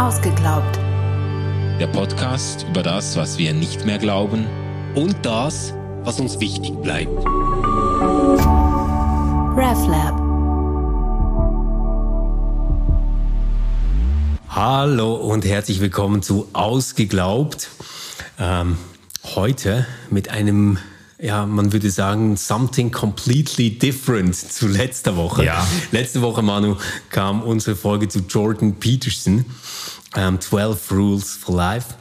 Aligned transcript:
Ausgeglaubt. 0.00 0.78
Der 1.78 1.86
Podcast 1.88 2.64
über 2.70 2.82
das, 2.82 3.18
was 3.18 3.36
wir 3.36 3.52
nicht 3.52 3.84
mehr 3.84 3.98
glauben 3.98 4.46
und 4.94 5.14
das, 5.26 5.74
was 6.04 6.18
uns 6.18 6.40
wichtig 6.40 6.72
bleibt. 6.80 7.12
RefLab. 9.58 10.18
Hallo 14.48 15.16
und 15.16 15.44
herzlich 15.44 15.82
willkommen 15.82 16.22
zu 16.22 16.48
Ausgeglaubt. 16.54 17.68
Ähm, 18.38 18.78
heute 19.34 19.86
mit 20.08 20.30
einem 20.30 20.78
ja, 21.22 21.44
man 21.46 21.72
würde 21.72 21.90
sagen, 21.90 22.36
something 22.36 22.90
completely 22.90 23.70
different 23.78 24.34
zu 24.34 24.66
letzter 24.68 25.16
Woche. 25.16 25.44
Ja. 25.44 25.66
Letzte 25.92 26.22
Woche, 26.22 26.42
Manu, 26.42 26.76
kam 27.10 27.42
unsere 27.42 27.76
Folge 27.76 28.08
zu 28.08 28.20
Jordan 28.28 28.74
Peterson, 28.76 29.44
ähm, 30.16 30.40
12 30.40 30.90
Rules 30.92 31.36
for 31.36 31.56
Life. 31.56 31.94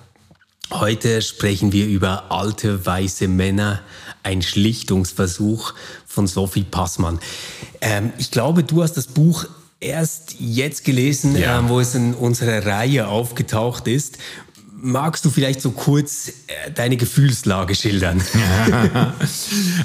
Heute 0.72 1.22
sprechen 1.22 1.72
wir 1.74 1.88
über 1.88 2.32
alte 2.32 2.86
weiße 2.86 3.28
Männer, 3.28 3.82
ein 4.24 4.42
Schlichtungsversuch 4.42 5.74
von 6.06 6.28
Sophie 6.28 6.64
Passmann. 6.64 7.20
Ähm, 7.82 8.14
ich 8.18 8.32
glaube, 8.32 8.64
du 8.64 8.84
hast 8.84 8.94
das 8.94 9.08
Buch 9.08 9.46
erst 9.80 10.36
jetzt 10.40 10.84
gelesen, 10.84 11.38
Ja. 11.38 11.60
ähm, 11.60 11.70
wo 11.70 11.80
es 11.80 11.96
in 11.96 12.14
unserer 12.14 12.66
Reihe 12.66 13.08
aufgetaucht 13.08 13.88
ist. 13.88 14.18
Magst 14.82 15.26
du 15.26 15.30
vielleicht 15.30 15.62
so 15.62 15.72
kurz 15.72 16.30
äh, 16.30 16.72
deine 16.72 16.98
Gefühlslage 16.98 17.76
schildern? 17.76 18.22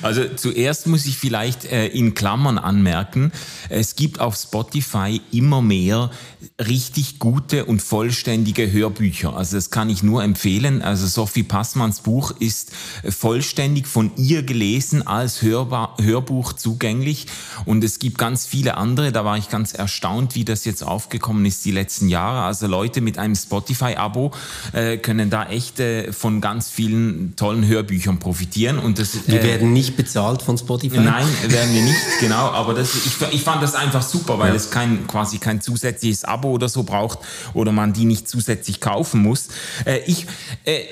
Also 0.03 0.25
zuerst 0.37 0.87
muss 0.87 1.07
ich 1.07 1.17
vielleicht 1.17 1.65
äh, 1.65 1.87
in 1.87 2.15
Klammern 2.15 2.59
anmerken, 2.59 3.33
es 3.69 3.97
gibt 3.97 4.21
auf 4.21 4.37
Spotify 4.37 5.21
immer 5.33 5.63
mehr 5.63 6.11
richtig 6.61 7.19
gute 7.19 7.65
und 7.65 7.83
vollständige 7.83 8.71
Hörbücher. 8.71 9.37
Also 9.37 9.57
das 9.57 9.71
kann 9.71 9.91
ich 9.91 10.03
nur 10.03 10.23
empfehlen. 10.23 10.83
Also 10.83 11.07
Sophie 11.07 11.43
Passmanns 11.43 12.01
Buch 12.01 12.33
ist 12.39 12.73
vollständig 13.09 13.87
von 13.87 14.13
ihr 14.17 14.43
gelesen 14.43 15.07
als 15.07 15.43
Hörbar 15.43 15.97
Hörbuch 16.01 16.53
zugänglich. 16.53 17.27
Und 17.65 17.85
es 17.85 17.99
gibt 17.99 18.19
ganz 18.19 18.47
viele 18.47 18.77
andere, 18.77 19.13
da 19.13 19.25
war 19.25 19.39
ich 19.39 19.49
ganz 19.49 19.73
erstaunt, 19.73 20.35
wie 20.35 20.45
das 20.45 20.65
jetzt 20.65 20.83
aufgekommen 20.83 21.45
ist 21.47 21.65
die 21.65 21.71
letzten 21.71 22.09
Jahre. 22.09 22.43
Also 22.45 22.67
Leute 22.67 23.01
mit 23.01 23.19
einem 23.19 23.35
Spotify-Abo 23.35 24.33
äh, 24.73 24.99
können 24.99 25.31
da 25.31 25.47
echt 25.47 25.81
äh, 25.81 26.13
von 26.13 26.41
ganz 26.41 26.71
vielen 26.71 27.35
tollen 27.37 27.67
Hörbüchern 27.67 28.19
profitieren. 28.19 28.79
Und 28.79 28.99
das, 28.99 29.27
Wir 29.27 29.41
äh, 29.41 29.45
werden 29.45 29.73
nicht 29.73 29.97
bezahlt 29.97 30.43
von 30.43 30.59
Spotify. 30.59 30.99
Nein, 30.99 31.27
werden 31.49 31.75
wir 31.75 31.83
nicht, 31.83 31.99
genau. 32.21 32.51
Aber 32.51 32.75
das, 32.75 32.95
ich, 32.95 33.15
ich 33.33 33.43
fand 33.43 33.63
das 33.63 33.75
einfach 33.75 34.03
super, 34.03 34.39
weil 34.39 34.55
es 34.55 34.71
kein, 34.71 35.07
quasi 35.07 35.39
kein 35.39 35.61
zusätzliches 35.61 36.25
Abo 36.25 36.34
oder 36.43 36.69
so 36.69 36.83
braucht 36.83 37.21
oder 37.55 37.71
man 37.71 37.93
die 37.93 38.05
nicht 38.05 38.29
zusätzlich 38.29 38.81
kaufen 38.81 39.23
muss. 39.23 39.49
Äh, 39.85 40.01
ich, 40.07 40.27
äh, 40.65 40.83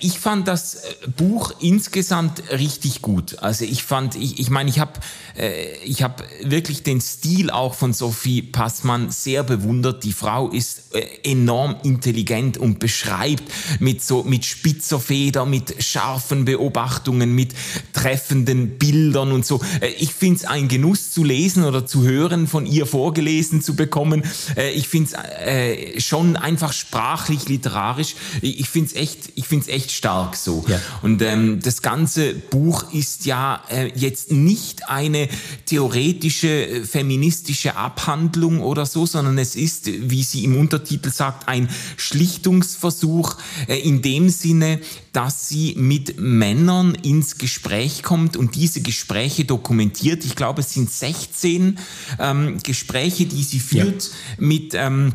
ich 0.00 0.18
fand 0.18 0.48
das 0.48 0.76
äh, 0.76 0.94
Buch 1.16 1.52
insgesamt 1.60 2.42
richtig 2.50 3.02
gut. 3.02 3.38
Also 3.40 3.64
ich 3.64 3.82
fand, 3.82 4.14
ich, 4.14 4.38
ich 4.38 4.50
meine, 4.50 4.70
ich 4.70 4.78
habe 4.78 4.92
äh, 5.36 5.76
ich 5.84 6.02
hab 6.02 6.22
wirklich 6.42 6.82
den 6.82 7.00
Stil 7.00 7.50
auch 7.50 7.74
von 7.74 7.92
Sophie 7.92 8.42
Passmann 8.42 9.10
sehr 9.10 9.42
bewundert. 9.42 10.04
Die 10.04 10.12
Frau 10.12 10.50
ist 10.50 10.94
äh, 10.94 11.06
enorm 11.24 11.76
intelligent 11.82 12.58
und 12.58 12.78
beschreibt 12.78 13.44
mit 13.80 14.02
so 14.02 14.22
mit 14.24 14.44
spitzer 14.44 15.00
Feder, 15.00 15.46
mit 15.46 15.82
scharfen 15.82 16.44
Beobachtungen, 16.44 17.34
mit 17.34 17.54
treffenden 17.92 18.78
Bildern 18.78 19.32
und 19.32 19.44
so. 19.44 19.60
Äh, 19.80 19.88
Ich 19.98 20.14
finde 20.14 20.36
es 20.36 20.44
ein 20.44 20.68
Genuss 20.68 21.10
zu 21.10 21.24
lesen 21.24 21.64
oder 21.64 21.86
zu 21.86 22.02
hören, 22.02 22.46
von 22.46 22.66
ihr 22.66 22.86
vorgelesen 22.86 23.62
zu 23.62 23.76
bekommen. 23.76 24.22
Äh, 24.56 24.70
Ich 24.70 24.88
finde 24.88 25.10
es 25.10 25.46
äh, 25.46 26.00
schon 26.00 26.36
einfach 26.36 26.72
sprachlich, 26.72 27.48
literarisch. 27.48 28.14
Ich 28.42 28.68
finde 28.68 28.90
es 28.90 28.96
echt, 28.96 29.32
ich 29.34 29.46
find's 29.46 29.68
echt 29.76 29.92
stark 29.92 30.36
so. 30.36 30.64
Ja. 30.66 30.80
Und 31.02 31.22
ähm, 31.22 31.60
das 31.62 31.82
ganze 31.82 32.34
Buch 32.34 32.92
ist 32.92 33.26
ja 33.26 33.62
äh, 33.68 33.92
jetzt 33.94 34.32
nicht 34.32 34.88
eine 34.88 35.28
theoretische 35.66 36.66
äh, 36.66 36.84
feministische 36.84 37.76
Abhandlung 37.76 38.60
oder 38.60 38.86
so, 38.86 39.06
sondern 39.06 39.38
es 39.38 39.54
ist, 39.54 39.86
wie 39.86 40.22
sie 40.22 40.44
im 40.44 40.56
Untertitel 40.56 41.10
sagt, 41.10 41.48
ein 41.48 41.68
Schlichtungsversuch 41.96 43.36
äh, 43.68 43.78
in 43.78 44.02
dem 44.02 44.30
Sinne, 44.30 44.80
dass 45.12 45.48
sie 45.48 45.74
mit 45.76 46.18
Männern 46.18 46.94
ins 46.94 47.38
Gespräch 47.38 48.02
kommt 48.02 48.36
und 48.36 48.54
diese 48.54 48.80
Gespräche 48.80 49.44
dokumentiert. 49.44 50.24
Ich 50.24 50.36
glaube, 50.36 50.62
es 50.62 50.72
sind 50.72 50.90
16 50.90 51.78
ähm, 52.18 52.58
Gespräche, 52.62 53.26
die 53.26 53.42
sie 53.42 53.60
führt 53.60 54.10
mit 54.38 54.74
ähm, 54.74 55.12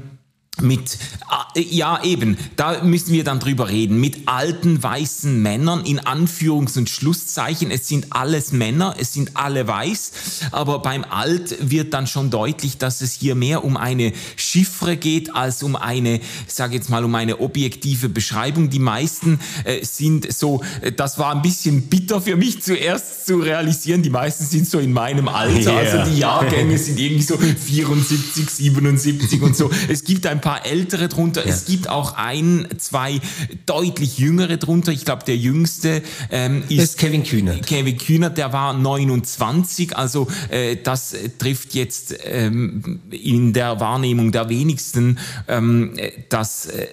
mit, 0.59 0.97
ah, 1.29 1.47
ja 1.56 2.03
eben, 2.03 2.38
da 2.57 2.84
müssen 2.84 3.13
wir 3.13 3.23
dann 3.23 3.39
drüber 3.39 3.69
reden, 3.69 4.00
mit 4.00 4.28
alten 4.28 4.84
weißen 4.84 5.41
Männern 5.41 5.85
in 5.85 6.00
Anführungs- 6.01 6.78
und 6.78 6.89
Schlusszeichen. 6.89 7.72
Es 7.72 7.88
sind 7.88 8.07
alles 8.09 8.51
Männer, 8.51 8.95
es 9.00 9.13
sind 9.13 9.38
alle 9.38 9.66
weiß, 9.66 10.12
aber 10.51 10.79
beim 10.79 11.06
Alt 11.06 11.56
wird 11.72 11.94
dann 11.94 12.06
schon 12.06 12.29
deutlich, 12.29 12.78
dass 12.78 13.01
es 13.01 13.13
hier 13.13 13.34
mehr 13.34 13.63
um 13.63 13.78
eine 13.78 14.12
Chiffre 14.35 14.97
geht, 14.97 15.34
als 15.34 15.63
um 15.63 15.78
eine, 15.78 16.16
ich 16.17 16.53
sage 16.53 16.75
jetzt 16.75 16.89
mal, 16.89 17.06
um 17.06 17.16
eine 17.16 17.39
objektive 17.39 18.09
Beschreibung. 18.09 18.69
Die 18.69 18.79
meisten 18.79 19.39
äh, 19.63 19.83
sind 19.85 20.31
so, 20.31 20.62
äh, 20.81 20.91
das 20.91 21.18
war 21.18 21.33
ein 21.33 21.41
bisschen 21.41 21.83
bitter 21.83 22.22
für 22.22 22.35
mich 22.35 22.62
zuerst 22.62 23.25
zu 23.25 23.38
realisieren, 23.38 24.03
die 24.03 24.09
meisten 24.09 24.45
sind 24.45 24.68
so 24.68 24.79
in 24.79 24.91
meinem 24.91 25.29
Alter, 25.29 25.72
Yeah. 25.72 25.78
also 25.78 26.12
die 26.12 26.19
Jahrgänge 26.19 26.78
sind 26.78 27.00
irgendwie 27.00 27.23
so 27.23 27.38
74, 27.38 28.50
77 28.50 29.41
und 29.41 29.56
so. 29.56 29.69
Es 29.88 30.03
gibt 30.03 30.25
ein 30.25 30.41
paar 30.41 30.66
ältere 30.66 31.07
drunter. 31.07 31.46
Es 31.46 31.66
gibt 31.66 31.90
auch 31.90 32.16
ein, 32.18 32.68
zwei 32.78 33.22
deutlich 33.66 34.18
jüngere 34.18 34.57
drunter. 34.57 34.91
Ich 34.91 35.06
glaube, 35.06 35.24
der 35.25 35.38
jüngste 35.38 36.02
ähm, 36.31 36.63
ist 36.69 36.81
ist 36.91 36.97
Kevin 36.97 37.24
Kühner. 37.24 37.56
Kevin 37.59 37.97
Kühnert, 37.97 38.38
der 38.38 38.53
war 38.53 38.74
29, 38.74 39.96
also 39.96 40.28
äh, 40.50 40.78
das 40.78 41.16
trifft 41.38 41.74
jetzt 41.74 42.16
ähm, 42.24 43.01
in 43.12 43.53
der 43.53 43.80
Wahrnehmung 43.80 44.31
der 44.31 44.50
wenigsten 44.50 45.19
ähm, 45.47 45.94
äh, 45.97 46.12
das 46.30 46.66
äh, 46.66 46.88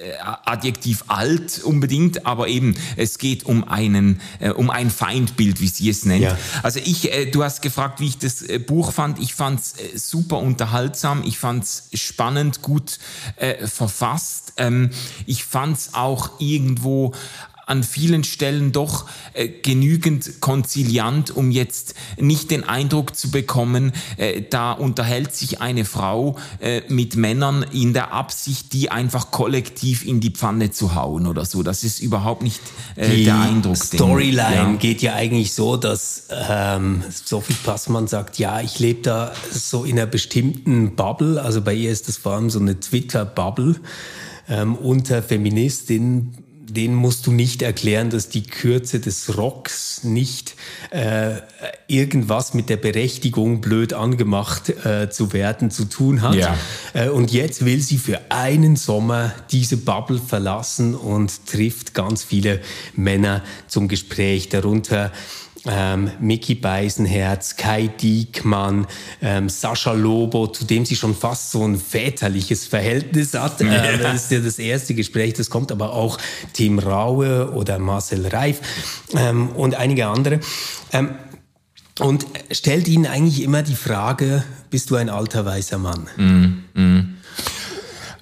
Adjektiv 0.45 1.05
alt 1.09 1.63
unbedingt, 1.65 2.27
aber 2.27 2.49
eben 2.49 2.75
es 2.97 3.19
geht 3.19 3.45
um 3.45 3.65
einen 3.65 4.21
äh, 4.41 4.51
um 4.51 4.71
ein 4.71 4.91
Feindbild, 4.91 5.61
wie 5.61 5.69
sie 5.69 5.89
es 5.89 6.05
nennt. 6.05 6.23
Ja. 6.23 6.39
Also 6.63 6.81
ich, 6.85 7.13
äh, 7.13 7.27
du 7.27 7.45
hast 7.45 7.63
gefragt, 7.63 8.01
wie 8.01 8.07
ich 8.09 8.19
das 8.19 8.43
äh, 8.43 8.59
Buch 8.59 8.93
fand. 8.93 9.19
Ich 9.19 9.35
fand 9.35 9.61
es 9.61 9.73
äh, 9.73 9.99
super 9.99 10.39
unterhaltsam, 10.39 11.23
ich 11.25 11.39
fand 11.39 11.65
es 11.65 11.89
spannend, 11.95 12.63
gut 12.63 12.99
äh, 13.39 13.67
verfasst. 13.67 14.53
Ähm, 14.57 14.91
ich 15.27 15.45
fand 15.45 15.77
es 15.77 15.95
auch 15.95 16.41
irgendwo 16.41 17.13
an 17.69 17.83
vielen 17.83 18.25
Stellen 18.25 18.73
doch 18.73 19.07
äh, 19.35 19.49
genügend 19.49 20.41
konziliant, 20.41 21.31
um 21.31 21.51
jetzt 21.51 21.95
nicht 22.19 22.51
den 22.51 22.65
Eindruck 22.65 23.15
zu 23.15 23.31
bekommen, 23.31 23.93
äh, 24.17 24.43
da 24.49 24.73
unterhält 24.73 25.35
sich 25.35 25.61
eine 25.61 25.85
Frau 25.85 26.37
äh, 26.61 26.83
mit 26.89 27.17
Männern 27.17 27.63
in 27.73 27.93
der 27.93 28.13
Absicht, 28.13 28.73
die 28.73 28.91
einfach 28.91 29.31
kollektiv 29.31 30.05
in 30.07 30.21
die 30.21 30.31
Pfanne 30.31 30.71
zu 30.71 30.95
hauen 30.95 31.27
oder 31.27 31.45
so. 31.45 31.63
Das 31.63 31.85
ist 31.85 32.01
überhaupt 32.01 32.43
nicht 32.43 32.61
äh, 32.97 33.09
Die 33.11 33.25
der 33.25 33.39
Eindruck. 33.41 33.75
den- 33.75 33.99
Storyline 33.99 34.55
ja. 34.55 34.73
geht 34.77 35.03
ja 35.03 35.15
eigentlich 35.15 35.53
so, 35.55 35.77
dass 35.77 36.25
ähm, 36.49 37.05
Sophie 37.25 37.55
Passmann 37.65 38.07
sagt, 38.09 38.39
ja, 38.39 38.61
ich 38.61 38.79
lebe 38.79 39.03
da 39.03 39.33
so 39.53 39.85
in 39.85 39.93
einer 39.99 40.07
bestimmten 40.07 40.97
Bubble. 40.97 41.41
Also 41.43 41.61
bei 41.61 41.75
ihr 41.75 41.91
ist 41.93 42.09
das 42.09 42.17
vor 42.17 42.33
allem 42.33 42.51
so 42.51 42.59
eine 42.59 42.81
Twitter-Bubble 42.81 43.77
ähm, 44.49 44.75
unter 44.77 45.23
Feministinnen. 45.23 46.37
Denen 46.69 46.95
musst 46.95 47.27
du 47.27 47.33
nicht 47.33 47.63
erklären, 47.63 48.11
dass 48.11 48.29
die 48.29 48.43
Kürze 48.43 49.01
des 49.01 49.37
Rocks 49.37 50.05
nicht 50.05 50.55
äh, 50.91 51.37
irgendwas 51.87 52.55
mit 52.55 52.69
der 52.69 52.77
Berechtigung, 52.77 53.61
blöd 53.61 53.95
angemacht 53.95 54.69
äh, 54.85 55.09
zu 55.11 55.33
werden, 55.33 55.71
zu 55.71 55.87
tun 55.87 56.23
hat. 56.23 56.35
Ja. 56.35 56.57
Äh, 56.93 57.09
Und 57.09 57.33
jetzt 57.33 57.65
will 57.65 57.81
sie 57.81 57.99
für 57.99 58.21
einen 58.31 58.77
Sommer 58.77 59.33
diese 59.51 59.79
Bubble 59.79 60.21
verlassen 60.21 60.95
und 60.95 61.47
trifft 61.47 61.95
ganz 61.95 62.23
viele 62.23 62.61
Männer 62.95 63.43
zum 63.67 63.89
Gespräch, 63.89 64.49
darunter 64.49 65.11
ähm, 65.69 66.11
Mickey 66.21 66.55
Beisenherz, 66.55 67.57
Kai 67.57 67.89
Diekmann, 67.89 68.87
ähm, 69.23 69.49
Sascha 69.49 69.93
Lobo, 69.93 70.47
zu 70.47 70.65
dem 70.65 70.85
sie 70.85 70.97
schon 70.97 71.15
fast 71.15 71.51
so 71.51 71.65
ein 71.65 71.79
väterliches 71.79 72.67
Verhältnis 72.67 73.35
hat. 73.35 73.61
Ähm, 73.61 73.69
das 74.03 74.25
ist 74.25 74.31
ja 74.31 74.41
das 74.41 74.59
erste 74.59 74.95
Gespräch, 74.95 75.35
das 75.35 75.51
kommt 75.51 75.71
aber 75.71 75.93
auch 75.93 76.19
Tim 76.53 76.79
Raue 76.79 77.53
oder 77.53 77.79
Marcel 77.79 78.27
Reif 78.27 78.61
ähm, 79.15 79.51
und 79.51 79.75
einige 79.75 80.07
andere. 80.07 80.41
Ähm, 80.93 81.11
und 82.01 82.27
stellt 82.53 82.87
ihnen 82.89 83.07
eigentlich 83.07 83.43
immer 83.43 83.63
die 83.63 83.75
Frage, 83.75 84.45
bist 84.71 84.91
du 84.91 84.97
ein 84.97 85.09
alter 85.09 85.45
weißer 85.45 85.79
Mann? 85.79 86.07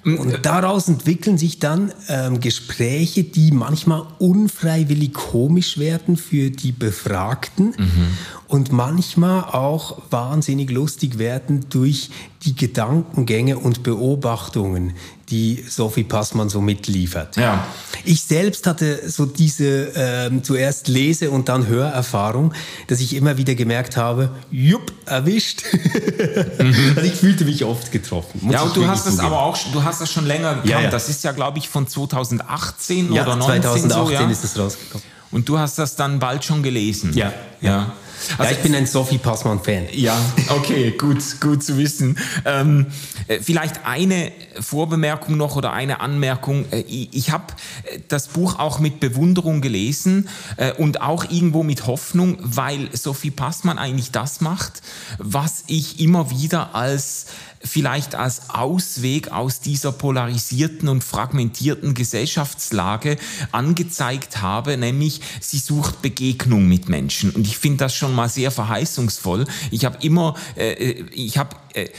Und 0.03 0.39
daraus 0.43 0.87
entwickeln 0.87 1.37
sich 1.37 1.59
dann 1.59 1.91
ähm, 2.07 2.39
Gespräche, 2.39 3.23
die 3.23 3.51
manchmal 3.51 4.03
unfreiwillig 4.19 5.13
komisch 5.13 5.77
werden 5.77 6.17
für 6.17 6.49
die 6.49 6.71
Befragten. 6.71 7.73
und 8.47 8.71
manchmal 8.71 9.43
auch 9.43 10.01
wahnsinnig 10.09 10.71
lustig 10.71 11.19
werden 11.19 11.65
durch 11.69 12.09
die 12.43 12.55
Gedankengänge 12.55 13.57
und 13.57 13.83
Beobachtungen, 13.83 14.93
die 15.29 15.63
Sophie 15.67 16.03
Passmann 16.03 16.49
so 16.49 16.61
mitliefert. 16.61 17.35
Ja. 17.35 17.67
Ich 18.05 18.23
selbst 18.23 18.65
hatte 18.65 19.09
so 19.09 19.25
diese 19.25 19.91
ähm, 19.95 20.43
zuerst 20.43 20.87
Lese- 20.87 21.31
und 21.31 21.49
dann 21.49 21.67
Hörerfahrung, 21.67 22.53
dass 22.87 23.01
ich 23.01 23.15
immer 23.15 23.37
wieder 23.37 23.55
gemerkt 23.55 23.97
habe, 23.97 24.29
jupp, 24.51 24.93
erwischt. 25.05 25.63
Mhm. 26.59 26.93
also 26.95 27.01
ich 27.01 27.15
fühlte 27.15 27.45
mich 27.45 27.65
oft 27.65 27.91
getroffen. 27.91 28.49
Ja, 28.49 28.61
und 28.61 28.75
du 28.75 28.87
hast 28.87 29.05
das 29.05 29.19
aber 29.19 29.41
auch, 29.41 29.57
du 29.73 29.83
hast 29.83 29.99
das 29.99 30.11
schon 30.11 30.25
länger 30.25 30.55
gekannt. 30.55 30.69
Ja, 30.69 30.81
ja. 30.81 30.89
Das 30.89 31.09
ist 31.09 31.23
ja, 31.23 31.33
glaube 31.33 31.57
ich, 31.57 31.67
von 31.67 31.87
2018 31.87 33.11
ja, 33.11 33.23
oder 33.23 33.39
2019 33.39 33.89
2018 33.89 33.89
so, 33.89 34.11
ja? 34.11 34.31
ist 34.31 34.43
es 34.43 34.57
rausgekommen. 34.57 35.16
Und 35.31 35.49
du 35.49 35.59
hast 35.59 35.77
das 35.77 35.95
dann 35.95 36.19
bald 36.19 36.43
schon 36.43 36.63
gelesen. 36.63 37.13
Ja. 37.13 37.33
Ja. 37.61 37.93
Also 38.37 38.43
ja, 38.43 38.51
ich 38.51 38.63
bin 38.63 38.75
ein 38.75 38.85
Sophie 38.85 39.17
Passmann-Fan. 39.17 39.87
Ja, 39.93 40.17
okay, 40.49 40.91
gut, 40.97 41.17
gut 41.39 41.63
zu 41.63 41.77
wissen. 41.77 42.17
Ähm, 42.45 42.87
äh, 43.27 43.39
vielleicht 43.39 43.85
eine 43.85 44.31
Vorbemerkung 44.59 45.37
noch 45.37 45.55
oder 45.55 45.73
eine 45.73 45.99
Anmerkung. 45.99 46.65
Äh, 46.71 46.81
ich, 46.81 47.31
habe 47.31 47.53
äh, 47.83 47.99
das 48.07 48.27
Buch 48.27 48.59
auch 48.59 48.79
mit 48.79 48.99
Bewunderung 48.99 49.61
gelesen 49.61 50.29
und 50.77 51.01
auch 51.01 51.25
irgendwo 51.25 51.63
mit 51.63 51.87
Hoffnung, 51.87 52.37
weil 52.41 52.89
Sophie 52.93 53.31
Passmann 53.31 53.77
eigentlich 53.77 54.11
das 54.11 54.41
macht, 54.41 54.81
was 55.17 55.63
ich 55.67 55.99
immer 55.99 56.29
wieder 56.31 56.75
als 56.75 57.27
vielleicht 57.63 58.15
als 58.15 58.49
Ausweg 58.49 59.31
aus 59.31 59.59
dieser 59.59 59.91
polarisierten 59.91 60.89
und 60.89 61.03
fragmentierten 61.03 61.93
Gesellschaftslage 61.93 63.17
angezeigt 63.51 64.41
habe, 64.41 64.77
nämlich 64.77 65.21
sie 65.41 65.59
sucht 65.59 66.01
Begegnung 66.01 66.67
mit 66.67 66.89
Menschen. 66.89 67.31
Und 67.31 67.47
ich 67.47 67.57
finde 67.57 67.77
das 67.77 67.95
schon 67.95 68.15
mal 68.15 68.29
sehr 68.29 68.51
verheißungsvoll. 68.51 69.45
Ich 69.71 69.85
habe 69.85 69.97
immer, 70.01 70.35
äh, 70.55 70.71
äh 70.71 71.05
ich 71.11 71.37
habe 71.37 71.55
äh, 71.73 71.89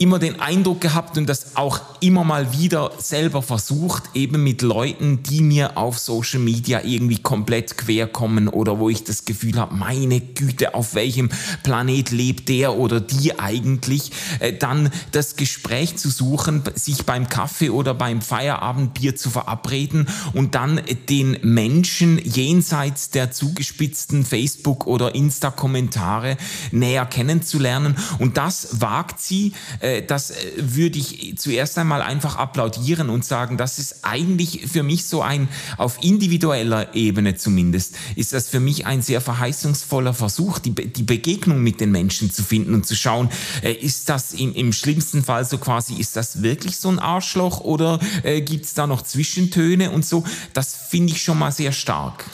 immer 0.00 0.18
den 0.18 0.40
Eindruck 0.40 0.80
gehabt 0.80 1.18
und 1.18 1.28
das 1.28 1.56
auch 1.56 1.78
immer 2.00 2.24
mal 2.24 2.58
wieder 2.58 2.90
selber 2.96 3.42
versucht, 3.42 4.04
eben 4.14 4.42
mit 4.42 4.62
Leuten, 4.62 5.22
die 5.22 5.42
mir 5.42 5.76
auf 5.76 5.98
Social 5.98 6.40
Media 6.40 6.80
irgendwie 6.82 7.18
komplett 7.18 7.76
quer 7.76 8.06
kommen 8.06 8.48
oder 8.48 8.78
wo 8.78 8.88
ich 8.88 9.04
das 9.04 9.26
Gefühl 9.26 9.58
habe, 9.58 9.74
meine 9.74 10.20
Güte, 10.22 10.74
auf 10.74 10.94
welchem 10.94 11.28
Planet 11.64 12.12
lebt 12.12 12.48
der 12.48 12.78
oder 12.78 12.98
die 12.98 13.38
eigentlich, 13.38 14.10
äh, 14.38 14.54
dann 14.54 14.90
das 15.12 15.36
Gespräch 15.36 15.98
zu 15.98 16.08
suchen, 16.08 16.62
sich 16.76 17.04
beim 17.04 17.28
Kaffee 17.28 17.68
oder 17.68 17.92
beim 17.92 18.22
Feierabendbier 18.22 19.16
zu 19.16 19.28
verabreden 19.28 20.08
und 20.32 20.54
dann 20.54 20.80
den 21.10 21.36
Menschen 21.42 22.18
jenseits 22.24 23.10
der 23.10 23.32
zugespitzten 23.32 24.24
Facebook- 24.24 24.86
oder 24.86 25.14
Insta-Kommentare 25.14 26.38
näher 26.72 27.04
kennenzulernen. 27.04 27.96
Und 28.18 28.38
das 28.38 28.80
wagt 28.80 29.20
sie, 29.20 29.52
äh, 29.80 29.89
das 30.06 30.30
äh, 30.30 30.34
würde 30.56 30.98
ich 30.98 31.34
zuerst 31.38 31.78
einmal 31.78 32.02
einfach 32.02 32.36
applaudieren 32.36 33.10
und 33.10 33.24
sagen, 33.24 33.56
das 33.56 33.78
ist 33.78 34.04
eigentlich 34.04 34.66
für 34.66 34.82
mich 34.82 35.04
so 35.04 35.22
ein, 35.22 35.48
auf 35.76 36.02
individueller 36.02 36.94
Ebene 36.94 37.36
zumindest, 37.36 37.94
ist 38.16 38.32
das 38.32 38.48
für 38.48 38.60
mich 38.60 38.86
ein 38.86 39.02
sehr 39.02 39.20
verheißungsvoller 39.20 40.14
Versuch, 40.14 40.58
die, 40.58 40.74
die 40.74 41.02
Begegnung 41.02 41.62
mit 41.62 41.80
den 41.80 41.90
Menschen 41.90 42.30
zu 42.30 42.42
finden 42.42 42.74
und 42.74 42.86
zu 42.86 42.94
schauen, 42.94 43.28
äh, 43.62 43.72
ist 43.72 44.08
das 44.08 44.32
im, 44.32 44.54
im 44.54 44.72
schlimmsten 44.72 45.24
Fall 45.24 45.44
so 45.44 45.58
quasi, 45.58 45.94
ist 45.94 46.16
das 46.16 46.42
wirklich 46.42 46.76
so 46.76 46.88
ein 46.88 46.98
Arschloch 46.98 47.60
oder 47.60 47.98
äh, 48.22 48.40
gibt 48.40 48.64
es 48.64 48.74
da 48.74 48.86
noch 48.86 49.02
Zwischentöne 49.02 49.90
und 49.90 50.04
so? 50.04 50.24
Das 50.54 50.74
finde 50.74 51.12
ich 51.12 51.22
schon 51.22 51.38
mal 51.38 51.52
sehr 51.52 51.72
stark. 51.72 52.24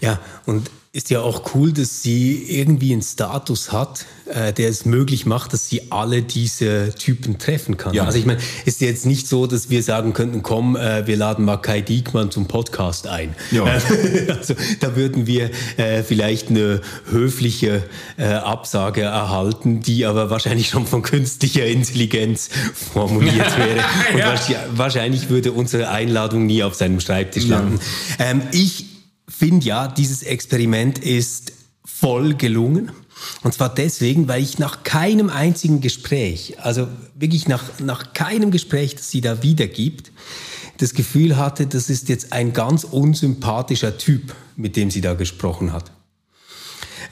Ja, 0.00 0.18
und 0.46 0.70
ist 0.98 1.10
ja 1.10 1.20
auch 1.20 1.54
cool, 1.54 1.72
dass 1.72 2.02
sie 2.02 2.42
irgendwie 2.48 2.92
einen 2.92 3.02
Status 3.02 3.70
hat, 3.70 4.04
äh, 4.26 4.52
der 4.52 4.68
es 4.68 4.84
möglich 4.84 5.26
macht, 5.26 5.52
dass 5.52 5.68
sie 5.68 5.92
alle 5.92 6.22
diese 6.22 6.92
Typen 6.92 7.38
treffen 7.38 7.76
kann. 7.76 7.94
Ja. 7.94 8.02
Also 8.02 8.18
ich 8.18 8.26
meine, 8.26 8.40
ist 8.64 8.80
jetzt 8.80 9.06
nicht 9.06 9.28
so, 9.28 9.46
dass 9.46 9.70
wir 9.70 9.84
sagen 9.84 10.12
könnten, 10.12 10.42
komm, 10.42 10.74
äh, 10.74 11.06
wir 11.06 11.16
laden 11.16 11.44
mal 11.44 11.58
Kai 11.58 11.82
Diekmann 11.82 12.32
zum 12.32 12.48
Podcast 12.48 13.06
ein. 13.06 13.36
Ja. 13.52 13.62
also 14.28 14.54
da 14.80 14.96
würden 14.96 15.28
wir 15.28 15.50
äh, 15.76 16.02
vielleicht 16.02 16.50
eine 16.50 16.80
höfliche 17.08 17.84
äh, 18.16 18.24
Absage 18.24 19.02
erhalten, 19.02 19.78
die 19.80 20.04
aber 20.04 20.30
wahrscheinlich 20.30 20.68
schon 20.68 20.84
von 20.84 21.02
künstlicher 21.02 21.64
Intelligenz 21.64 22.50
formuliert 22.74 23.36
wäre. 23.56 23.84
Und 24.14 24.48
ja. 24.48 24.64
wahrscheinlich 24.72 25.30
würde 25.30 25.52
unsere 25.52 25.90
Einladung 25.90 26.44
nie 26.46 26.64
auf 26.64 26.74
seinem 26.74 26.98
Schreibtisch 26.98 27.46
landen. 27.46 27.78
Ähm, 28.18 28.42
ich 28.50 28.87
finde 29.38 29.66
ja, 29.66 29.88
dieses 29.88 30.22
Experiment 30.22 30.98
ist 30.98 31.52
voll 31.84 32.34
gelungen. 32.34 32.90
Und 33.42 33.54
zwar 33.54 33.72
deswegen, 33.72 34.28
weil 34.28 34.42
ich 34.42 34.58
nach 34.58 34.82
keinem 34.84 35.30
einzigen 35.30 35.80
Gespräch, 35.80 36.56
also 36.60 36.88
wirklich 37.14 37.48
nach, 37.48 37.64
nach 37.80 38.12
keinem 38.12 38.50
Gespräch, 38.50 38.94
das 38.94 39.10
sie 39.10 39.20
da 39.20 39.42
wiedergibt, 39.42 40.12
das 40.78 40.94
Gefühl 40.94 41.36
hatte, 41.36 41.66
das 41.66 41.90
ist 41.90 42.08
jetzt 42.08 42.32
ein 42.32 42.52
ganz 42.52 42.84
unsympathischer 42.84 43.98
Typ, 43.98 44.34
mit 44.56 44.76
dem 44.76 44.90
sie 44.90 45.00
da 45.00 45.14
gesprochen 45.14 45.72
hat. 45.72 45.90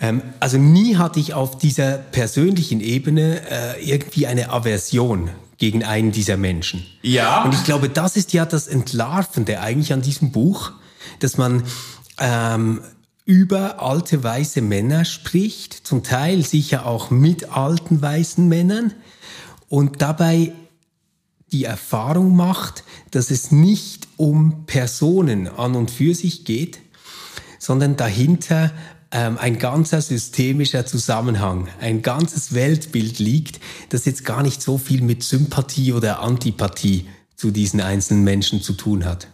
Ähm, 0.00 0.22
also 0.40 0.58
nie 0.58 0.96
hatte 0.96 1.18
ich 1.18 1.34
auf 1.34 1.58
dieser 1.58 1.98
persönlichen 1.98 2.80
Ebene 2.80 3.40
äh, 3.50 3.84
irgendwie 3.84 4.26
eine 4.26 4.50
Aversion 4.50 5.30
gegen 5.58 5.84
einen 5.84 6.12
dieser 6.12 6.36
Menschen. 6.36 6.86
Ja. 7.02 7.44
Und 7.44 7.54
ich 7.54 7.64
glaube, 7.64 7.88
das 7.88 8.16
ist 8.16 8.32
ja 8.32 8.44
das 8.44 8.68
Entlarvende 8.68 9.60
eigentlich 9.60 9.92
an 9.92 10.02
diesem 10.02 10.30
Buch, 10.30 10.72
dass 11.20 11.38
man 11.38 11.62
ähm, 12.18 12.80
über 13.24 13.82
alte 13.82 14.22
weiße 14.22 14.60
Männer 14.60 15.04
spricht, 15.04 15.86
zum 15.86 16.02
Teil 16.02 16.44
sicher 16.44 16.86
auch 16.86 17.10
mit 17.10 17.50
alten 17.50 18.00
weißen 18.00 18.48
Männern 18.48 18.92
und 19.68 20.00
dabei 20.00 20.52
die 21.52 21.64
Erfahrung 21.64 22.34
macht, 22.36 22.84
dass 23.10 23.30
es 23.30 23.50
nicht 23.50 24.08
um 24.16 24.66
Personen 24.66 25.48
an 25.48 25.74
und 25.74 25.90
für 25.90 26.14
sich 26.14 26.44
geht, 26.44 26.80
sondern 27.58 27.96
dahinter 27.96 28.72
ähm, 29.10 29.38
ein 29.38 29.58
ganzer 29.58 30.00
systemischer 30.00 30.86
Zusammenhang, 30.86 31.68
ein 31.80 32.02
ganzes 32.02 32.54
Weltbild 32.54 33.18
liegt, 33.18 33.60
das 33.88 34.04
jetzt 34.04 34.24
gar 34.24 34.42
nicht 34.42 34.62
so 34.62 34.78
viel 34.78 35.02
mit 35.02 35.22
Sympathie 35.22 35.92
oder 35.92 36.20
Antipathie 36.20 37.08
zu 37.36 37.50
diesen 37.50 37.80
einzelnen 37.80 38.24
Menschen 38.24 38.62
zu 38.62 38.72
tun 38.72 39.04
hat. 39.04 39.28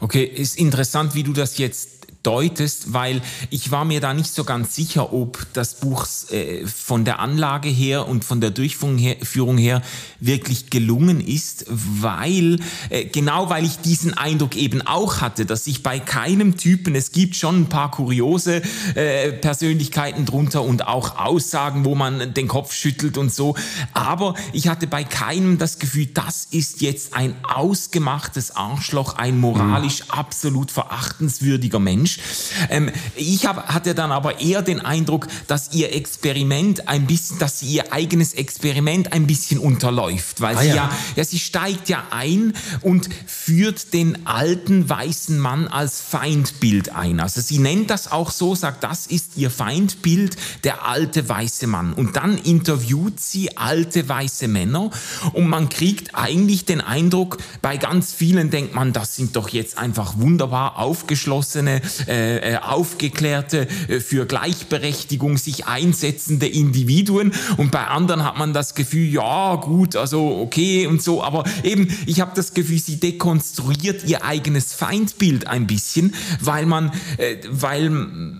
Okay, 0.00 0.24
ist 0.24 0.58
interessant, 0.58 1.14
wie 1.14 1.22
du 1.22 1.32
das 1.32 1.58
jetzt 1.58 2.01
deutest, 2.22 2.92
weil 2.92 3.20
ich 3.50 3.70
war 3.70 3.84
mir 3.84 4.00
da 4.00 4.14
nicht 4.14 4.32
so 4.32 4.44
ganz 4.44 4.74
sicher, 4.74 5.12
ob 5.12 5.46
das 5.52 5.74
Buch 5.74 6.06
äh, 6.30 6.66
von 6.66 7.04
der 7.04 7.18
Anlage 7.18 7.68
her 7.68 8.08
und 8.08 8.24
von 8.24 8.40
der 8.40 8.50
Durchführung 8.50 9.58
her 9.58 9.82
wirklich 10.20 10.70
gelungen 10.70 11.20
ist, 11.20 11.66
weil, 11.68 12.58
äh, 12.90 13.04
genau 13.06 13.50
weil 13.50 13.64
ich 13.64 13.78
diesen 13.78 14.14
Eindruck 14.14 14.56
eben 14.56 14.82
auch 14.82 15.20
hatte, 15.20 15.46
dass 15.46 15.66
ich 15.66 15.82
bei 15.82 15.98
keinem 15.98 16.56
Typen, 16.56 16.94
es 16.94 17.12
gibt 17.12 17.36
schon 17.36 17.62
ein 17.62 17.68
paar 17.68 17.90
kuriose 17.90 18.62
äh, 18.94 19.32
Persönlichkeiten 19.32 20.24
drunter 20.24 20.62
und 20.62 20.86
auch 20.86 21.18
Aussagen, 21.18 21.84
wo 21.84 21.94
man 21.94 22.34
den 22.34 22.48
Kopf 22.48 22.72
schüttelt 22.72 23.18
und 23.18 23.32
so, 23.32 23.56
aber 23.92 24.34
ich 24.52 24.68
hatte 24.68 24.86
bei 24.86 25.04
keinem 25.04 25.58
das 25.58 25.78
Gefühl, 25.78 26.06
das 26.06 26.46
ist 26.50 26.80
jetzt 26.80 27.14
ein 27.14 27.34
ausgemachtes 27.44 28.54
Arschloch, 28.54 29.16
ein 29.16 29.38
moralisch 29.38 30.04
mhm. 30.04 30.10
absolut 30.10 30.70
verachtenswürdiger 30.70 31.78
Mensch. 31.78 32.11
Mensch. 32.12 32.68
Ähm, 32.70 32.90
ich 33.16 33.46
hab, 33.46 33.68
hatte 33.72 33.94
dann 33.94 34.12
aber 34.12 34.40
eher 34.40 34.62
den 34.62 34.80
Eindruck, 34.80 35.26
dass 35.46 35.72
ihr 35.72 35.94
Experiment 35.94 36.88
ein 36.88 37.06
bisschen, 37.06 37.38
dass 37.38 37.60
sie 37.60 37.66
ihr 37.66 37.92
eigenes 37.92 38.34
Experiment 38.34 39.12
ein 39.12 39.26
bisschen 39.26 39.58
unterläuft, 39.58 40.40
weil 40.40 40.56
ah, 40.56 40.60
sie 40.60 40.68
ja. 40.68 40.74
ja, 40.74 40.90
ja, 41.16 41.24
sie 41.24 41.38
steigt 41.38 41.88
ja 41.88 42.04
ein 42.10 42.54
und 42.80 43.08
führt 43.26 43.92
den 43.92 44.26
alten 44.26 44.88
weißen 44.88 45.38
Mann 45.38 45.68
als 45.68 46.00
Feindbild 46.00 46.94
ein. 46.94 47.20
Also 47.20 47.40
sie 47.40 47.58
nennt 47.58 47.90
das 47.90 48.10
auch 48.10 48.30
so, 48.30 48.54
sagt, 48.54 48.84
das 48.84 49.06
ist 49.06 49.36
ihr 49.36 49.50
Feindbild, 49.50 50.36
der 50.64 50.86
alte 50.86 51.28
weiße 51.28 51.66
Mann. 51.66 51.92
Und 51.92 52.16
dann 52.16 52.38
interviewt 52.38 53.20
sie 53.20 53.56
alte 53.56 54.08
weiße 54.08 54.48
Männer 54.48 54.90
und 55.32 55.48
man 55.48 55.68
kriegt 55.68 56.14
eigentlich 56.14 56.64
den 56.64 56.80
Eindruck, 56.80 57.38
bei 57.60 57.76
ganz 57.76 58.12
vielen 58.12 58.50
denkt 58.50 58.74
man, 58.74 58.92
das 58.92 59.16
sind 59.16 59.36
doch 59.36 59.48
jetzt 59.48 59.78
einfach 59.78 60.18
wunderbar 60.18 60.78
aufgeschlossene, 60.78 61.82
äh, 62.08 62.54
äh, 62.54 62.56
aufgeklärte, 62.56 63.68
äh, 63.88 64.00
für 64.00 64.26
Gleichberechtigung 64.26 65.36
sich 65.36 65.66
einsetzende 65.66 66.46
Individuen 66.46 67.32
und 67.56 67.70
bei 67.70 67.86
anderen 67.86 68.24
hat 68.24 68.38
man 68.38 68.52
das 68.52 68.74
Gefühl, 68.74 69.08
ja 69.08 69.56
gut, 69.56 69.96
also 69.96 70.40
okay 70.40 70.86
und 70.86 71.02
so, 71.02 71.22
aber 71.22 71.44
eben, 71.62 71.88
ich 72.06 72.20
habe 72.20 72.32
das 72.34 72.54
Gefühl, 72.54 72.78
sie 72.78 72.98
dekonstruiert 72.98 74.04
ihr 74.04 74.24
eigenes 74.24 74.72
Feindbild 74.72 75.46
ein 75.46 75.66
bisschen, 75.66 76.14
weil 76.40 76.66
man, 76.66 76.92
äh, 77.18 77.36
weil, 77.48 77.90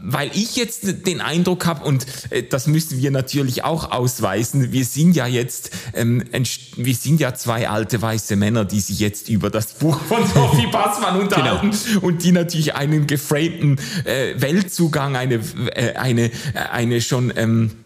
weil 0.02 0.30
ich 0.34 0.56
jetzt 0.56 1.06
den 1.06 1.20
Eindruck 1.20 1.66
habe 1.66 1.84
und 1.84 2.06
äh, 2.30 2.42
das 2.42 2.66
müssen 2.66 2.98
wir 2.98 3.10
natürlich 3.10 3.64
auch 3.64 3.90
ausweisen, 3.90 4.72
wir 4.72 4.84
sind 4.84 5.16
ja 5.16 5.26
jetzt, 5.26 5.70
ähm, 5.94 6.22
wir 6.76 6.94
sind 6.94 7.20
ja 7.20 7.34
zwei 7.34 7.68
alte 7.68 8.00
weiße 8.00 8.36
Männer, 8.36 8.64
die 8.64 8.80
sich 8.80 8.98
jetzt 8.98 9.28
über 9.28 9.50
das 9.50 9.74
Buch 9.74 9.98
von 10.00 10.26
Sophie 10.26 10.66
Passmann 10.68 11.20
unterhalten 11.20 11.70
genau. 11.70 12.06
und 12.06 12.22
die 12.22 12.32
natürlich 12.32 12.74
einen 12.74 13.06
geframed 13.06 13.51
intelligenten 13.52 13.78
äh, 14.04 14.40
Weltzugang, 14.40 15.16
eine, 15.16 15.34
äh, 15.74 15.94
eine, 15.94 16.26
äh, 16.26 16.30
eine 16.70 17.00
schon 17.00 17.32
ähm, 17.36 17.70
äh, 17.70 17.74
äh, 17.74 17.81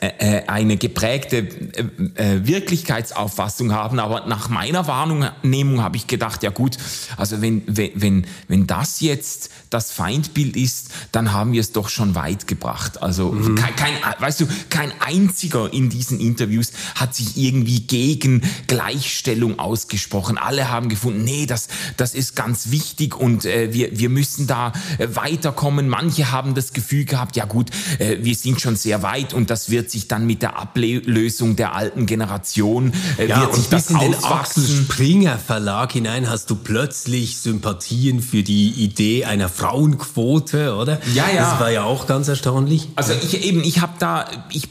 eine 0.00 0.76
geprägte 0.76 1.38
äh, 1.38 2.46
Wirklichkeitsauffassung 2.46 3.72
haben, 3.72 4.00
aber 4.00 4.26
nach 4.26 4.48
meiner 4.48 4.88
Wahrnehmung 4.88 5.82
habe 5.82 5.96
ich 5.96 6.08
gedacht, 6.08 6.42
ja 6.42 6.50
gut, 6.50 6.78
also 7.16 7.40
wenn, 7.40 7.62
wenn, 7.66 8.26
wenn 8.48 8.66
das 8.66 9.00
jetzt 9.00 9.50
das 9.70 9.92
Feindbild 9.92 10.56
ist, 10.56 10.90
dann 11.12 11.32
haben 11.32 11.52
wir 11.52 11.60
es 11.60 11.72
doch 11.72 11.88
schon 11.88 12.14
weit 12.14 12.46
gebracht. 12.48 13.02
Also 13.02 13.32
mhm. 13.32 13.54
kein, 13.54 13.76
kein, 13.76 13.94
weißt 14.18 14.40
du, 14.40 14.46
kein 14.68 14.92
einziger 15.00 15.72
in 15.72 15.90
diesen 15.90 16.18
Interviews 16.18 16.72
hat 16.96 17.14
sich 17.14 17.36
irgendwie 17.36 17.80
gegen 17.80 18.42
Gleichstellung 18.66 19.58
ausgesprochen. 19.58 20.38
Alle 20.38 20.70
haben 20.70 20.88
gefunden, 20.88 21.24
nee, 21.24 21.46
das, 21.46 21.68
das 21.96 22.14
ist 22.14 22.34
ganz 22.34 22.70
wichtig 22.70 23.16
und 23.16 23.44
äh, 23.44 23.72
wir, 23.72 23.96
wir 23.96 24.08
müssen 24.08 24.46
da 24.46 24.72
weiterkommen. 24.98 25.88
Manche 25.88 26.32
haben 26.32 26.54
das 26.54 26.72
Gefühl 26.72 27.04
gehabt, 27.04 27.36
ja 27.36 27.44
gut, 27.44 27.70
äh, 27.98 28.18
wir 28.22 28.34
sind 28.34 28.60
schon 28.60 28.76
sehr 28.76 29.02
weit 29.02 29.34
und 29.34 29.50
das 29.50 29.70
wird 29.70 29.83
wird 29.84 29.90
sich 29.90 30.08
dann 30.08 30.24
mit 30.24 30.40
der 30.40 30.58
Ablösung 30.58 31.56
der 31.56 31.74
alten 31.74 32.06
Generation, 32.06 32.94
äh, 33.18 33.28
ja, 33.28 33.42
wird 33.42 33.54
sich 33.54 33.68
das 33.68 33.90
in 33.90 33.98
den 33.98 34.14
Axel 34.24 34.64
Springer 34.66 35.36
Verlag 35.36 35.92
hinein 35.92 36.30
hast 36.30 36.48
du 36.48 36.54
plötzlich 36.54 37.36
Sympathien 37.36 38.22
für 38.22 38.42
die 38.42 38.70
Idee 38.70 39.26
einer 39.26 39.50
Frauenquote, 39.50 40.74
oder? 40.76 41.00
Ja, 41.12 41.26
ja. 41.28 41.50
Das 41.50 41.60
war 41.60 41.70
ja 41.70 41.82
auch 41.84 42.06
ganz 42.06 42.28
erstaunlich. 42.28 42.88
Also 42.96 43.12
ich 43.12 43.44
eben, 43.44 43.62
ich 43.62 43.82
habe 43.82 43.92
da, 43.98 44.24
ich 44.48 44.68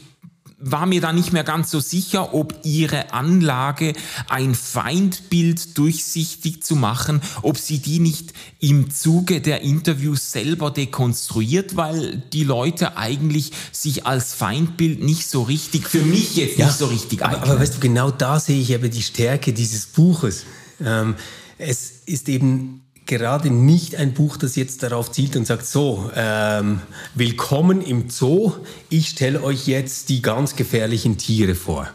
war 0.70 0.86
mir 0.86 1.00
da 1.00 1.12
nicht 1.12 1.32
mehr 1.32 1.44
ganz 1.44 1.70
so 1.70 1.80
sicher, 1.80 2.34
ob 2.34 2.54
ihre 2.62 3.12
Anlage 3.12 3.92
ein 4.28 4.54
Feindbild 4.54 5.76
durchsichtig 5.76 6.62
zu 6.62 6.76
machen, 6.76 7.20
ob 7.42 7.58
sie 7.58 7.78
die 7.78 8.00
nicht 8.00 8.32
im 8.60 8.90
Zuge 8.90 9.40
der 9.40 9.60
Interviews 9.60 10.32
selber 10.32 10.70
dekonstruiert, 10.70 11.76
weil 11.76 12.22
die 12.32 12.44
Leute 12.44 12.96
eigentlich 12.96 13.52
sich 13.72 14.06
als 14.06 14.32
Feindbild 14.32 15.02
nicht 15.02 15.28
so 15.28 15.42
richtig, 15.42 15.88
für 15.88 16.02
mich 16.02 16.36
jetzt 16.36 16.58
ja, 16.58 16.66
nicht 16.66 16.78
so 16.78 16.86
richtig 16.86 17.22
aber, 17.22 17.42
aber 17.42 17.60
weißt 17.60 17.76
du, 17.76 17.80
genau 17.80 18.10
da 18.10 18.40
sehe 18.40 18.60
ich 18.60 18.74
aber 18.74 18.88
die 18.88 19.02
Stärke 19.02 19.52
dieses 19.52 19.86
Buches. 19.86 20.44
Ähm, 20.80 21.14
es 21.58 21.92
ist 22.06 22.28
eben 22.28 22.83
gerade 23.06 23.50
nicht 23.50 23.96
ein 23.96 24.14
Buch, 24.14 24.36
das 24.36 24.56
jetzt 24.56 24.82
darauf 24.82 25.10
zielt 25.10 25.36
und 25.36 25.46
sagt, 25.46 25.66
so, 25.66 26.10
ähm, 26.14 26.80
willkommen 27.14 27.82
im 27.82 28.10
Zoo, 28.10 28.52
ich 28.88 29.10
stelle 29.10 29.42
euch 29.42 29.66
jetzt 29.66 30.08
die 30.08 30.22
ganz 30.22 30.56
gefährlichen 30.56 31.18
Tiere 31.18 31.54
vor. 31.54 31.88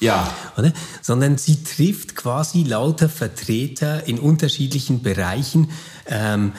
Ja. 0.00 0.32
Oder? 0.56 0.72
Sondern 1.02 1.38
sie 1.38 1.62
trifft 1.62 2.14
quasi 2.14 2.62
lauter 2.62 3.08
Vertreter 3.08 4.06
in 4.06 4.18
unterschiedlichen 4.18 5.02
Bereichen 5.02 5.70
ähm, 6.06 6.52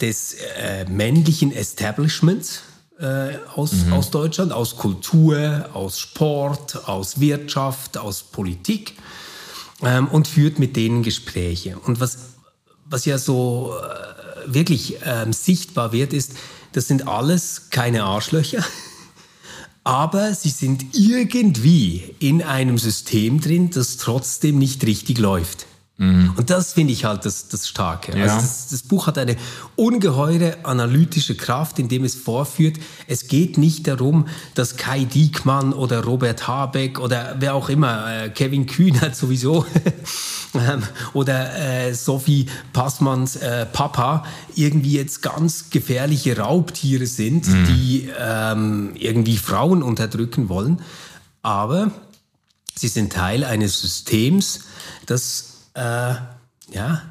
des 0.00 0.34
äh, 0.58 0.84
männlichen 0.86 1.52
Establishments 1.52 2.62
äh, 2.98 3.36
aus, 3.54 3.72
mhm. 3.72 3.92
aus 3.92 4.10
Deutschland, 4.10 4.52
aus 4.52 4.76
Kultur, 4.76 5.70
aus 5.72 5.98
Sport, 5.98 6.88
aus 6.88 7.20
Wirtschaft, 7.20 7.98
aus 7.98 8.22
Politik 8.24 8.94
ähm, 9.82 10.08
und 10.08 10.28
führt 10.28 10.58
mit 10.58 10.76
denen 10.76 11.02
Gespräche. 11.02 11.78
Und 11.78 12.00
was 12.00 12.31
was 12.84 13.04
ja 13.04 13.18
so 13.18 13.74
äh, 13.76 14.52
wirklich 14.54 14.96
ähm, 15.04 15.32
sichtbar 15.32 15.92
wird, 15.92 16.12
ist, 16.12 16.32
das 16.72 16.88
sind 16.88 17.08
alles 17.08 17.70
keine 17.70 18.04
Arschlöcher, 18.04 18.64
aber 19.84 20.34
sie 20.34 20.50
sind 20.50 20.94
irgendwie 20.94 22.14
in 22.18 22.42
einem 22.42 22.78
System 22.78 23.40
drin, 23.40 23.70
das 23.70 23.96
trotzdem 23.96 24.58
nicht 24.58 24.84
richtig 24.84 25.18
läuft. 25.18 25.66
Mhm. 26.02 26.32
Und 26.36 26.50
das 26.50 26.72
finde 26.72 26.92
ich 26.92 27.04
halt 27.04 27.24
das, 27.24 27.46
das 27.46 27.68
Starke. 27.68 28.18
Ja. 28.18 28.24
Also 28.24 28.36
das, 28.36 28.68
das, 28.70 28.82
Buch 28.82 29.06
hat 29.06 29.18
eine 29.18 29.36
ungeheure 29.76 30.56
analytische 30.64 31.36
Kraft, 31.36 31.78
indem 31.78 32.02
es 32.02 32.16
vorführt, 32.16 32.78
es 33.06 33.28
geht 33.28 33.56
nicht 33.56 33.86
darum, 33.86 34.26
dass 34.56 34.76
Kai 34.76 35.04
Diekmann 35.04 35.72
oder 35.72 36.02
Robert 36.02 36.48
Habeck 36.48 36.98
oder 36.98 37.36
wer 37.38 37.54
auch 37.54 37.68
immer, 37.68 38.24
äh, 38.24 38.30
Kevin 38.30 38.66
Kühnert 38.66 39.14
sowieso, 39.22 39.64
ähm, 40.54 40.82
oder 41.12 41.56
äh, 41.56 41.94
Sophie 41.94 42.46
Passmanns 42.72 43.36
äh, 43.36 43.64
Papa 43.66 44.24
irgendwie 44.56 44.94
jetzt 44.94 45.22
ganz 45.22 45.70
gefährliche 45.70 46.36
Raubtiere 46.36 47.06
sind, 47.06 47.46
mhm. 47.46 47.64
die 47.66 48.10
ähm, 48.18 48.90
irgendwie 48.94 49.36
Frauen 49.36 49.84
unterdrücken 49.84 50.48
wollen. 50.48 50.82
Aber 51.42 51.92
sie 52.74 52.88
sind 52.88 53.12
Teil 53.12 53.44
eines 53.44 53.80
Systems, 53.80 54.62
das 55.06 55.51
äh, 55.74 56.14
ja, 56.72 57.02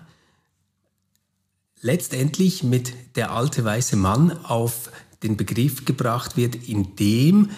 letztendlich 1.82 2.63
mit 2.63 2.94
der 3.15 3.32
alte 3.32 3.63
weiße 3.63 3.96
Mann 3.96 4.46
auf 4.46 4.91
den 5.24 5.38
Begriff 5.38 5.86
gebracht 5.86 6.38
wird, 6.38 6.56
indem 6.68 7.50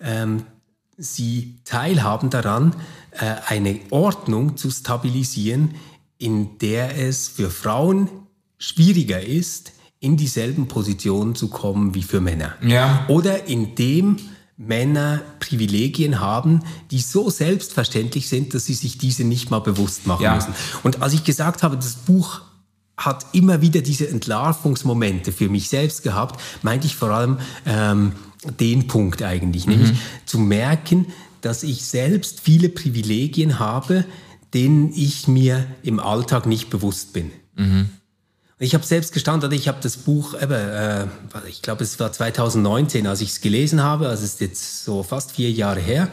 ähm, 0.00 0.44
sie 0.96 1.58
teilhaben 1.64 2.30
daran, 2.30 2.76
äh, 3.12 3.34
eine 3.46 3.80
Ordnung 3.90 4.56
zu 4.56 4.70
stabilisieren, 4.70 5.74
in 6.18 6.58
der 6.58 6.98
es 6.98 7.28
für 7.28 7.50
Frauen 7.50 8.08
schwieriger 8.58 9.22
ist, 9.22 9.72
in 10.00 10.16
dieselben 10.16 10.68
Positionen 10.68 11.34
zu 11.34 11.48
kommen 11.48 11.94
wie 11.94 12.02
für 12.02 12.20
Männer. 12.20 12.54
Ja. 12.62 13.04
Oder 13.08 13.46
indem 13.46 14.16
Männer 14.60 15.22
Privilegien 15.40 16.20
haben, 16.20 16.60
die 16.90 17.00
so 17.00 17.30
selbstverständlich 17.30 18.28
sind, 18.28 18.52
dass 18.52 18.66
sie 18.66 18.74
sich 18.74 18.98
diese 18.98 19.24
nicht 19.24 19.50
mal 19.50 19.60
bewusst 19.60 20.06
machen 20.06 20.22
ja. 20.22 20.34
müssen. 20.34 20.54
Und 20.82 21.00
als 21.00 21.14
ich 21.14 21.24
gesagt 21.24 21.62
habe, 21.62 21.76
das 21.76 21.94
Buch 21.94 22.42
hat 22.94 23.24
immer 23.32 23.62
wieder 23.62 23.80
diese 23.80 24.06
Entlarvungsmomente 24.08 25.32
für 25.32 25.48
mich 25.48 25.70
selbst 25.70 26.02
gehabt, 26.02 26.38
meinte 26.60 26.86
ich 26.86 26.94
vor 26.94 27.08
allem 27.08 27.38
ähm, 27.64 28.12
den 28.60 28.86
Punkt 28.86 29.22
eigentlich, 29.22 29.64
mhm. 29.64 29.72
nämlich 29.72 29.92
zu 30.26 30.38
merken, 30.38 31.06
dass 31.40 31.62
ich 31.62 31.86
selbst 31.86 32.40
viele 32.40 32.68
Privilegien 32.68 33.58
habe, 33.58 34.04
denen 34.52 34.92
ich 34.92 35.26
mir 35.26 35.66
im 35.82 35.98
Alltag 36.00 36.44
nicht 36.44 36.68
bewusst 36.68 37.14
bin. 37.14 37.30
Mhm. 37.56 37.88
Ich 38.62 38.74
habe 38.74 38.84
selbst 38.84 39.14
gestanden, 39.14 39.50
ich 39.52 39.68
habe 39.68 39.78
das 39.80 39.96
Buch, 39.96 40.34
äh, 40.34 41.06
ich 41.48 41.62
glaube, 41.62 41.82
es 41.82 41.98
war 41.98 42.12
2019, 42.12 43.06
als 43.06 43.22
ich 43.22 43.30
es 43.30 43.40
gelesen 43.40 43.82
habe, 43.82 44.06
also 44.06 44.22
es 44.22 44.34
ist 44.34 44.40
jetzt 44.42 44.84
so 44.84 45.02
fast 45.02 45.32
vier 45.32 45.50
Jahre 45.50 45.80
her. 45.80 46.08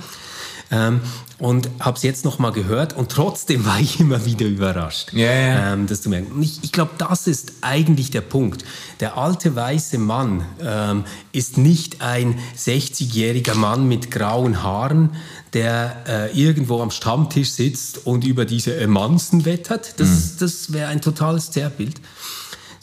Ähm, 0.71 1.01
und 1.39 1.69
habe 1.79 1.95
es 1.97 2.03
jetzt 2.03 2.25
noch 2.25 2.39
mal 2.39 2.51
gehört 2.51 2.93
und 2.93 3.09
trotzdem 3.09 3.65
war 3.65 3.79
ich 3.81 3.99
immer 3.99 4.25
wieder 4.25 4.45
überrascht, 4.45 5.11
ja, 5.13 5.31
ja. 5.31 5.73
Ähm, 5.73 5.87
das 5.87 6.01
zu 6.01 6.09
merken. 6.09 6.31
Und 6.31 6.41
ich, 6.41 6.63
ich 6.63 6.71
glaube, 6.71 6.91
das 6.97 7.27
ist 7.27 7.51
eigentlich 7.61 8.11
der 8.11 8.21
Punkt. 8.21 8.63
Der 9.01 9.17
alte 9.17 9.55
weiße 9.55 9.97
Mann 9.97 10.45
ähm, 10.61 11.03
ist 11.33 11.57
nicht 11.57 12.01
ein 12.01 12.39
60-jähriger 12.57 13.55
Mann 13.55 13.89
mit 13.89 14.09
grauen 14.09 14.63
Haaren, 14.63 15.11
der 15.51 16.03
äh, 16.07 16.39
irgendwo 16.39 16.81
am 16.81 16.91
Stammtisch 16.91 17.51
sitzt 17.51 18.05
und 18.05 18.23
über 18.23 18.45
diese 18.45 18.77
Emanzen 18.77 19.43
wettert. 19.43 19.99
Das, 19.99 20.07
mhm. 20.07 20.37
das 20.39 20.73
wäre 20.73 20.87
ein 20.89 21.01
totales 21.01 21.51
Zerrbild. 21.51 21.99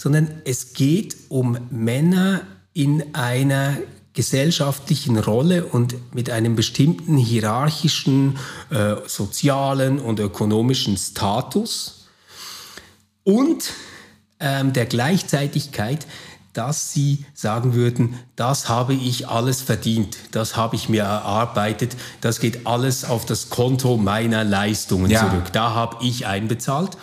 Sondern 0.04 0.42
es 0.44 0.74
geht 0.74 1.16
um 1.30 1.56
Männer 1.70 2.42
in 2.74 3.14
einer 3.14 3.78
gesellschaftlichen 4.12 5.18
Rolle 5.18 5.64
und 5.64 5.94
mit 6.14 6.28
einem 6.28 6.56
bestimmten 6.56 7.16
hierarchischen, 7.16 8.38
äh, 8.68 8.96
sozialen 9.06 9.98
und 9.98 10.20
ökonomischen 10.20 10.98
Status 10.98 12.06
und 13.22 13.72
ähm, 14.40 14.74
der 14.74 14.84
Gleichzeitigkeit, 14.84 16.06
dass 16.52 16.92
sie 16.92 17.24
sagen 17.32 17.72
würden, 17.72 18.18
das 18.36 18.68
habe 18.68 18.92
ich 18.92 19.26
alles 19.26 19.62
verdient, 19.62 20.18
das 20.32 20.54
habe 20.54 20.76
ich 20.76 20.90
mir 20.90 21.04
erarbeitet, 21.04 21.96
das 22.20 22.40
geht 22.40 22.66
alles 22.66 23.06
auf 23.06 23.24
das 23.24 23.48
Konto 23.48 23.96
meiner 23.96 24.44
Leistungen 24.44 25.10
ja. 25.10 25.20
zurück, 25.20 25.50
da 25.54 25.72
habe 25.72 26.04
ich 26.04 26.26
einbezahlt. 26.26 26.98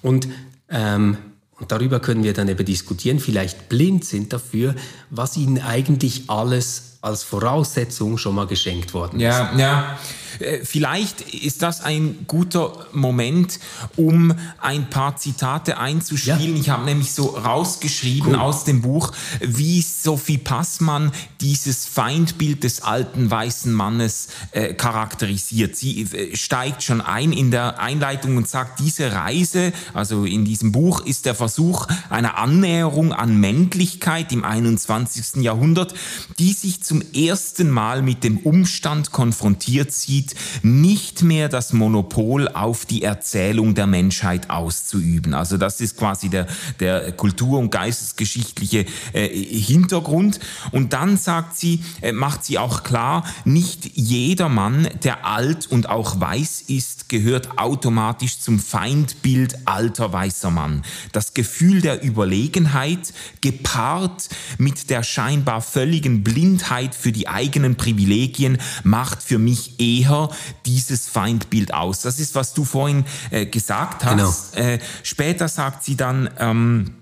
Und, 0.00 0.28
ähm, 0.68 1.18
und 1.58 1.72
darüber 1.72 2.00
können 2.00 2.22
wir 2.22 2.34
dann 2.34 2.48
eben 2.48 2.64
diskutieren, 2.64 3.18
vielleicht 3.18 3.68
blind 3.68 4.04
sind 4.04 4.32
dafür, 4.32 4.74
was 5.10 5.36
ihnen 5.36 5.58
eigentlich 5.58 6.28
alles 6.28 6.95
als 7.00 7.22
Voraussetzung 7.22 8.18
schon 8.18 8.34
mal 8.34 8.46
geschenkt 8.46 8.94
worden 8.94 9.20
ist. 9.20 9.24
Ja, 9.24 9.52
ja. 9.56 9.98
Äh, 10.38 10.64
vielleicht 10.64 11.20
ist 11.34 11.62
das 11.62 11.80
ein 11.82 12.24
guter 12.26 12.86
Moment, 12.92 13.58
um 13.96 14.34
ein 14.60 14.90
paar 14.90 15.16
Zitate 15.16 15.78
einzuspielen. 15.78 16.54
Ja. 16.54 16.60
Ich 16.60 16.70
habe 16.70 16.84
nämlich 16.84 17.12
so 17.12 17.26
rausgeschrieben 17.28 18.34
cool. 18.34 18.40
aus 18.40 18.64
dem 18.64 18.82
Buch, 18.82 19.12
wie 19.40 19.82
Sophie 19.82 20.38
Passmann 20.38 21.12
dieses 21.40 21.86
Feindbild 21.86 22.64
des 22.64 22.82
alten 22.82 23.30
weißen 23.30 23.72
Mannes 23.72 24.28
äh, 24.52 24.74
charakterisiert. 24.74 25.76
Sie 25.76 26.02
äh, 26.02 26.36
steigt 26.36 26.82
schon 26.82 27.00
ein 27.00 27.32
in 27.32 27.50
der 27.50 27.80
Einleitung 27.80 28.36
und 28.36 28.48
sagt, 28.48 28.80
diese 28.80 29.12
Reise, 29.12 29.72
also 29.94 30.24
in 30.24 30.44
diesem 30.44 30.72
Buch, 30.72 31.04
ist 31.04 31.26
der 31.26 31.34
Versuch 31.34 31.86
einer 32.10 32.38
Annäherung 32.38 33.12
an 33.12 33.38
Männlichkeit 33.38 34.32
im 34.32 34.44
21. 34.44 35.42
Jahrhundert, 35.42 35.94
die 36.38 36.52
sich 36.52 36.82
zum 36.82 36.95
zum 36.96 37.12
ersten 37.12 37.68
Mal 37.68 38.00
mit 38.00 38.24
dem 38.24 38.38
Umstand 38.38 39.12
konfrontiert 39.12 39.92
sieht, 39.92 40.34
nicht 40.62 41.22
mehr 41.22 41.50
das 41.50 41.74
Monopol 41.74 42.48
auf 42.48 42.86
die 42.86 43.02
Erzählung 43.02 43.74
der 43.74 43.86
Menschheit 43.86 44.48
auszuüben. 44.48 45.34
Also 45.34 45.58
das 45.58 45.82
ist 45.82 45.98
quasi 45.98 46.30
der, 46.30 46.46
der 46.80 47.12
kultur- 47.12 47.58
und 47.58 47.70
geistesgeschichtliche 47.70 48.86
äh, 49.12 49.28
Hintergrund. 49.28 50.40
Und 50.72 50.94
dann 50.94 51.18
sagt 51.18 51.58
sie, 51.58 51.82
äh, 52.00 52.12
macht 52.12 52.44
sie 52.44 52.58
auch 52.58 52.82
klar, 52.82 53.24
nicht 53.44 53.90
jeder 53.94 54.48
Mann, 54.48 54.88
der 55.04 55.26
alt 55.26 55.66
und 55.66 55.90
auch 55.90 56.18
weiß 56.18 56.62
ist, 56.68 57.10
gehört 57.10 57.58
automatisch 57.58 58.38
zum 58.38 58.58
Feindbild 58.58 59.66
alter 59.66 60.14
weißer 60.14 60.50
Mann. 60.50 60.82
Das 61.12 61.34
Gefühl 61.34 61.82
der 61.82 62.02
Überlegenheit 62.02 63.12
gepaart 63.42 64.30
mit 64.56 64.88
der 64.88 65.02
scheinbar 65.02 65.60
völligen 65.60 66.24
Blindheit 66.24 66.75
für 66.94 67.12
die 67.12 67.28
eigenen 67.28 67.76
Privilegien 67.76 68.58
macht 68.84 69.22
für 69.22 69.38
mich 69.38 69.80
eher 69.80 70.30
dieses 70.64 71.08
Feindbild 71.08 71.74
aus. 71.74 72.02
Das 72.02 72.18
ist, 72.20 72.34
was 72.34 72.54
du 72.54 72.64
vorhin 72.64 73.04
äh, 73.30 73.46
gesagt 73.46 74.04
hast. 74.04 74.52
Genau. 74.54 74.66
Äh, 74.68 74.78
später 75.02 75.48
sagt 75.48 75.84
sie 75.84 75.96
dann, 75.96 76.30
ähm, 76.38 76.92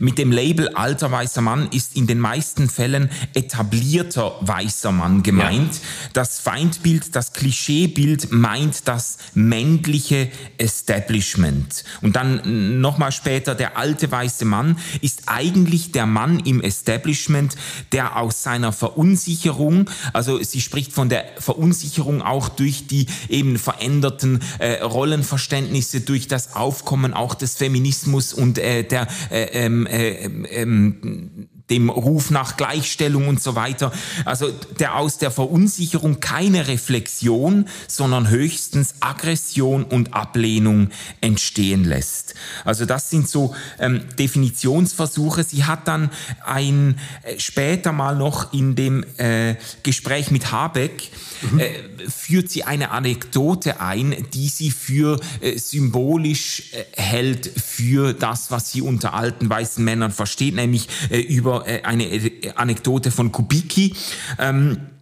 mit 0.00 0.16
dem 0.16 0.32
Label 0.32 0.70
alter 0.70 1.10
weißer 1.10 1.42
Mann 1.42 1.68
ist 1.72 1.94
in 1.94 2.06
den 2.06 2.18
meisten 2.18 2.70
Fällen 2.70 3.10
etablierter 3.34 4.36
weißer 4.40 4.92
Mann 4.92 5.22
gemeint. 5.22 5.74
Ja. 5.74 5.80
Das 6.14 6.38
Feindbild, 6.38 7.14
das 7.14 7.34
Klischeebild 7.34 8.32
meint 8.32 8.88
das 8.88 9.18
männliche 9.34 10.30
Establishment. 10.56 11.84
Und 12.00 12.16
dann 12.16 12.80
nochmal 12.80 13.12
später, 13.12 13.54
der 13.54 13.76
alte 13.76 14.10
weiße 14.10 14.46
Mann 14.46 14.78
ist 15.02 15.24
eigentlich 15.26 15.92
der 15.92 16.06
Mann 16.06 16.40
im 16.40 16.62
Establishment, 16.62 17.54
der 17.92 18.16
aus 18.16 18.42
seiner 18.42 18.72
Verunsicherung, 18.72 19.90
also 20.14 20.42
sie 20.42 20.62
spricht 20.62 20.92
von 20.92 21.10
der 21.10 21.26
Verunsicherung 21.38 22.22
auch 22.22 22.48
durch 22.48 22.86
die 22.86 23.06
eben 23.28 23.58
veränderten 23.58 24.40
äh, 24.60 24.80
Rollenverständnisse, 24.82 26.00
durch 26.00 26.26
das 26.26 26.54
Aufkommen 26.54 27.12
auch 27.12 27.34
des 27.34 27.56
Feminismus 27.56 28.32
und 28.32 28.58
äh, 28.58 28.84
der 28.84 29.08
äh, 29.30 29.57
ähm, 29.58 29.86
äh, 29.86 30.24
ähm, 30.50 31.48
dem 31.70 31.90
Ruf 31.90 32.30
nach 32.30 32.56
Gleichstellung 32.56 33.28
und 33.28 33.42
so 33.42 33.54
weiter. 33.54 33.92
Also 34.24 34.50
der 34.78 34.96
aus 34.96 35.18
der 35.18 35.30
Verunsicherung 35.30 36.20
keine 36.20 36.66
Reflexion, 36.68 37.66
sondern 37.86 38.30
höchstens 38.30 38.94
Aggression 39.00 39.84
und 39.84 40.14
Ablehnung 40.14 40.88
entstehen 41.20 41.84
lässt. 41.84 42.34
Also 42.64 42.86
das 42.86 43.10
sind 43.10 43.28
so 43.28 43.54
ähm, 43.78 44.00
Definitionsversuche. 44.18 45.44
Sie 45.44 45.64
hat 45.64 45.88
dann 45.88 46.10
ein 46.44 46.98
äh, 47.22 47.38
später 47.38 47.92
mal 47.92 48.16
noch 48.16 48.52
in 48.52 48.74
dem 48.74 49.04
äh, 49.18 49.56
Gespräch 49.82 50.30
mit 50.30 50.50
Habeck 50.52 51.10
mhm. 51.50 51.58
äh, 51.58 51.72
führt 52.08 52.50
sie 52.50 52.64
eine 52.64 52.90
Anekdote 52.90 53.80
ein, 53.80 54.26
die 54.32 54.48
sie 54.48 54.70
für 54.70 55.20
äh, 55.40 55.58
symbolisch 55.58 56.72
äh, 56.72 57.00
hält 57.00 57.46
für 57.46 58.12
das, 58.12 58.50
was 58.50 58.72
sie 58.72 58.82
unter 58.82 59.14
alten 59.14 59.48
weißen 59.48 59.84
Männern 59.84 60.12
versteht, 60.12 60.54
nämlich 60.54 60.88
äh, 61.10 61.18
über 61.18 61.66
äh, 61.66 61.82
eine 61.82 62.04
äh, 62.04 62.52
Anekdote 62.54 63.10
von 63.10 63.32
Kubicki. 63.32 63.94
Ähm, 64.38 64.72
äh, 64.72 64.97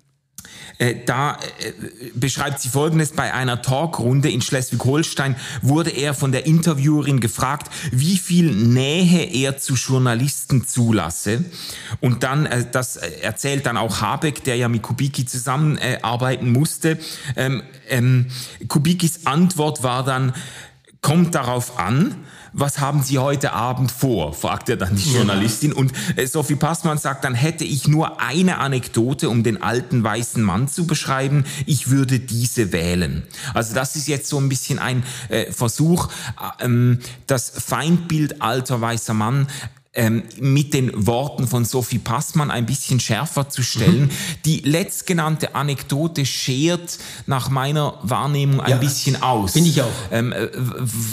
da 1.06 1.38
äh, 1.61 1.73
beschreibt 2.14 2.61
sie 2.61 2.68
Folgendes, 2.68 3.12
bei 3.12 3.32
einer 3.32 3.62
Talkrunde 3.62 4.30
in 4.30 4.42
Schleswig-Holstein 4.42 5.37
wurde 5.62 5.90
er 5.90 6.14
von 6.14 6.32
der 6.32 6.46
Interviewerin 6.46 7.20
gefragt, 7.20 7.70
wie 7.92 8.18
viel 8.18 8.52
Nähe 8.52 9.25
er 9.32 9.58
zu 9.58 9.75
Journalisten 9.75 10.66
zulasse. 10.66 11.44
Und 12.00 12.23
dann, 12.23 12.46
äh, 12.46 12.64
das 12.70 12.96
erzählt 12.96 13.66
dann 13.66 13.76
auch 13.76 14.00
Habeck, 14.00 14.44
der 14.44 14.56
ja 14.56 14.68
mit 14.68 14.82
Kubicki 14.82 15.25
zusammenarbeiten 15.25 16.52
musste. 16.52 16.99
Ähm, 17.37 17.62
ähm, 17.88 18.26
Kubikis 18.68 19.26
Antwort 19.26 19.82
war 19.82 20.04
dann, 20.04 20.35
kommt 21.00 21.35
darauf 21.35 21.78
an, 21.78 22.16
was 22.58 22.78
haben 22.80 23.02
Sie 23.02 23.18
heute 23.18 23.52
Abend 23.52 23.92
vor? 23.92 24.32
fragt 24.32 24.70
er 24.70 24.78
dann 24.78 24.96
die 24.96 25.12
Journalistin. 25.12 25.75
Und 25.75 25.92
äh, 26.16 26.26
Sophie 26.26 26.56
Passmann 26.56 26.96
sagt, 26.96 27.22
dann 27.25 27.34
hätte 27.34 27.64
ich 27.64 27.86
nur 27.86 28.20
eine 28.20 28.58
Anekdote, 28.58 29.28
um 29.28 29.42
den 29.42 29.62
alten 29.62 30.02
weißen 30.02 30.42
Mann 30.42 30.66
zu 30.66 30.86
beschreiben. 30.86 31.44
Ich 31.66 31.90
würde 31.90 32.18
diese 32.18 32.72
wählen. 32.72 33.25
Also 33.52 33.75
das 33.75 33.94
ist 33.94 34.08
jetzt 34.08 34.28
so 34.28 34.38
ein 34.38 34.48
bisschen 34.48 34.78
ein 34.78 35.02
äh, 35.28 35.52
Versuch, 35.52 36.08
äh, 36.60 36.64
ähm, 36.64 36.98
das 37.26 37.50
Feindbild 37.50 38.40
alter 38.40 38.81
weißer 38.81 39.14
Mann 39.14 39.48
ähm, 39.96 40.22
mit 40.38 40.74
den 40.74 41.06
Worten 41.06 41.48
von 41.48 41.64
Sophie 41.64 41.98
Passmann 41.98 42.50
ein 42.50 42.66
bisschen 42.66 43.00
schärfer 43.00 43.48
zu 43.48 43.62
stellen. 43.62 44.02
Mhm. 44.02 44.11
Die 44.44 44.61
letztgenannte 44.61 45.54
Anekdote 45.54 46.26
schert 46.26 46.98
nach 47.26 47.50
meiner 47.50 47.98
Wahrnehmung 48.02 48.61
ein 48.61 48.70
ja, 48.70 48.76
bisschen 48.76 49.22
aus. 49.22 49.52
Finde 49.52 49.70
ich 49.70 49.82
auch. 49.82 49.90
Ähm, 50.12 50.32
äh, 50.32 50.48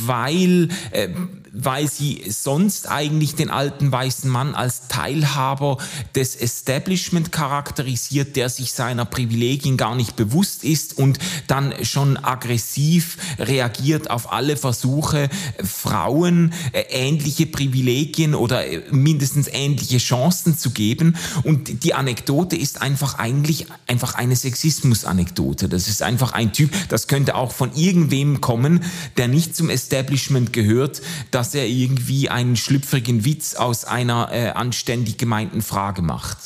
weil 0.06 0.68
äh, 0.92 1.10
weil 1.56 1.88
sie 1.88 2.24
sonst 2.30 2.90
eigentlich 2.90 3.36
den 3.36 3.52
alten 3.52 3.92
weißen 3.92 4.28
Mann 4.30 4.56
als 4.56 4.88
Teilhaber 4.88 5.78
des 6.16 6.36
Establishment 6.36 7.32
charakterisiert, 7.32 8.36
der 8.36 8.50
sich 8.50 8.74
seiner 8.74 9.06
Privilegien 9.06 9.78
gar 9.78 9.94
nicht 9.94 10.16
bewusst 10.16 10.64
ist 10.64 10.98
und 10.98 11.20
dann 11.46 11.74
schon 11.84 12.18
aggressiv 12.18 13.18
reagiert 13.38 14.10
auf 14.10 14.34
alle 14.34 14.58
Versuche, 14.58 15.30
Frauen 15.64 16.54
äh, 16.72 16.86
ähnliche 16.90 17.46
Privilegien 17.46 18.34
oder 18.34 18.66
äh, 18.66 18.82
mindestens 18.90 19.48
ähnliche 19.48 20.00
Chancen 20.00 20.58
zu 20.58 20.72
geben. 20.72 21.16
Und 21.44 21.84
die 21.84 21.94
Anekdote 21.94 22.56
ist 22.56 22.82
einfach 22.82 23.20
eigentlich 23.20 23.68
einfach 23.86 24.16
eine 24.16 24.36
Sexismus-Anekdote. 24.36 25.70
Das 25.70 25.88
ist 25.88 26.02
einfach 26.02 26.34
ein 26.34 26.52
Typ, 26.52 26.72
das 26.90 27.08
könnte 27.08 27.36
auch 27.36 27.52
von 27.52 27.76
irgendwem 27.76 28.42
kommen, 28.42 28.84
der 29.18 29.28
nicht 29.28 29.56
zum 29.56 29.70
Establishment 29.70 30.52
gehört, 30.52 31.04
dass 31.30 31.43
er 31.54 31.68
irgendwie 31.68 32.30
einen 32.30 32.56
schlüpfrigen 32.56 33.26
Witz 33.26 33.56
aus 33.56 33.86
einer 33.86 34.30
äh, 34.32 34.50
anständig 34.50 35.18
gemeinten 35.18 35.62
Frage 35.62 36.02
macht. 36.02 36.38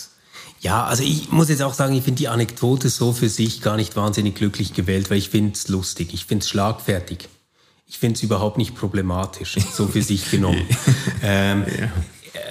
Ja, 0.60 0.86
also 0.86 1.04
ich 1.04 1.32
muss 1.32 1.50
jetzt 1.50 1.62
auch 1.62 1.74
sagen, 1.74 1.94
ich 1.94 2.04
finde 2.04 2.18
die 2.18 2.28
Anekdote 2.28 2.90
so 2.90 3.14
für 3.14 3.30
sich 3.30 3.62
gar 3.62 3.78
nicht 3.78 3.96
wahnsinnig 3.96 4.36
glücklich 4.36 4.74
gewählt, 4.74 5.10
weil 5.10 5.18
ich 5.18 5.30
finde 5.30 5.54
es 5.54 5.68
lustig, 5.68 6.14
ich 6.14 6.26
finde 6.26 6.44
es 6.44 6.50
schlagfertig. 6.50 7.30
Ich 7.90 8.00
finde 8.00 8.16
es 8.16 8.24
überhaupt 8.24 8.58
nicht 8.58 8.76
problematisch, 8.76 9.56
so 9.74 9.88
für 9.88 10.02
sich 10.02 10.30
genommen. 10.30 10.66
ähm, 11.24 11.64
ja. 11.80 11.90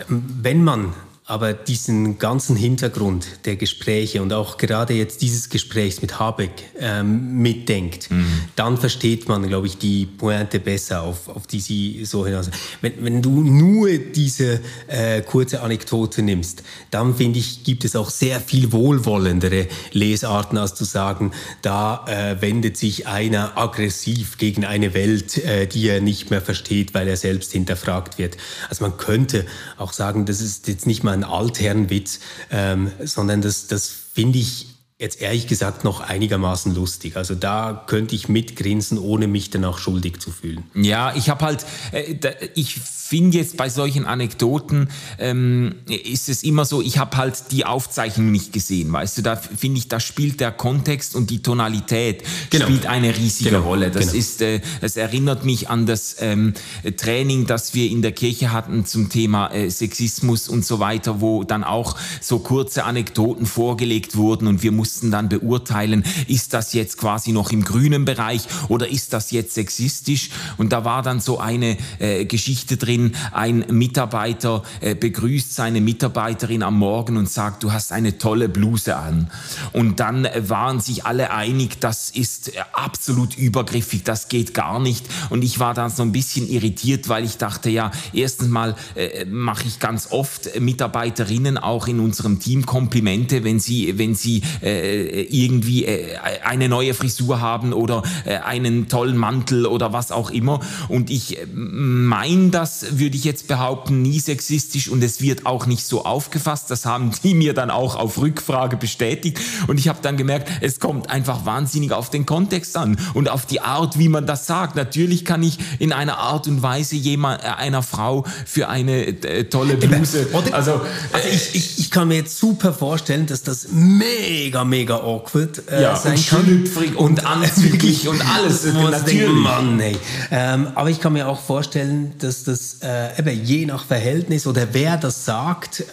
Wenn 0.09 0.65
man 0.65 0.95
aber 1.29 1.55
diesen 1.55 2.21
ganzen 2.21 2.55
Hintergrund 2.55 3.27
der 3.47 3.57
Gespräche 3.57 4.23
und 4.23 4.33
auch 4.33 4.59
gerade 4.59 4.95
jetzt 4.95 5.23
dieses 5.23 5.49
Gesprächs 5.49 6.01
mit 6.01 6.21
Habeck 6.21 6.53
ähm, 6.79 7.43
mitdenkt, 7.43 8.13
mhm. 8.13 8.43
dann 8.55 8.77
versteht 8.79 9.27
man, 9.29 9.47
glaube 9.49 9.67
ich, 9.67 9.77
die 9.77 10.07
Pointe 10.07 10.61
besser, 10.61 11.03
auf, 11.03 11.29
auf 11.29 11.49
die 11.49 11.59
sie 11.59 12.05
so 12.05 12.25
hinaus. 12.25 12.49
Wenn, 12.81 13.05
wenn 13.05 13.23
du 13.23 13.43
nur 13.43 13.89
diese 13.99 14.61
äh, 14.87 15.21
kurze 15.23 15.63
Anekdote 15.63 16.23
nimmst, 16.23 16.63
dann 16.93 17.17
finde 17.17 17.41
ich, 17.41 17.65
gibt 17.65 17.85
es 17.85 17.97
auch 17.97 18.11
sehr 18.11 18.39
viel 18.39 18.71
wohlwollendere 18.71 19.67
Lesarten, 19.91 20.57
als 20.59 20.77
zu 20.77 20.85
sagen, 20.85 21.33
da 21.61 22.05
äh, 22.07 22.41
wendet 22.41 22.77
sich 22.77 23.09
einer 23.09 23.59
aggressiv 23.59 24.39
gegen 24.39 24.65
eine 24.65 24.95
Welt, 24.95 25.39
äh, 25.39 25.67
die 25.67 25.89
er 25.89 26.01
nicht 26.01 26.31
mehr 26.31 26.41
versteht, 26.41 26.95
weil 26.95 27.09
er 27.09 27.17
selbst 27.17 27.51
hinterfragt 27.51 28.17
wird. 28.17 28.37
Also 28.69 28.85
man 28.85 28.97
könnte 28.97 29.45
auch 29.77 29.93
sagen, 29.93 30.25
das 30.25 30.41
ist 30.41 30.69
jetzt 30.69 30.87
nicht 30.87 31.03
mal 31.03 31.16
ein 31.17 31.25
Altherrenwitz, 31.25 32.21
ähm, 32.51 32.91
sondern 33.05 33.43
das, 33.43 33.67
das 33.67 33.89
finde 33.89 34.39
ich 34.39 34.69
jetzt 34.99 35.21
ehrlich 35.21 35.47
gesagt 35.47 35.85
noch 35.85 36.01
einigermaßen 36.01 36.75
lustig. 36.75 37.17
Also 37.17 37.35
da 37.35 37.85
könnte 37.87 38.15
ich 38.15 38.29
mitgrinsen, 38.29 38.99
ohne 38.99 39.27
mich 39.27 39.51
danach 39.51 39.79
schuldig 39.79 40.21
zu 40.21 40.31
fühlen. 40.31 40.65
Ja, 40.75 41.15
ich 41.15 41.29
habe 41.29 41.45
halt, 41.45 41.67
äh, 41.93 42.15
ich 42.55 42.81
finde 43.07 43.39
jetzt 43.39 43.57
bei 43.57 43.69
solchen 43.69 44.05
Anekdoten 44.05 44.89
ähm, 45.19 45.77
ist 45.89 46.29
es 46.29 46.43
immer 46.43 46.65
so, 46.65 46.83
ich 46.83 46.99
habe 46.99 47.17
halt 47.17 47.53
die 47.53 47.65
Aufzeichnung 47.65 48.33
nicht 48.33 48.53
gesehen, 48.53 48.93
weißt 48.93 49.19
du, 49.19 49.23
da 49.23 49.37
finde 49.37 49.79
ich, 49.79 49.89
da 49.89 50.01
spielt 50.01 50.41
der 50.41 50.51
Kontext 50.51 51.15
und 51.15 51.31
die 51.31 51.41
Tonalität 51.41 52.25
genau. 52.51 52.65
spielt 52.65 52.87
eine 52.87 53.17
riesige 53.17 53.51
genau. 53.51 53.63
Rolle. 53.63 53.91
Das 53.91 54.07
genau. 54.07 54.19
ist, 54.19 54.43
äh, 54.43 54.61
das 54.81 54.97
erinnert 54.97 55.45
mich 55.45 55.71
an 55.71 55.87
das 55.87 56.17
ähm, 56.21 56.55
Training, 56.97 57.47
das 57.47 57.75
wir 57.75 57.89
in 57.89 58.03
der 58.03 58.13
Kirche 58.13 58.53
hatten 58.53 58.85
zum 58.85 59.09
Thema 59.09 59.53
äh, 59.53 59.71
Sexismus 59.71 60.49
und 60.49 60.65
so 60.65 60.81
weiter, 60.81 61.21
wo 61.21 61.45
dann 61.45 61.63
auch 61.63 61.97
so 62.21 62.41
kurze 62.41 62.85
Anekdoten 62.85 63.47
vorgelegt 63.47 64.17
wurden 64.17 64.49
und 64.49 64.63
wir 64.65 64.73
mussten 64.73 65.13
dann 65.13 65.29
beurteilen, 65.29 66.05
ist 66.27 66.55
das 66.55 66.73
jetzt 66.73 66.99
quasi 66.99 67.31
noch 67.31 67.53
im 67.53 67.63
grünen 67.63 68.05
Bereich 68.05 68.43
oder 68.69 68.89
ist 68.89 69.13
das 69.13 69.31
jetzt 69.31 69.55
sexistisch? 69.55 70.31
Und 70.57 70.73
da 70.73 70.85
war 70.85 71.03
dann 71.03 71.21
so 71.21 71.39
eine 71.39 71.77
äh, 72.01 72.25
Geschichte 72.25 72.77
drin, 72.77 72.96
wenn 72.97 73.13
ein 73.33 73.65
Mitarbeiter 73.71 74.63
äh, 74.81 74.95
begrüßt 74.95 75.55
seine 75.55 75.81
Mitarbeiterin 75.81 76.63
am 76.63 76.79
Morgen 76.79 77.17
und 77.17 77.29
sagt, 77.29 77.63
du 77.63 77.73
hast 77.73 77.93
eine 77.93 78.17
tolle 78.19 78.49
Bluse 78.49 78.97
an. 78.97 79.31
Und 79.73 80.01
dann 80.01 80.27
waren 80.39 80.81
sich 80.81 81.05
alle 81.05 81.31
einig, 81.31 81.81
das 81.81 82.11
ist 82.11 82.53
absolut 82.73 83.37
übergriffig, 83.37 84.03
das 84.05 84.29
geht 84.29 84.55
gar 84.55 84.81
nicht. 84.81 85.07
Und 85.29 85.45
ich 85.45 85.59
war 85.59 85.75
dann 85.75 85.91
so 85.91 86.03
ein 86.03 86.13
bisschen 86.13 86.49
irritiert, 86.49 87.09
weil 87.09 87.25
ich 87.25 87.37
dachte, 87.37 87.69
ja, 87.69 87.91
erstens 88.13 88.49
mal 88.49 88.75
äh, 88.95 89.27
mache 89.27 89.67
ich 89.67 89.79
ganz 89.79 90.09
oft 90.11 90.59
Mitarbeiterinnen 90.59 91.59
auch 91.59 91.89
in 91.89 92.01
unserem 92.01 92.41
Team 92.41 92.65
Komplimente, 92.65 93.45
wenn 93.45 93.61
sie, 93.61 93.99
wenn 93.99 94.15
sie 94.15 94.43
äh, 94.63 95.23
irgendwie 95.25 95.85
äh, 95.85 96.17
eine 96.45 96.69
neue 96.69 96.95
Frisur 96.95 97.41
haben 97.41 97.73
oder 97.73 98.03
äh, 98.25 98.39
einen 98.39 98.89
tollen 98.89 99.17
Mantel 99.17 99.67
oder 99.67 99.93
was 99.93 100.13
auch 100.13 100.31
immer. 100.31 100.61
Und 100.89 101.11
ich 101.11 101.39
äh, 101.39 101.47
meine 101.53 102.51
das, 102.51 102.86
würde 102.91 103.17
ich 103.17 103.25
jetzt 103.25 103.49
behaupten, 103.49 104.03
nie 104.03 104.21
sexistisch 104.21 104.89
und 104.89 105.03
es 105.03 105.21
wird 105.21 105.47
auch 105.47 105.67
nicht 105.67 105.87
so 105.87 106.05
aufgefasst. 106.05 106.71
Das 106.71 106.87
haben 106.87 107.13
die 107.23 107.35
mir 107.35 107.55
dann 107.55 107.71
auch 107.71 107.97
auf 107.97 108.19
Rückfrage 108.19 108.77
bestätigt. 108.77 109.41
Und 109.67 109.79
ich 109.79 109.89
habe 109.89 109.99
dann 110.03 110.17
gemerkt, 110.17 110.51
es 110.61 110.81
kommt 110.81 111.11
einfach 111.11 111.47
wahnsinnig 111.47 111.93
auf 111.93 112.11
den 112.11 112.27
Kontext 112.27 112.77
an 112.77 112.99
und 113.15 113.29
auf 113.29 113.47
die 113.47 113.61
Art, 113.61 113.99
wie 113.99 114.09
man 114.09 114.27
das 114.27 114.47
sagt. 114.47 114.77
Natürlich 114.77 115.25
kann 115.25 115.43
ich 115.43 115.59
in 115.79 115.93
einer 115.93 116.19
Art 116.19 116.47
und 116.49 116.63
Weise 116.63 116.97
jemand, 116.97 117.43
äh, 117.43 117.47
einer 117.47 117.83
Frau 117.83 118.25
für 118.45 118.69
eine 118.69 119.07
äh, 119.07 119.45
tolle 119.45 119.77
Bluse. 119.77 120.29
Also, 120.53 120.81
also 121.13 121.29
ich, 121.33 121.55
ich, 121.55 121.79
ich, 121.79 121.91
kann 121.91 122.09
mir 122.09 122.17
jetzt 122.17 122.39
super 122.39 122.73
vorstellen, 122.73 123.27
dass 123.27 123.43
das 123.43 123.69
mega, 123.71 124.65
mega 124.65 124.97
awkward 124.97 125.63
äh, 125.71 125.83
ja, 125.83 125.97
sein 125.97 126.15
und 126.15 126.29
kann. 126.29 126.65
Und, 126.77 126.97
und 126.97 127.27
anzüglich 127.27 128.09
und 128.09 128.21
alles. 128.35 128.65
Natürlich. 128.75 129.05
Denken, 129.05 129.39
Mann, 129.39 129.81
ey. 129.81 129.97
Ähm, 130.31 130.69
aber 130.75 130.91
ich 130.91 131.01
kann 131.01 131.13
mir 131.13 131.29
auch 131.29 131.41
vorstellen, 131.41 132.15
dass 132.19 132.45
das 132.45 132.76
äh, 132.83 133.19
eben 133.19 133.45
je 133.45 133.67
nach 133.67 133.85
Verhältnis 133.85 134.47
oder 134.47 134.69
wer 134.73 134.97
das 134.97 135.25
sagt, 135.25 135.81
äh, 135.81 135.85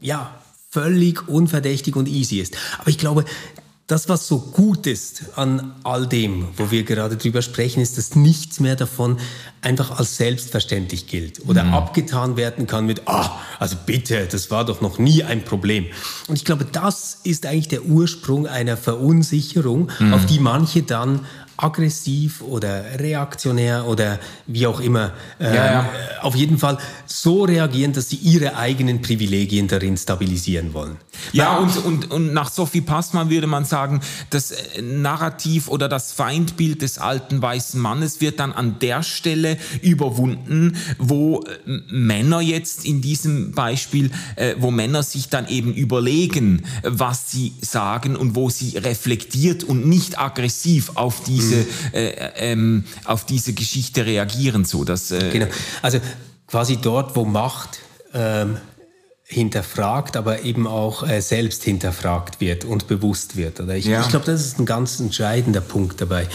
ja, 0.00 0.34
völlig 0.70 1.28
unverdächtig 1.28 1.96
und 1.96 2.08
easy 2.08 2.40
ist. 2.40 2.56
Aber 2.78 2.88
ich 2.88 2.98
glaube, 2.98 3.24
das, 3.88 4.10
was 4.10 4.28
so 4.28 4.38
gut 4.38 4.86
ist 4.86 5.22
an 5.34 5.72
all 5.82 6.06
dem, 6.06 6.48
wo 6.58 6.70
wir 6.70 6.82
gerade 6.82 7.16
drüber 7.16 7.40
sprechen, 7.40 7.80
ist, 7.80 7.96
dass 7.96 8.14
nichts 8.14 8.60
mehr 8.60 8.76
davon 8.76 9.16
einfach 9.62 9.98
als 9.98 10.18
selbstverständlich 10.18 11.06
gilt 11.06 11.48
oder 11.48 11.64
mhm. 11.64 11.72
abgetan 11.72 12.36
werden 12.36 12.66
kann 12.66 12.84
mit, 12.84 13.08
ah, 13.08 13.40
also 13.58 13.76
bitte, 13.86 14.28
das 14.30 14.50
war 14.50 14.66
doch 14.66 14.82
noch 14.82 14.98
nie 14.98 15.24
ein 15.24 15.42
Problem. 15.42 15.86
Und 16.26 16.36
ich 16.36 16.44
glaube, 16.44 16.66
das 16.66 17.20
ist 17.24 17.46
eigentlich 17.46 17.68
der 17.68 17.86
Ursprung 17.86 18.46
einer 18.46 18.76
Verunsicherung, 18.76 19.90
mhm. 19.98 20.12
auf 20.12 20.26
die 20.26 20.38
manche 20.38 20.82
dann 20.82 21.20
aggressiv 21.58 22.40
oder 22.40 23.00
reaktionär 23.00 23.86
oder 23.86 24.20
wie 24.46 24.66
auch 24.66 24.80
immer. 24.80 25.12
Ähm, 25.40 25.54
ja, 25.54 25.64
ja. 25.72 25.90
Auf 26.22 26.36
jeden 26.36 26.56
Fall 26.56 26.78
so 27.04 27.44
reagieren, 27.44 27.92
dass 27.92 28.08
sie 28.08 28.16
ihre 28.16 28.56
eigenen 28.56 29.02
Privilegien 29.02 29.66
darin 29.66 29.96
stabilisieren 29.96 30.72
wollen. 30.72 30.96
Ja, 31.32 31.56
und, 31.56 31.76
und, 31.84 32.10
und 32.12 32.32
nach 32.32 32.50
Sophie 32.50 32.80
Passmann 32.80 33.28
würde 33.28 33.48
man 33.48 33.64
sagen, 33.64 34.00
das 34.30 34.52
äh, 34.52 34.82
Narrativ 34.82 35.68
oder 35.68 35.88
das 35.88 36.12
Feindbild 36.12 36.80
des 36.80 36.98
alten 36.98 37.42
weißen 37.42 37.80
Mannes 37.80 38.20
wird 38.20 38.38
dann 38.38 38.52
an 38.52 38.78
der 38.78 39.02
Stelle 39.02 39.58
überwunden, 39.82 40.76
wo 40.98 41.40
äh, 41.40 41.80
Männer 41.90 42.40
jetzt 42.40 42.84
in 42.84 43.00
diesem 43.00 43.50
Beispiel, 43.50 44.12
äh, 44.36 44.54
wo 44.58 44.70
Männer 44.70 45.02
sich 45.02 45.28
dann 45.28 45.48
eben 45.48 45.74
überlegen, 45.74 46.62
was 46.84 47.32
sie 47.32 47.54
sagen 47.60 48.14
und 48.14 48.36
wo 48.36 48.48
sie 48.48 48.78
reflektiert 48.78 49.64
und 49.64 49.88
nicht 49.88 50.20
aggressiv 50.20 50.92
auf 50.94 51.24
diese 51.24 51.47
diese, 51.48 51.66
äh, 51.96 52.52
ähm, 52.52 52.84
auf 53.04 53.26
diese 53.26 53.52
Geschichte 53.52 54.06
reagieren. 54.06 54.64
So, 54.64 54.84
dass, 54.84 55.10
äh, 55.10 55.30
genau. 55.30 55.46
Also 55.82 56.00
quasi 56.46 56.78
dort, 56.78 57.16
wo 57.16 57.24
Macht 57.24 57.80
ähm, 58.14 58.58
hinterfragt, 59.30 60.16
aber 60.16 60.42
eben 60.44 60.66
auch 60.66 61.06
äh, 61.06 61.20
selbst 61.20 61.62
hinterfragt 61.62 62.40
wird 62.40 62.64
und 62.64 62.88
bewusst 62.88 63.36
wird. 63.36 63.60
Oder 63.60 63.76
ich, 63.76 63.84
ja. 63.84 64.00
ich 64.00 64.08
glaube, 64.08 64.24
das 64.24 64.40
ist 64.40 64.58
ein 64.58 64.64
ganz 64.64 65.00
entscheidender 65.00 65.60
Punkt 65.60 66.00
dabei. 66.00 66.26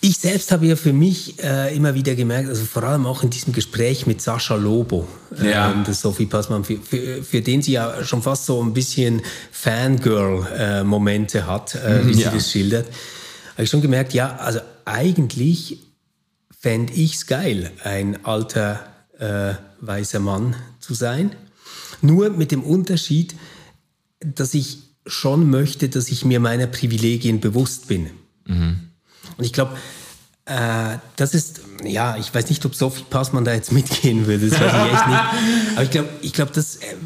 Ich 0.00 0.18
selbst 0.18 0.50
habe 0.50 0.66
ja 0.66 0.74
für 0.74 0.92
mich 0.92 1.40
äh, 1.44 1.74
immer 1.76 1.94
wieder 1.94 2.16
gemerkt, 2.16 2.48
also 2.48 2.64
vor 2.64 2.82
allem 2.82 3.06
auch 3.06 3.22
in 3.22 3.30
diesem 3.30 3.52
Gespräch 3.52 4.08
mit 4.08 4.20
Sascha 4.20 4.56
Lobo, 4.56 5.06
äh, 5.40 5.52
ja. 5.52 5.70
ähm, 5.70 5.84
das 5.86 6.00
Sophie 6.00 6.26
Passmann, 6.26 6.64
für, 6.64 6.78
für, 6.78 7.22
für, 7.22 7.40
den 7.40 7.62
sie 7.62 7.72
ja 7.72 8.02
schon 8.02 8.20
fast 8.20 8.46
so 8.46 8.60
ein 8.60 8.74
bisschen 8.74 9.22
Fangirl-Momente 9.52 11.46
hat, 11.46 11.76
äh, 11.76 12.04
wie 12.04 12.20
ja. 12.20 12.30
sie 12.30 12.36
das 12.36 12.50
schildert 12.50 12.88
habe 13.54 13.64
ich 13.64 13.70
schon 13.70 13.82
gemerkt, 13.82 14.14
ja, 14.14 14.36
also 14.36 14.60
eigentlich 14.84 15.78
fände 16.58 16.92
ich 16.92 17.14
es 17.14 17.26
geil, 17.26 17.70
ein 17.82 18.24
alter 18.24 18.80
äh, 19.18 19.54
weißer 19.80 20.20
Mann 20.20 20.56
zu 20.80 20.94
sein. 20.94 21.34
Nur 22.00 22.30
mit 22.30 22.50
dem 22.50 22.62
Unterschied, 22.62 23.34
dass 24.20 24.54
ich 24.54 24.78
schon 25.06 25.50
möchte, 25.50 25.88
dass 25.88 26.08
ich 26.08 26.24
mir 26.24 26.40
meiner 26.40 26.66
Privilegien 26.66 27.40
bewusst 27.40 27.88
bin. 27.88 28.10
Mhm. 28.46 28.88
Und 29.36 29.44
ich 29.44 29.52
glaube, 29.52 29.76
äh, 30.46 30.98
das 31.16 31.34
ist, 31.34 31.60
ja, 31.84 32.16
ich 32.16 32.34
weiß 32.34 32.48
nicht, 32.48 32.64
ob 32.66 32.74
Sophie 32.74 33.04
Passmann 33.08 33.44
da 33.44 33.54
jetzt 33.54 33.72
mitgehen 33.72 34.26
würde, 34.26 34.48
das 34.48 34.60
weiß 34.60 34.72
ich 34.72 34.92
echt 34.92 35.06
nicht. 35.06 35.20
Aber 35.74 35.82
ich 35.82 35.90
glaube, 35.90 36.08
ich 36.22 36.32
glaub, 36.32 36.52
das 36.52 36.76
äh, 36.76 36.96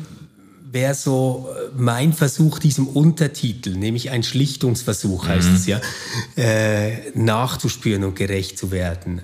wäre 0.72 0.94
so 0.94 1.48
äh, 1.50 1.70
mein 1.76 2.12
Versuch 2.12 2.59
diesem 2.59 2.87
Untertitel, 2.87 3.76
nämlich 3.76 4.11
ein 4.11 4.22
Schlichtungsversuch 4.22 5.26
heißt 5.26 5.48
mhm. 5.48 5.54
es 5.54 5.66
ja, 5.66 5.81
äh, 6.37 7.11
nachzuspüren 7.14 8.04
und 8.04 8.16
gerecht 8.16 8.59
zu 8.59 8.70
werden. 8.70 9.22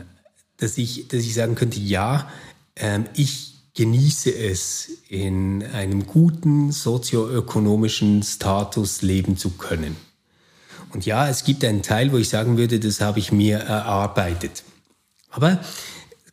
Dass 0.57 0.78
ich, 0.78 1.09
dass 1.09 1.20
ich 1.20 1.35
sagen 1.35 1.54
könnte, 1.54 1.80
ja, 1.80 2.28
äh, 2.74 3.00
ich 3.14 3.54
genieße 3.74 4.35
es, 4.35 4.88
in 5.09 5.64
einem 5.64 6.07
guten 6.07 6.70
sozioökonomischen 6.70 8.22
Status 8.22 9.02
leben 9.02 9.37
zu 9.37 9.50
können. 9.50 9.96
Und 10.92 11.07
ja, 11.07 11.28
es 11.28 11.42
gibt 11.42 11.64
einen 11.64 11.83
Teil, 11.83 12.12
wo 12.12 12.18
ich 12.18 12.28
sagen 12.28 12.57
würde, 12.57 12.78
das 12.78 13.00
habe 13.00 13.18
ich 13.18 13.33
mir 13.33 13.59
erarbeitet. 13.59 14.62
Aber 15.30 15.59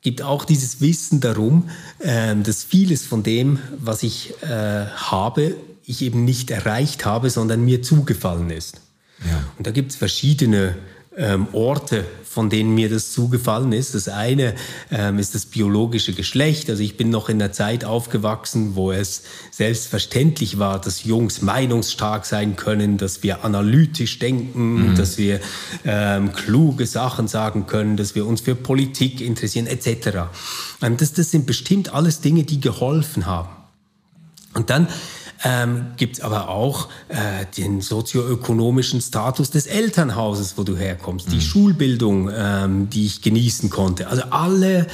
gibt 0.02 0.22
auch 0.22 0.46
dieses 0.46 0.82
Wissen 0.82 1.20
darum, 1.20 1.70
äh, 2.00 2.36
dass 2.36 2.64
vieles 2.64 3.06
von 3.06 3.24
dem, 3.24 3.60
was 3.78 4.04
ich 4.04 4.34
äh, 4.42 4.48
habe, 4.86 5.56
ich 5.86 6.02
eben 6.02 6.26
nicht 6.26 6.52
erreicht 6.52 7.06
habe, 7.06 7.30
sondern 7.30 7.64
mir 7.64 7.82
zugefallen 7.82 8.50
ist. 8.50 8.82
Ja. 9.30 9.44
Und 9.58 9.68
da 9.68 9.72
gibt 9.72 9.92
es 9.92 9.98
verschiedene 9.98 10.76
ähm, 11.18 11.48
Orte, 11.52 12.06
von 12.24 12.50
denen 12.50 12.74
mir 12.74 12.90
das 12.90 13.12
zugefallen 13.12 13.74
ist. 13.74 13.94
Das 13.94 14.08
eine 14.08 14.56
ähm, 14.90 15.20
ist 15.20 15.36
das 15.36 15.46
biologische 15.46 16.14
Geschlecht. 16.14 16.70
Also 16.70 16.82
ich 16.82 16.96
bin 16.96 17.10
noch 17.10 17.28
in 17.28 17.42
einer 17.42 17.52
Zeit 17.52 17.84
aufgewachsen, 17.84 18.76
wo 18.76 18.94
es 18.94 19.24
selbstverständlich 19.52 20.58
war, 20.58 20.80
dass 20.80 21.04
Jungs 21.04 21.42
meinungsstark 21.42 22.26
sein 22.26 22.56
können, 22.56 22.98
dass 22.98 23.24
wir 23.24 23.44
analytisch 23.44 24.20
denken, 24.20 24.92
mhm. 24.92 24.96
dass 24.96 25.18
wir 25.18 25.42
ähm, 25.84 26.32
kluge 26.32 26.86
Sachen 26.86 27.28
sagen 27.28 27.68
können, 27.68 27.98
dass 27.98 28.16
wir 28.16 28.26
uns 28.26 28.40
für 28.40 28.56
Politik 28.56 29.20
interessieren, 29.20 29.68
etc. 29.68 30.30
Ähm, 30.82 30.96
das, 30.96 31.12
das 31.12 31.32
sind 31.32 31.46
bestimmt 31.46 31.94
alles 31.94 32.22
Dinge, 32.22 32.44
die 32.44 32.62
geholfen 32.62 33.26
haben. 33.26 33.50
Und 34.54 34.70
dann 34.70 34.88
ähm, 35.44 35.88
gibt 35.98 36.18
es 36.18 36.24
aber 36.24 36.50
auch 36.50 36.90
äh, 37.10 37.46
den 37.58 37.82
sozioökonomischen 37.82 39.02
Status 39.02 39.50
des 39.52 39.66
Elternhauses, 39.66 40.58
wo 40.58 40.64
du 40.64 40.78
herkommst, 40.78 41.28
mhm. 41.28 41.32
die 41.32 41.42
Schulbildung, 41.42 42.30
ähm, 42.34 42.90
die 42.90 43.06
ich 43.06 43.22
genießen 43.22 43.70
konnte. 43.70 44.08
Also 44.08 44.24
alle 44.30 44.88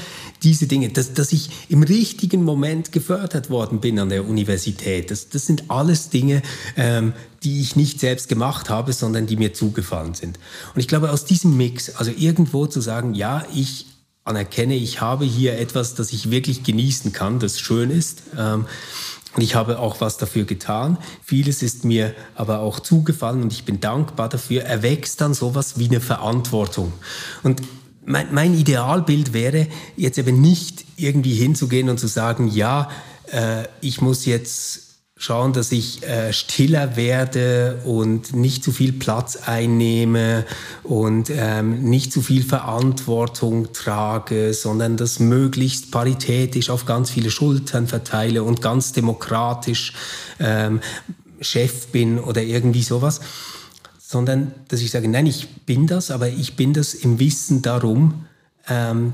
diese 0.43 0.67
Dinge, 0.67 0.89
dass, 0.89 1.13
dass 1.13 1.33
ich 1.33 1.49
im 1.69 1.83
richtigen 1.83 2.43
Moment 2.43 2.91
gefördert 2.91 3.49
worden 3.49 3.79
bin 3.79 3.99
an 3.99 4.09
der 4.09 4.27
Universität. 4.27 5.11
Das, 5.11 5.29
das 5.29 5.45
sind 5.45 5.69
alles 5.69 6.09
Dinge, 6.09 6.41
ähm, 6.75 7.13
die 7.43 7.61
ich 7.61 7.75
nicht 7.75 7.99
selbst 7.99 8.29
gemacht 8.29 8.69
habe, 8.69 8.93
sondern 8.93 9.27
die 9.27 9.35
mir 9.35 9.53
zugefallen 9.53 10.13
sind. 10.13 10.39
Und 10.73 10.79
ich 10.79 10.87
glaube, 10.87 11.11
aus 11.11 11.25
diesem 11.25 11.57
Mix, 11.57 11.95
also 11.95 12.11
irgendwo 12.15 12.67
zu 12.67 12.81
sagen, 12.81 13.13
ja, 13.13 13.45
ich 13.53 13.87
anerkenne, 14.23 14.75
ich 14.75 15.01
habe 15.01 15.25
hier 15.25 15.57
etwas, 15.57 15.95
das 15.95 16.11
ich 16.11 16.29
wirklich 16.29 16.63
genießen 16.63 17.13
kann, 17.13 17.39
das 17.39 17.59
schön 17.59 17.89
ist. 17.89 18.23
Ähm, 18.37 18.65
ich 19.43 19.55
habe 19.55 19.79
auch 19.79 20.01
was 20.01 20.17
dafür 20.17 20.45
getan. 20.45 20.97
Vieles 21.23 21.61
ist 21.61 21.85
mir 21.85 22.13
aber 22.35 22.59
auch 22.59 22.79
zugefallen 22.79 23.43
und 23.43 23.53
ich 23.53 23.65
bin 23.65 23.79
dankbar 23.79 24.29
dafür. 24.29 24.63
Erwächst 24.63 25.21
dann 25.21 25.33
sowas 25.33 25.77
wie 25.77 25.87
eine 25.87 26.01
Verantwortung. 26.01 26.93
Und 27.43 27.61
mein, 28.05 28.33
mein 28.33 28.53
Idealbild 28.53 29.33
wäre 29.33 29.67
jetzt 29.95 30.17
eben 30.17 30.41
nicht 30.41 30.85
irgendwie 30.95 31.35
hinzugehen 31.35 31.89
und 31.89 31.99
zu 31.99 32.07
sagen, 32.07 32.47
ja, 32.47 32.89
äh, 33.31 33.65
ich 33.81 34.01
muss 34.01 34.25
jetzt 34.25 34.86
schauen, 35.17 35.51
dass 35.51 35.71
ich 35.71 36.03
äh, 36.03 36.31
stiller 36.31 36.95
werde 36.95 37.81
und 37.85 38.35
nicht 38.35 38.63
zu 38.63 38.71
viel 38.71 38.93
Platz 38.93 39.35
einnehme 39.35 40.45
und 40.83 41.31
ähm, 41.31 41.83
nicht 41.83 42.13
zu 42.13 42.21
viel 42.21 42.43
Verantwortung 42.43 43.73
trage, 43.73 44.53
sondern 44.53 44.95
das 44.95 45.19
möglichst 45.19 45.91
paritätisch 45.91 46.69
auf 46.69 46.85
ganz 46.85 47.09
viele 47.09 47.31
Schultern 47.31 47.87
verteile 47.87 48.43
und 48.43 48.61
ganz 48.61 48.93
demokratisch 48.93 49.93
ähm, 50.39 50.81
Chef 51.41 51.87
bin 51.87 52.19
oder 52.19 52.43
irgendwie 52.43 52.83
sowas, 52.83 53.19
sondern 53.97 54.53
dass 54.67 54.81
ich 54.81 54.91
sage, 54.91 55.07
nein, 55.07 55.25
ich 55.25 55.65
bin 55.65 55.87
das, 55.87 56.11
aber 56.11 56.29
ich 56.29 56.55
bin 56.55 56.73
das 56.73 56.93
im 56.93 57.19
Wissen 57.19 57.63
darum, 57.63 58.25
ähm, 58.67 59.13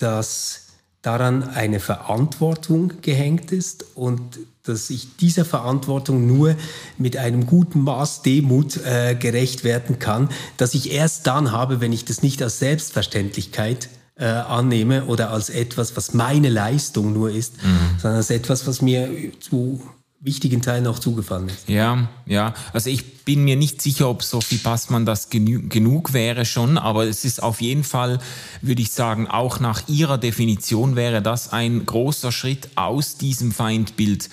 dass 0.00 0.68
daran 1.02 1.42
eine 1.42 1.80
Verantwortung 1.80 2.94
gehängt 3.02 3.52
ist 3.52 3.84
und 3.94 4.38
dass 4.64 4.90
ich 4.90 5.16
dieser 5.16 5.44
Verantwortung 5.44 6.26
nur 6.26 6.54
mit 6.96 7.16
einem 7.16 7.46
guten 7.46 7.80
Maß 7.80 8.22
Demut 8.22 8.76
äh, 8.76 9.16
gerecht 9.16 9.64
werden 9.64 9.98
kann, 9.98 10.28
dass 10.56 10.74
ich 10.74 10.92
erst 10.92 11.26
dann 11.26 11.50
habe, 11.50 11.80
wenn 11.80 11.92
ich 11.92 12.04
das 12.04 12.22
nicht 12.22 12.42
als 12.42 12.60
Selbstverständlichkeit 12.60 13.88
äh, 14.16 14.26
annehme 14.26 15.06
oder 15.06 15.30
als 15.30 15.50
etwas, 15.50 15.96
was 15.96 16.14
meine 16.14 16.48
Leistung 16.48 17.12
nur 17.12 17.30
ist, 17.30 17.56
mhm. 17.62 17.98
sondern 17.98 18.18
als 18.18 18.30
etwas, 18.30 18.66
was 18.66 18.82
mir 18.82 19.32
zu 19.40 19.82
wichtigen 20.20 20.62
Teilen 20.62 20.86
auch 20.86 21.00
zugefallen 21.00 21.48
ist. 21.48 21.68
Ja, 21.68 22.08
ja. 22.26 22.54
Also 22.72 22.90
ich 22.90 23.24
bin 23.24 23.42
mir 23.42 23.56
nicht 23.56 23.82
sicher, 23.82 24.08
ob 24.08 24.22
Sophie 24.22 24.58
Passmann 24.58 25.04
das 25.04 25.30
genü 25.30 25.68
genug 25.68 26.12
wäre 26.12 26.44
schon, 26.44 26.78
aber 26.78 27.06
es 27.06 27.24
ist 27.24 27.42
auf 27.42 27.60
jeden 27.60 27.82
Fall, 27.82 28.20
würde 28.60 28.82
ich 28.82 28.92
sagen, 28.92 29.26
auch 29.26 29.58
nach 29.58 29.88
ihrer 29.88 30.18
Definition 30.18 30.94
wäre 30.94 31.22
das 31.22 31.52
ein 31.52 31.84
großer 31.84 32.30
Schritt 32.30 32.68
aus 32.76 33.16
diesem 33.16 33.50
Feindbild 33.50 34.28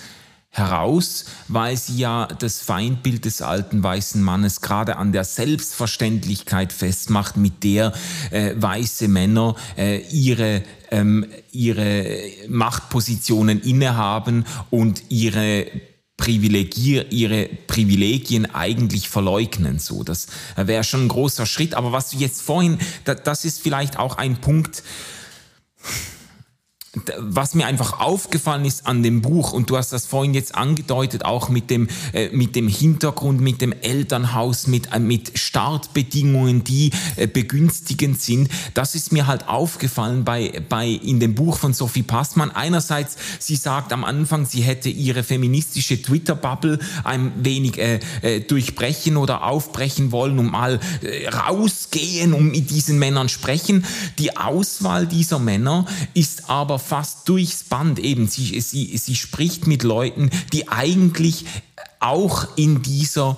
heraus, 0.50 1.26
weil 1.46 1.76
sie 1.76 1.98
ja 1.98 2.26
das 2.26 2.60
Feindbild 2.60 3.24
des 3.24 3.40
alten 3.40 3.82
weißen 3.82 4.20
Mannes 4.20 4.60
gerade 4.60 4.96
an 4.96 5.12
der 5.12 5.24
Selbstverständlichkeit 5.24 6.72
festmacht, 6.72 7.36
mit 7.36 7.62
der 7.62 7.92
äh, 8.30 8.54
weiße 8.56 9.06
Männer 9.08 9.54
äh, 9.76 10.00
ihre 10.10 10.62
ähm, 10.90 11.26
ihre 11.52 12.20
Machtpositionen 12.48 13.60
innehaben 13.60 14.44
und 14.70 15.04
ihre 15.08 15.66
Privilegier, 16.16 17.10
ihre 17.12 17.46
Privilegien 17.66 18.52
eigentlich 18.54 19.08
verleugnen. 19.08 19.78
So, 19.78 20.02
das 20.02 20.26
wäre 20.56 20.84
schon 20.84 21.06
ein 21.06 21.08
großer 21.08 21.46
Schritt. 21.46 21.74
Aber 21.74 21.92
was 21.92 22.10
du 22.10 22.18
jetzt 22.18 22.42
vorhin, 22.42 22.78
das 23.04 23.44
ist 23.46 23.62
vielleicht 23.62 23.98
auch 23.98 24.18
ein 24.18 24.36
Punkt, 24.36 24.82
was 27.18 27.54
mir 27.54 27.66
einfach 27.66 28.00
aufgefallen 28.00 28.64
ist 28.64 28.84
an 28.84 29.04
dem 29.04 29.22
Buch, 29.22 29.52
und 29.52 29.70
du 29.70 29.76
hast 29.76 29.92
das 29.92 30.06
vorhin 30.06 30.34
jetzt 30.34 30.56
angedeutet, 30.56 31.24
auch 31.24 31.48
mit 31.48 31.70
dem, 31.70 31.86
äh, 32.12 32.30
mit 32.30 32.56
dem 32.56 32.66
Hintergrund, 32.66 33.40
mit 33.40 33.60
dem 33.60 33.72
Elternhaus, 33.72 34.66
mit, 34.66 34.92
äh, 34.92 34.98
mit 34.98 35.38
Startbedingungen, 35.38 36.64
die 36.64 36.90
äh, 37.14 37.28
begünstigend 37.28 38.20
sind, 38.20 38.48
das 38.74 38.96
ist 38.96 39.12
mir 39.12 39.28
halt 39.28 39.48
aufgefallen 39.48 40.24
bei, 40.24 40.62
bei, 40.68 40.88
in 40.88 41.20
dem 41.20 41.36
Buch 41.36 41.58
von 41.58 41.74
Sophie 41.74 42.02
Passmann. 42.02 42.50
Einerseits, 42.50 43.16
sie 43.38 43.54
sagt 43.54 43.92
am 43.92 44.02
Anfang, 44.02 44.44
sie 44.44 44.62
hätte 44.62 44.88
ihre 44.88 45.22
feministische 45.22 46.02
Twitter-Bubble 46.02 46.80
ein 47.04 47.32
wenig 47.36 47.78
äh, 47.78 48.00
äh, 48.22 48.40
durchbrechen 48.40 49.16
oder 49.16 49.44
aufbrechen 49.44 50.10
wollen 50.10 50.40
und 50.40 50.50
mal 50.50 50.80
äh, 51.02 51.28
rausgehen 51.28 52.34
und 52.34 52.50
mit 52.50 52.70
diesen 52.70 52.98
Männern 52.98 53.28
sprechen. 53.28 53.84
Die 54.18 54.36
Auswahl 54.36 55.06
dieser 55.06 55.38
Männer 55.38 55.86
ist 56.14 56.50
aber 56.50 56.79
fast 56.80 57.28
durchs 57.28 57.64
Band 57.64 57.98
eben. 57.98 58.28
Sie, 58.28 58.60
sie, 58.60 58.96
sie 58.96 59.14
spricht 59.14 59.66
mit 59.66 59.82
Leuten, 59.82 60.30
die 60.52 60.68
eigentlich 60.68 61.44
auch 62.00 62.56
in 62.56 62.82
dieser 62.82 63.36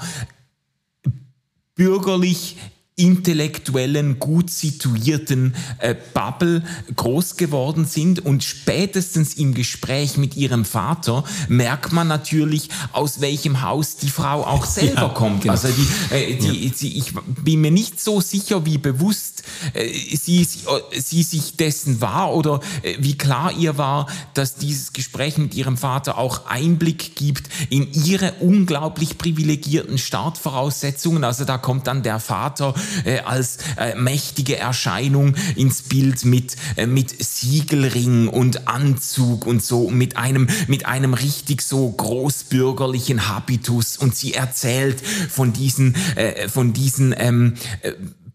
bürgerlich 1.74 2.56
intellektuellen, 3.02 4.20
gut 4.20 4.48
situierten 4.48 5.54
äh, 5.78 5.96
Bubble 6.14 6.62
groß 6.94 7.36
geworden 7.36 7.84
sind 7.84 8.24
und 8.24 8.44
spätestens 8.44 9.34
im 9.34 9.54
Gespräch 9.54 10.16
mit 10.16 10.36
ihrem 10.36 10.64
Vater 10.64 11.24
merkt 11.48 11.92
man 11.92 12.06
natürlich, 12.06 12.68
aus 12.92 13.20
welchem 13.20 13.62
Haus 13.62 13.96
die 13.96 14.08
Frau 14.08 14.46
auch 14.46 14.64
selber 14.64 15.02
ja, 15.02 15.08
kommt. 15.08 15.42
Genau. 15.42 15.52
Also 15.52 15.68
die, 15.68 16.14
äh, 16.14 16.36
die, 16.36 16.66
ja. 16.66 16.72
sie, 16.72 16.96
ich 16.96 17.12
bin 17.42 17.60
mir 17.60 17.72
nicht 17.72 18.00
so 18.00 18.20
sicher, 18.20 18.64
wie 18.66 18.78
bewusst 18.78 19.42
äh, 19.74 19.88
sie, 19.88 20.44
sie, 20.44 20.60
sie 20.92 21.24
sich 21.24 21.56
dessen 21.56 22.00
war 22.00 22.32
oder 22.32 22.60
äh, 22.82 22.94
wie 23.00 23.18
klar 23.18 23.52
ihr 23.58 23.78
war, 23.78 24.06
dass 24.34 24.54
dieses 24.54 24.92
Gespräch 24.92 25.38
mit 25.38 25.54
ihrem 25.56 25.76
Vater 25.76 26.18
auch 26.18 26.46
Einblick 26.46 27.16
gibt 27.16 27.48
in 27.68 27.92
ihre 27.92 28.34
unglaublich 28.40 29.18
privilegierten 29.18 29.98
Startvoraussetzungen. 29.98 31.24
Also 31.24 31.44
da 31.44 31.58
kommt 31.58 31.88
dann 31.88 32.04
der 32.04 32.20
Vater 32.20 32.74
äh, 33.04 33.20
als 33.20 33.58
äh, 33.76 33.94
mächtige 33.94 34.56
Erscheinung 34.56 35.34
ins 35.56 35.82
Bild 35.82 36.24
mit, 36.24 36.56
äh, 36.76 36.86
mit 36.86 37.22
Siegelring 37.22 38.28
und 38.28 38.68
Anzug 38.68 39.46
und 39.46 39.62
so, 39.62 39.90
mit 39.90 40.16
einem, 40.16 40.48
mit 40.68 40.86
einem 40.86 41.14
richtig 41.14 41.62
so 41.62 41.90
großbürgerlichen 41.90 43.28
Habitus. 43.28 43.96
Und 43.96 44.14
sie 44.14 44.34
erzählt 44.34 45.00
von 45.00 45.52
diesen, 45.52 45.94
äh, 46.16 46.48
von 46.48 46.72
diesen 46.72 47.14
ähm, 47.18 47.54
äh, 47.82 47.92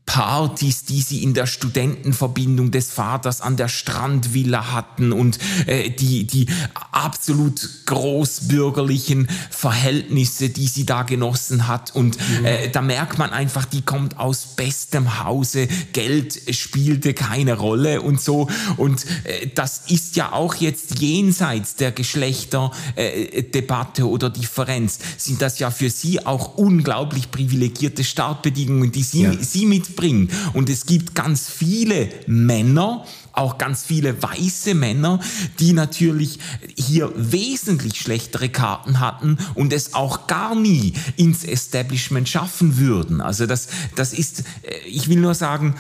Partys, 0.07 0.85
die 0.85 1.01
sie 1.01 1.21
in 1.21 1.35
der 1.35 1.45
Studentenverbindung 1.45 2.71
des 2.71 2.91
Vaters 2.91 3.41
an 3.41 3.57
der 3.57 3.67
Strandvilla 3.67 4.71
hatten 4.71 5.11
und 5.11 5.37
äh, 5.67 5.89
die, 5.89 6.25
die 6.25 6.47
absolut 6.91 7.69
großbürgerlichen 7.85 9.27
Verhältnisse, 9.51 10.49
die 10.49 10.67
sie 10.67 10.85
da 10.85 11.03
genossen 11.03 11.67
hat. 11.67 11.93
Und 11.93 12.17
mhm. 12.17 12.45
äh, 12.45 12.69
da 12.69 12.81
merkt 12.81 13.17
man 13.17 13.31
einfach, 13.31 13.65
die 13.65 13.81
kommt 13.81 14.17
aus 14.17 14.55
bestem 14.55 15.25
Hause, 15.25 15.67
Geld 15.91 16.55
spielte 16.55 17.13
keine 17.13 17.57
Rolle 17.57 18.01
und 18.01 18.21
so. 18.21 18.47
Und 18.77 19.05
äh, 19.25 19.47
das 19.53 19.81
ist 19.89 20.15
ja 20.15 20.31
auch 20.31 20.55
jetzt 20.55 20.99
jenseits 20.99 21.75
der 21.75 21.91
Geschlechterdebatte 21.91 24.01
äh, 24.01 24.05
oder 24.05 24.29
Differenz, 24.29 24.99
sind 25.17 25.41
das 25.41 25.59
ja 25.59 25.69
für 25.69 25.89
sie 25.89 26.25
auch 26.25 26.57
unglaublich 26.57 27.29
privilegierte 27.29 28.05
Startbedingungen, 28.05 28.93
die 28.93 29.03
sie, 29.03 29.23
ja. 29.23 29.33
sie 29.37 29.65
mit 29.65 29.96
bringen. 29.97 30.29
Und 30.53 30.69
es 30.69 30.85
gibt 30.85 31.13
ganz 31.13 31.49
viele 31.49 32.09
Männer, 32.25 33.03
auch 33.33 33.57
ganz 33.57 33.83
viele 33.83 34.23
weiße 34.23 34.73
Männer, 34.73 35.19
die 35.59 35.73
natürlich 35.73 36.39
hier 36.75 37.11
wesentlich 37.15 37.99
schlechtere 37.99 38.47
Karten 38.49 39.01
hatten 39.01 39.37
und 39.53 39.73
es 39.73 39.93
auch 39.93 40.27
gar 40.27 40.55
nie 40.55 40.93
ins 41.17 41.43
Establishment 41.43 42.29
schaffen 42.29 42.77
würden. 42.77 43.19
Also 43.19 43.45
das, 43.45 43.67
das 43.95 44.13
ist, 44.13 44.39
äh, 44.63 44.77
ich 44.87 45.09
will 45.09 45.17
nur 45.19 45.35
sagen, 45.35 45.75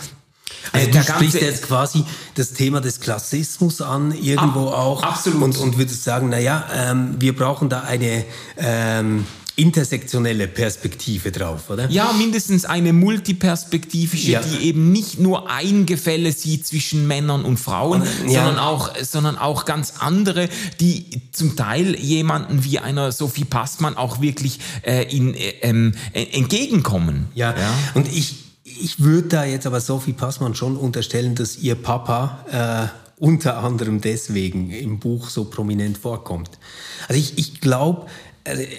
also 0.71 0.87
äh, 0.87 0.91
du 0.91 1.03
sprichst 1.03 1.41
jetzt 1.41 1.63
quasi 1.63 2.03
das 2.35 2.53
Thema 2.53 2.81
des 2.81 2.99
Klassismus 2.99 3.81
an, 3.81 4.11
irgendwo 4.11 4.69
ab, 4.69 4.77
auch. 4.77 5.03
Absolut. 5.03 5.41
Und, 5.41 5.57
und 5.57 5.77
würdest 5.77 6.03
sagen, 6.03 6.29
naja, 6.29 6.65
ähm, 6.73 7.15
wir 7.19 7.35
brauchen 7.35 7.69
da 7.69 7.81
eine 7.81 8.25
ähm, 8.57 9.25
intersektionelle 9.57 10.47
Perspektive 10.47 11.31
drauf, 11.31 11.71
oder? 11.71 11.89
Ja, 11.89 12.13
mindestens 12.13 12.63
eine 12.63 12.93
multiperspektivische, 12.93 14.31
ja. 14.31 14.41
die 14.41 14.65
eben 14.65 14.91
nicht 14.91 15.19
nur 15.19 15.49
ein 15.49 15.87
Gefälle 15.87 16.31
sieht 16.31 16.67
zwischen 16.67 17.07
Männern 17.07 17.43
und 17.43 17.57
Frauen, 17.57 18.03
ja. 18.27 18.43
sondern, 18.43 18.59
auch, 18.59 18.91
sondern 19.01 19.37
auch 19.37 19.65
ganz 19.65 19.95
andere, 19.99 20.47
die 20.79 21.05
zum 21.31 21.55
Teil 21.55 21.99
jemanden 21.99 22.63
wie 22.63 22.77
einer 22.77 23.11
Sophie 23.11 23.45
Passmann 23.45 23.97
auch 23.97 24.21
wirklich 24.21 24.59
äh, 24.83 25.03
in, 25.03 25.33
äh, 25.33 25.53
ähm, 25.63 25.95
entgegenkommen. 26.13 27.27
Ja. 27.33 27.55
ja, 27.57 27.73
und 27.95 28.07
ich, 28.07 28.35
ich 28.63 28.99
würde 28.99 29.27
da 29.27 29.43
jetzt 29.43 29.65
aber 29.65 29.81
Sophie 29.81 30.13
Passmann 30.13 30.53
schon 30.53 30.77
unterstellen, 30.77 31.33
dass 31.33 31.57
ihr 31.57 31.73
Papa 31.73 32.91
äh, 32.91 33.07
unter 33.19 33.57
anderem 33.63 34.01
deswegen 34.01 34.69
im 34.69 34.99
Buch 34.99 35.29
so 35.29 35.45
prominent 35.45 35.97
vorkommt. 35.97 36.51
Also 37.07 37.19
ich, 37.19 37.39
ich 37.39 37.59
glaube, 37.59 38.05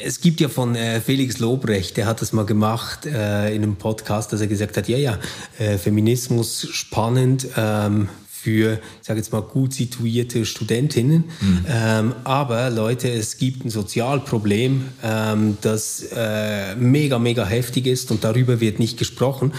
es 0.04 0.20
gibt 0.20 0.40
ja 0.40 0.48
von 0.48 0.74
äh, 0.74 1.00
Felix 1.00 1.38
Lobrecht, 1.38 1.96
der 1.96 2.06
hat 2.06 2.22
das 2.22 2.32
mal 2.32 2.46
gemacht 2.46 3.06
äh, 3.06 3.54
in 3.54 3.62
einem 3.62 3.76
Podcast, 3.76 4.32
dass 4.32 4.40
er 4.40 4.46
gesagt 4.46 4.76
hat, 4.76 4.88
ja, 4.88 4.96
ja, 4.96 5.18
äh, 5.58 5.76
Feminismus 5.76 6.68
spannend 6.70 7.48
ähm, 7.56 8.08
für, 8.26 8.74
ich 8.74 9.06
sage 9.06 9.18
jetzt 9.18 9.32
mal, 9.32 9.42
gut 9.42 9.74
situierte 9.74 10.46
Studentinnen. 10.46 11.24
Mhm. 11.40 11.66
Ähm, 11.68 12.14
aber 12.24 12.70
Leute, 12.70 13.10
es 13.10 13.36
gibt 13.36 13.64
ein 13.64 13.70
Sozialproblem, 13.70 14.88
ähm, 15.02 15.58
das 15.60 16.04
äh, 16.14 16.74
mega, 16.76 17.18
mega 17.18 17.44
heftig 17.44 17.86
ist 17.86 18.10
und 18.10 18.24
darüber 18.24 18.60
wird 18.60 18.78
nicht 18.78 18.98
gesprochen. 18.98 19.52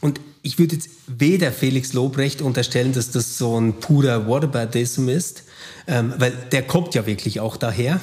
Und 0.00 0.20
ich 0.42 0.58
würde 0.58 0.76
jetzt 0.76 0.90
weder 1.06 1.50
Felix 1.52 1.92
Lobrecht 1.92 2.40
unterstellen, 2.40 2.92
dass 2.92 3.10
das 3.10 3.36
so 3.36 3.58
ein 3.60 3.74
purer 3.74 4.26
Whataboutism 4.26 5.08
ist, 5.08 5.42
ähm, 5.86 6.14
weil 6.18 6.32
der 6.52 6.62
kommt 6.62 6.94
ja 6.94 7.06
wirklich 7.06 7.40
auch 7.40 7.56
daher. 7.56 8.00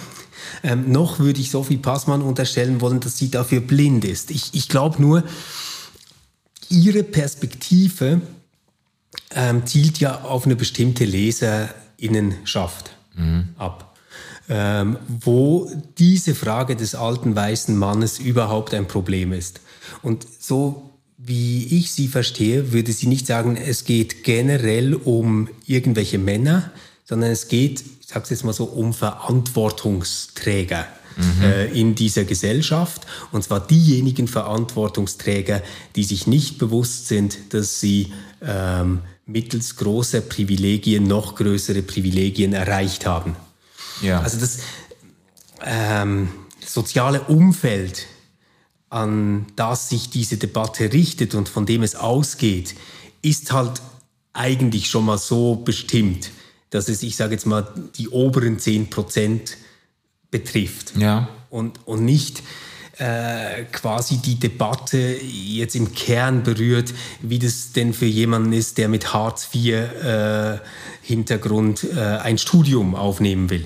Ähm, 0.63 0.91
noch 0.91 1.19
würde 1.19 1.39
ich 1.39 1.51
Sophie 1.51 1.77
Passmann 1.77 2.21
unterstellen 2.21 2.81
wollen, 2.81 2.99
dass 2.99 3.17
sie 3.17 3.29
dafür 3.29 3.61
blind 3.61 4.05
ist. 4.05 4.31
Ich, 4.31 4.53
ich 4.53 4.69
glaube 4.69 5.01
nur, 5.01 5.23
ihre 6.69 7.03
Perspektive 7.03 8.21
ähm, 9.31 9.65
zielt 9.65 9.99
ja 9.99 10.21
auf 10.21 10.45
eine 10.45 10.55
bestimmte 10.55 11.05
Leserinnenschaft 11.05 12.91
mhm. 13.15 13.49
ab. 13.57 13.95
Ähm, 14.49 14.97
wo 15.07 15.69
diese 15.97 16.33
Frage 16.33 16.77
des 16.77 16.95
alten 16.95 17.35
weißen 17.35 17.75
Mannes 17.75 18.17
überhaupt 18.17 18.73
ein 18.73 18.87
Problem 18.87 19.33
ist. 19.33 19.59
Und 20.01 20.25
so 20.39 20.87
wie 21.17 21.65
ich 21.77 21.91
sie 21.91 22.07
verstehe, 22.07 22.71
würde 22.71 22.93
sie 22.93 23.07
nicht 23.07 23.27
sagen, 23.27 23.57
es 23.57 23.83
geht 23.83 24.23
generell 24.23 24.93
um 24.93 25.49
irgendwelche 25.65 26.17
Männer, 26.17 26.71
sondern 27.03 27.31
es 27.31 27.49
geht 27.49 27.83
ich 28.07 28.13
sage 28.13 28.23
es 28.23 28.29
jetzt 28.29 28.45
mal 28.45 28.53
so, 28.53 28.63
um 28.63 28.93
Verantwortungsträger 28.93 30.87
mhm. 31.17 31.41
äh, 31.43 31.65
in 31.65 31.93
dieser 31.93 32.23
Gesellschaft. 32.23 33.05
Und 33.33 33.43
zwar 33.43 33.59
diejenigen 33.59 34.29
Verantwortungsträger, 34.29 35.61
die 35.97 36.05
sich 36.05 36.25
nicht 36.25 36.57
bewusst 36.57 37.09
sind, 37.09 37.53
dass 37.53 37.81
sie 37.81 38.13
ähm, 38.41 39.01
mittels 39.25 39.75
großer 39.75 40.21
Privilegien 40.21 41.03
noch 41.03 41.35
größere 41.35 41.81
Privilegien 41.81 42.53
erreicht 42.53 43.05
haben. 43.05 43.35
Ja. 44.01 44.21
Also 44.21 44.39
das 44.39 44.59
ähm, 45.65 46.29
soziale 46.65 47.23
Umfeld, 47.23 48.07
an 48.89 49.47
das 49.57 49.89
sich 49.89 50.09
diese 50.09 50.37
Debatte 50.37 50.93
richtet 50.93 51.35
und 51.35 51.49
von 51.49 51.65
dem 51.65 51.83
es 51.83 51.95
ausgeht, 51.97 52.73
ist 53.21 53.51
halt 53.51 53.81
eigentlich 54.31 54.89
schon 54.89 55.03
mal 55.03 55.17
so 55.17 55.55
bestimmt, 55.55 56.31
dass 56.69 56.89
es, 56.89 57.03
ich 57.03 57.15
sage 57.15 57.33
jetzt 57.33 57.45
mal, 57.45 57.67
die 57.95 58.09
oberen 58.09 58.59
10 58.59 58.89
Prozent 58.89 59.57
betrifft. 60.31 60.93
Ja. 60.97 61.29
Und, 61.49 61.87
und 61.87 62.03
nicht 62.03 62.43
äh, 62.97 63.63
quasi 63.71 64.17
die 64.17 64.35
Debatte 64.35 64.97
jetzt 65.21 65.75
im 65.75 65.93
Kern 65.93 66.43
berührt, 66.43 66.93
wie 67.21 67.39
das 67.39 67.71
denn 67.71 67.93
für 67.93 68.05
jemanden 68.05 68.53
ist, 68.53 68.77
der 68.77 68.89
mit 68.89 69.13
Hartz 69.13 69.49
IV 69.53 69.73
äh, 69.73 70.57
Hintergrund 71.01 71.83
äh, 71.83 71.99
ein 71.99 72.37
Studium 72.37 72.95
aufnehmen 72.95 73.49
will. 73.49 73.65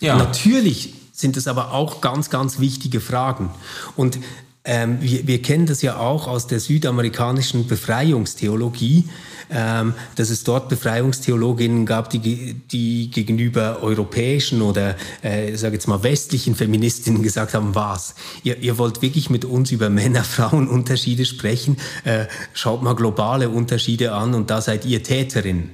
Ja. 0.00 0.16
Natürlich 0.16 0.94
sind 1.12 1.36
es 1.36 1.48
aber 1.48 1.72
auch 1.72 2.00
ganz, 2.00 2.30
ganz 2.30 2.60
wichtige 2.60 3.00
Fragen. 3.00 3.50
Und 3.96 4.18
ähm, 4.64 4.98
wir, 5.00 5.26
wir, 5.26 5.40
kennen 5.40 5.64
das 5.64 5.80
ja 5.80 5.96
auch 5.98 6.28
aus 6.28 6.46
der 6.46 6.60
südamerikanischen 6.60 7.66
Befreiungstheologie, 7.66 9.04
ähm, 9.50 9.94
dass 10.16 10.28
es 10.28 10.44
dort 10.44 10.68
Befreiungstheologinnen 10.68 11.86
gab, 11.86 12.10
die, 12.10 12.54
die 12.54 13.10
gegenüber 13.10 13.82
europäischen 13.82 14.60
oder, 14.60 14.96
äh, 15.22 15.56
sage 15.56 15.74
jetzt 15.74 15.88
mal, 15.88 16.02
westlichen 16.02 16.54
Feministinnen 16.54 17.22
gesagt 17.22 17.54
haben, 17.54 17.74
was? 17.74 18.14
Ihr, 18.42 18.58
ihr 18.58 18.76
wollt 18.76 19.00
wirklich 19.00 19.30
mit 19.30 19.46
uns 19.46 19.72
über 19.72 19.88
Männer-Frauen-Unterschiede 19.88 21.24
sprechen? 21.24 21.78
Äh, 22.04 22.26
schaut 22.52 22.82
mal 22.82 22.94
globale 22.94 23.48
Unterschiede 23.48 24.12
an 24.12 24.34
und 24.34 24.50
da 24.50 24.60
seid 24.60 24.84
ihr 24.84 25.02
Täterin. 25.02 25.70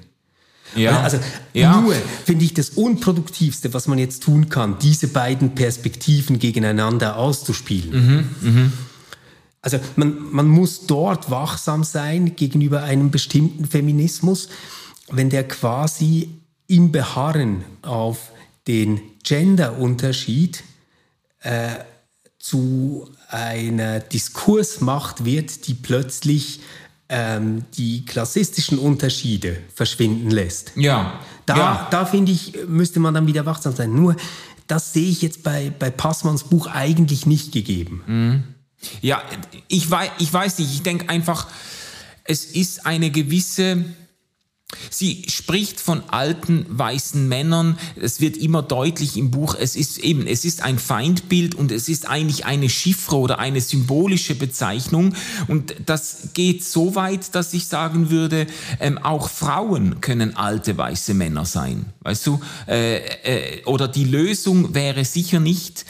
Ja. 0.74 1.00
Also 1.00 1.18
ja. 1.52 1.80
nur 1.80 1.94
finde 2.24 2.44
ich 2.44 2.54
das 2.54 2.70
Unproduktivste, 2.70 3.72
was 3.72 3.86
man 3.86 3.98
jetzt 3.98 4.22
tun 4.22 4.48
kann, 4.48 4.78
diese 4.80 5.08
beiden 5.08 5.54
Perspektiven 5.54 6.38
gegeneinander 6.38 7.16
auszuspielen. 7.16 8.28
Mhm, 8.42 8.54
mh. 8.54 8.72
Also 9.62 9.80
man, 9.96 10.32
man 10.32 10.46
muss 10.46 10.86
dort 10.86 11.30
wachsam 11.30 11.82
sein 11.82 12.36
gegenüber 12.36 12.84
einem 12.84 13.10
bestimmten 13.10 13.64
Feminismus, 13.64 14.48
wenn 15.10 15.30
der 15.30 15.46
quasi 15.46 16.30
im 16.68 16.92
Beharren 16.92 17.64
auf 17.82 18.30
den 18.66 19.00
Genderunterschied 19.24 20.62
äh, 21.40 21.70
zu 22.38 23.10
einer 23.28 23.98
Diskursmacht 24.00 25.24
wird, 25.24 25.66
die 25.66 25.74
plötzlich 25.74 26.60
ähm, 27.08 27.64
die 27.76 28.04
klassistischen 28.04 28.78
Unterschiede 28.78 29.58
verschwinden 29.74 30.30
lässt. 30.30 30.72
Ja. 30.76 31.20
Da, 31.46 31.56
ja. 31.56 31.88
da 31.90 32.04
finde 32.04 32.32
ich, 32.32 32.54
müsste 32.66 33.00
man 33.00 33.14
dann 33.14 33.26
wieder 33.26 33.46
wachsam 33.46 33.74
sein. 33.74 33.94
Nur, 33.94 34.16
das 34.66 34.92
sehe 34.92 35.08
ich 35.08 35.22
jetzt 35.22 35.42
bei, 35.42 35.72
bei 35.78 35.90
Passmanns 35.90 36.44
Buch 36.44 36.66
eigentlich 36.66 37.26
nicht 37.26 37.52
gegeben. 37.52 38.02
Mhm. 38.06 38.44
Ja, 39.00 39.22
ich 39.68 39.90
weiß, 39.90 40.10
ich 40.18 40.32
weiß 40.32 40.58
nicht, 40.58 40.72
ich 40.72 40.82
denke 40.82 41.08
einfach, 41.08 41.46
es 42.24 42.44
ist 42.44 42.86
eine 42.86 43.10
gewisse 43.10 43.84
Sie 44.90 45.24
spricht 45.28 45.78
von 45.78 46.02
alten 46.08 46.66
weißen 46.68 47.28
Männern. 47.28 47.78
Es 47.94 48.20
wird 48.20 48.36
immer 48.36 48.62
deutlich 48.62 49.16
im 49.16 49.30
Buch. 49.30 49.54
Es 49.54 49.76
ist 49.76 49.98
eben, 49.98 50.26
es 50.26 50.44
ist 50.44 50.64
ein 50.64 50.80
Feindbild 50.80 51.54
und 51.54 51.70
es 51.70 51.88
ist 51.88 52.08
eigentlich 52.08 52.46
eine 52.46 52.68
Chiffre 52.68 53.16
oder 53.16 53.38
eine 53.38 53.60
symbolische 53.60 54.34
Bezeichnung. 54.34 55.14
Und 55.46 55.76
das 55.86 56.30
geht 56.34 56.64
so 56.64 56.96
weit, 56.96 57.36
dass 57.36 57.54
ich 57.54 57.68
sagen 57.68 58.10
würde, 58.10 58.48
ähm, 58.80 58.98
auch 58.98 59.30
Frauen 59.30 60.00
können 60.00 60.36
alte 60.36 60.76
weiße 60.76 61.14
Männer 61.14 61.44
sein. 61.44 61.86
Weißt 62.00 62.26
du? 62.26 62.40
Äh, 62.66 62.96
äh, 62.96 63.64
oder 63.66 63.86
die 63.86 64.04
Lösung 64.04 64.74
wäre 64.74 65.04
sicher 65.04 65.38
nicht, 65.38 65.84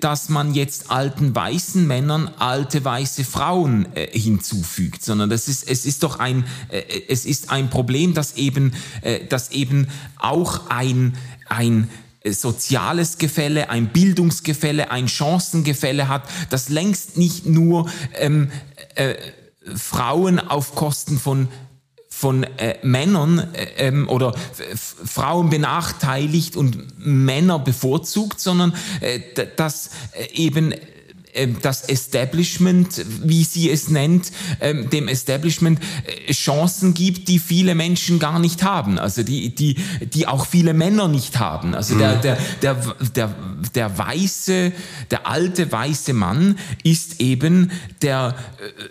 dass 0.00 0.28
man 0.30 0.52
jetzt 0.54 0.90
alten 0.90 1.32
weißen 1.34 1.86
Männern 1.86 2.28
alte 2.38 2.84
weiße 2.84 3.24
Frauen 3.24 3.86
äh, 3.94 4.18
hinzufügt, 4.18 5.04
sondern 5.04 5.30
das 5.30 5.46
ist, 5.46 5.68
es 5.68 5.86
ist 5.86 6.02
doch 6.02 6.18
ein, 6.18 6.44
äh, 6.70 6.82
es 7.08 7.24
ist 7.24 7.50
ein 7.50 7.70
Problem, 7.70 8.15
dass 8.16 8.36
eben, 8.36 8.72
äh, 9.02 9.24
dass 9.26 9.50
eben 9.50 9.88
auch 10.18 10.70
ein, 10.70 11.16
ein 11.48 11.88
soziales 12.24 13.18
Gefälle, 13.18 13.70
ein 13.70 13.88
Bildungsgefälle, 13.88 14.90
ein 14.90 15.08
Chancengefälle 15.08 16.08
hat, 16.08 16.22
das 16.50 16.68
längst 16.68 17.16
nicht 17.16 17.46
nur 17.46 17.88
ähm, 18.14 18.50
äh, 18.94 19.14
Frauen 19.74 20.38
auf 20.40 20.74
Kosten 20.74 21.18
von 21.18 21.48
von 22.08 22.44
äh, 22.44 22.78
Männern 22.82 23.40
äh, 23.52 23.88
ähm, 23.88 24.08
oder 24.08 24.34
Frauen 24.74 25.50
benachteiligt 25.50 26.56
und 26.56 26.98
Männer 26.98 27.58
bevorzugt, 27.58 28.40
sondern 28.40 28.74
äh, 29.00 29.20
dass 29.56 29.90
äh, 30.12 30.32
eben 30.32 30.72
das 31.62 31.82
Establishment, 31.82 33.04
wie 33.22 33.44
sie 33.44 33.70
es 33.70 33.88
nennt, 33.88 34.32
ähm, 34.60 34.90
dem 34.90 35.08
Establishment 35.08 35.80
äh, 36.28 36.32
Chancen 36.32 36.94
gibt, 36.94 37.28
die 37.28 37.38
viele 37.38 37.74
Menschen 37.74 38.18
gar 38.18 38.38
nicht 38.38 38.62
haben, 38.62 38.98
also 38.98 39.22
die, 39.22 39.54
die, 39.54 39.76
die 40.00 40.26
auch 40.26 40.46
viele 40.46 40.74
Männer 40.74 41.08
nicht 41.08 41.38
haben. 41.38 41.74
Also 41.74 41.96
der, 41.98 42.16
mhm. 42.16 42.20
der, 42.22 42.38
der, 42.62 42.74
der, 43.14 43.34
der 43.74 43.98
weiße, 43.98 44.72
der 45.10 45.26
alte 45.26 45.70
weiße 45.70 46.12
Mann 46.12 46.58
ist 46.82 47.20
eben 47.20 47.70
der 48.02 48.34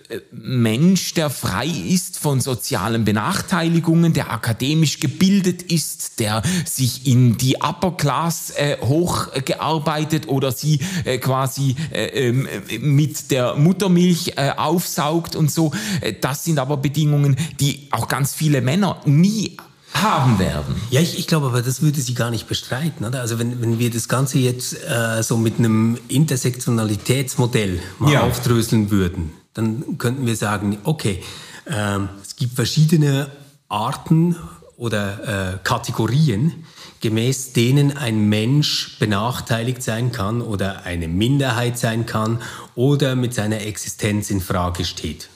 äh, 0.09 0.19
Mensch, 0.31 1.13
der 1.13 1.29
frei 1.29 1.67
ist 1.67 2.19
von 2.19 2.41
sozialen 2.41 3.05
Benachteiligungen, 3.05 4.13
der 4.13 4.31
akademisch 4.31 4.99
gebildet 4.99 5.61
ist, 5.63 6.19
der 6.19 6.41
sich 6.65 7.07
in 7.07 7.37
die 7.37 7.57
Upper 7.57 7.91
Class 7.91 8.51
äh, 8.51 8.77
hochgearbeitet 8.81 10.27
oder 10.27 10.51
sie 10.51 10.79
äh, 11.03 11.17
quasi 11.17 11.75
äh, 11.91 12.05
ähm, 12.05 12.34
mit 12.79 13.31
der 13.31 13.55
Muttermilch 13.55 14.33
äh, 14.35 14.51
aufsaugt 14.55 15.35
und 15.35 15.51
so. 15.51 15.71
Äh, 16.01 16.13
das 16.19 16.43
sind 16.43 16.59
aber 16.59 16.77
Bedingungen, 16.77 17.35
die 17.59 17.87
auch 17.91 18.07
ganz 18.07 18.33
viele 18.33 18.61
Männer 18.61 19.01
nie 19.05 19.57
haben 19.93 20.39
werden. 20.39 20.75
Ja, 20.91 20.99
ich, 20.99 21.17
ich 21.17 21.27
glaube 21.27 21.47
aber, 21.47 21.61
das 21.61 21.81
würde 21.81 22.01
sie 22.01 22.13
gar 22.13 22.29
nicht 22.29 22.47
bestreiten. 22.47 23.05
Oder? 23.05 23.21
Also 23.21 23.39
wenn, 23.39 23.61
wenn 23.61 23.79
wir 23.79 23.89
das 23.89 24.09
Ganze 24.09 24.39
jetzt 24.39 24.73
äh, 24.73 25.23
so 25.23 25.37
mit 25.37 25.57
einem 25.57 25.97
Intersektionalitätsmodell 26.07 27.79
mal 27.99 28.11
ja. 28.11 28.21
aufdröseln 28.21 28.91
würden, 28.91 29.31
dann 29.53 29.97
könnten 29.97 30.25
wir 30.25 30.35
sagen, 30.35 30.77
okay, 30.83 31.23
ähm, 31.67 32.09
es 32.21 32.35
gibt 32.35 32.55
verschiedene 32.55 33.29
Arten 33.69 34.35
oder 34.77 35.53
äh, 35.53 35.57
Kategorien, 35.63 36.65
gemäß 37.05 37.53
denen 37.53 37.95
ein 37.95 38.29
Mensch 38.29 38.97
benachteiligt 38.97 39.83
sein 39.83 40.11
kann 40.11 40.41
oder 40.41 40.85
eine 40.85 41.07
Minderheit 41.07 41.77
sein 41.77 42.07
kann 42.07 42.41
oder 42.73 43.15
mit 43.15 43.31
seiner 43.31 43.61
Existenz 43.61 44.31
in 44.31 44.41
Frage 44.41 44.85
steht. 44.85 45.29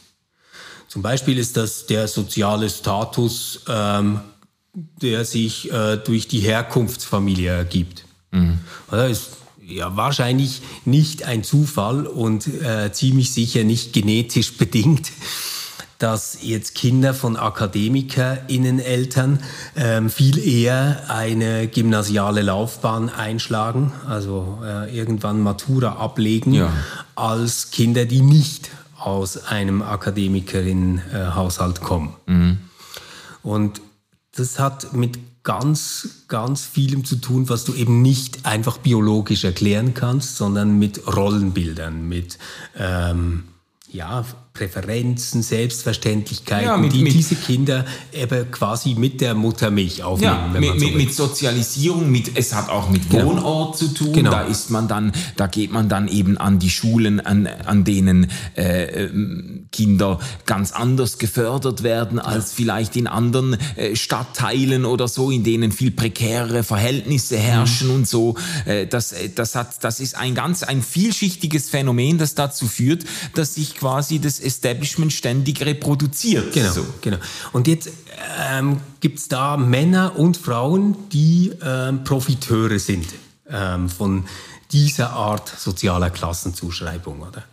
Zum 0.87 1.03
Beispiel 1.03 1.37
ist 1.37 1.57
das 1.57 1.85
der 1.85 2.07
soziale 2.07 2.71
Status, 2.71 3.65
ähm, 3.67 4.21
der 4.73 5.25
sich 5.25 5.71
äh, 5.71 5.97
durch 5.97 6.27
die 6.27 6.39
Herkunftsfamilie 6.39 7.51
ergibt. 7.51 8.03
Mhm. 8.31 8.61
Das 8.89 9.11
ist 9.11 9.27
ja 9.63 9.95
wahrscheinlich 9.95 10.63
nicht 10.85 11.21
ein 11.21 11.43
Zufall 11.43 12.07
und 12.07 12.47
äh, 12.47 12.91
ziemlich 12.91 13.31
sicher 13.31 13.63
nicht 13.63 13.93
genetisch 13.93 14.57
bedingt 14.57 15.11
dass 15.99 16.39
jetzt 16.41 16.73
Kinder 16.75 17.13
von 17.13 17.35
AkademikerInnen-Eltern 17.35 19.39
ähm, 19.75 20.09
viel 20.09 20.39
eher 20.39 21.03
eine 21.09 21.67
gymnasiale 21.67 22.41
Laufbahn 22.41 23.09
einschlagen, 23.09 23.91
also 24.07 24.59
äh, 24.63 24.95
irgendwann 24.95 25.41
Matura 25.41 25.97
ablegen, 25.97 26.53
ja. 26.53 26.71
als 27.15 27.71
Kinder, 27.71 28.05
die 28.05 28.21
nicht 28.21 28.71
aus 28.97 29.45
einem 29.45 29.81
Akademikerinnen-Haushalt 29.81 31.81
kommen. 31.81 32.15
Mhm. 32.25 32.59
Und 33.43 33.81
das 34.35 34.57
hat 34.57 34.93
mit 34.93 35.19
ganz, 35.43 36.23
ganz 36.29 36.65
vielem 36.65 37.03
zu 37.03 37.17
tun, 37.17 37.49
was 37.49 37.65
du 37.65 37.73
eben 37.73 38.01
nicht 38.01 38.45
einfach 38.45 38.77
biologisch 38.77 39.43
erklären 39.43 39.93
kannst, 39.93 40.37
sondern 40.37 40.79
mit 40.79 41.13
Rollenbildern, 41.13 42.07
mit 42.07 42.37
ähm, 42.77 43.43
ja, 43.91 44.23
Präferenzen, 44.59 45.41
Selbstverständlichkeiten, 45.41 46.67
ja, 46.67 46.75
mit, 46.75 46.91
die 46.91 47.03
mit, 47.03 47.13
diese 47.13 47.35
Kinder 47.35 47.85
eben 48.11 48.51
quasi 48.51 48.93
mit 48.95 49.21
der 49.21 49.33
Muttermilch 49.33 50.03
aufnehmen. 50.03 50.53
Ja, 50.53 50.59
mit, 50.59 50.79
so 50.81 50.87
mit, 50.89 51.13
Sozialisierung, 51.13 52.11
mit, 52.11 52.37
es 52.37 52.53
hat 52.53 52.67
auch 52.67 52.89
mit 52.89 53.09
genau. 53.09 53.27
Wohnort 53.27 53.77
zu 53.77 53.87
tun. 53.93 54.11
Genau. 54.11 54.31
Da 54.31 54.41
ist 54.41 54.69
man 54.69 54.89
dann, 54.89 55.13
da 55.37 55.47
geht 55.47 55.71
man 55.71 55.87
dann 55.87 56.09
eben 56.09 56.37
an 56.37 56.59
die 56.59 56.69
Schulen, 56.69 57.21
an, 57.21 57.47
an 57.47 57.85
denen 57.85 58.29
äh, 58.57 59.05
ähm, 59.05 59.67
Kinder 59.71 60.19
ganz 60.45 60.73
anders 60.73 61.19
gefördert 61.19 61.81
werden 61.83 62.19
als 62.19 62.51
vielleicht 62.51 62.97
in 62.97 63.07
anderen 63.07 63.55
äh, 63.77 63.95
Stadtteilen 63.95 64.83
oder 64.83 65.07
so, 65.07 65.31
in 65.31 65.45
denen 65.45 65.71
viel 65.71 65.91
prekärere 65.91 66.63
Verhältnisse 66.63 67.37
herrschen 67.37 67.87
mhm. 67.87 67.95
und 67.95 68.09
so. 68.09 68.35
Äh, 68.65 68.87
das, 68.87 69.15
das 69.35 69.55
hat, 69.55 69.81
das 69.85 70.01
ist 70.01 70.17
ein 70.17 70.35
ganz, 70.35 70.63
ein 70.63 70.81
vielschichtiges 70.81 71.69
Phänomen, 71.69 72.17
das 72.17 72.35
dazu 72.35 72.67
führt, 72.67 73.05
dass 73.35 73.55
sich 73.55 73.75
quasi 73.75 74.19
das 74.19 74.39
Establishment 74.49 75.13
ständig 75.13 75.65
reproduziert. 75.65 76.53
Genau, 76.53 76.71
so. 76.71 76.85
genau. 77.01 77.17
Und 77.53 77.67
jetzt 77.67 77.89
ähm, 78.51 78.81
gibt 78.99 79.19
es 79.19 79.27
da 79.27 79.57
Männer 79.57 80.17
und 80.17 80.37
Frauen, 80.37 80.95
die 81.09 81.51
ähm, 81.63 82.03
Profiteure 82.03 82.79
sind 82.79 83.07
ähm, 83.49 83.89
von 83.89 84.25
dieser 84.71 85.11
Art 85.11 85.47
sozialer 85.57 86.09
Klassenzuschreibung. 86.09 87.21
Oder? 87.21 87.43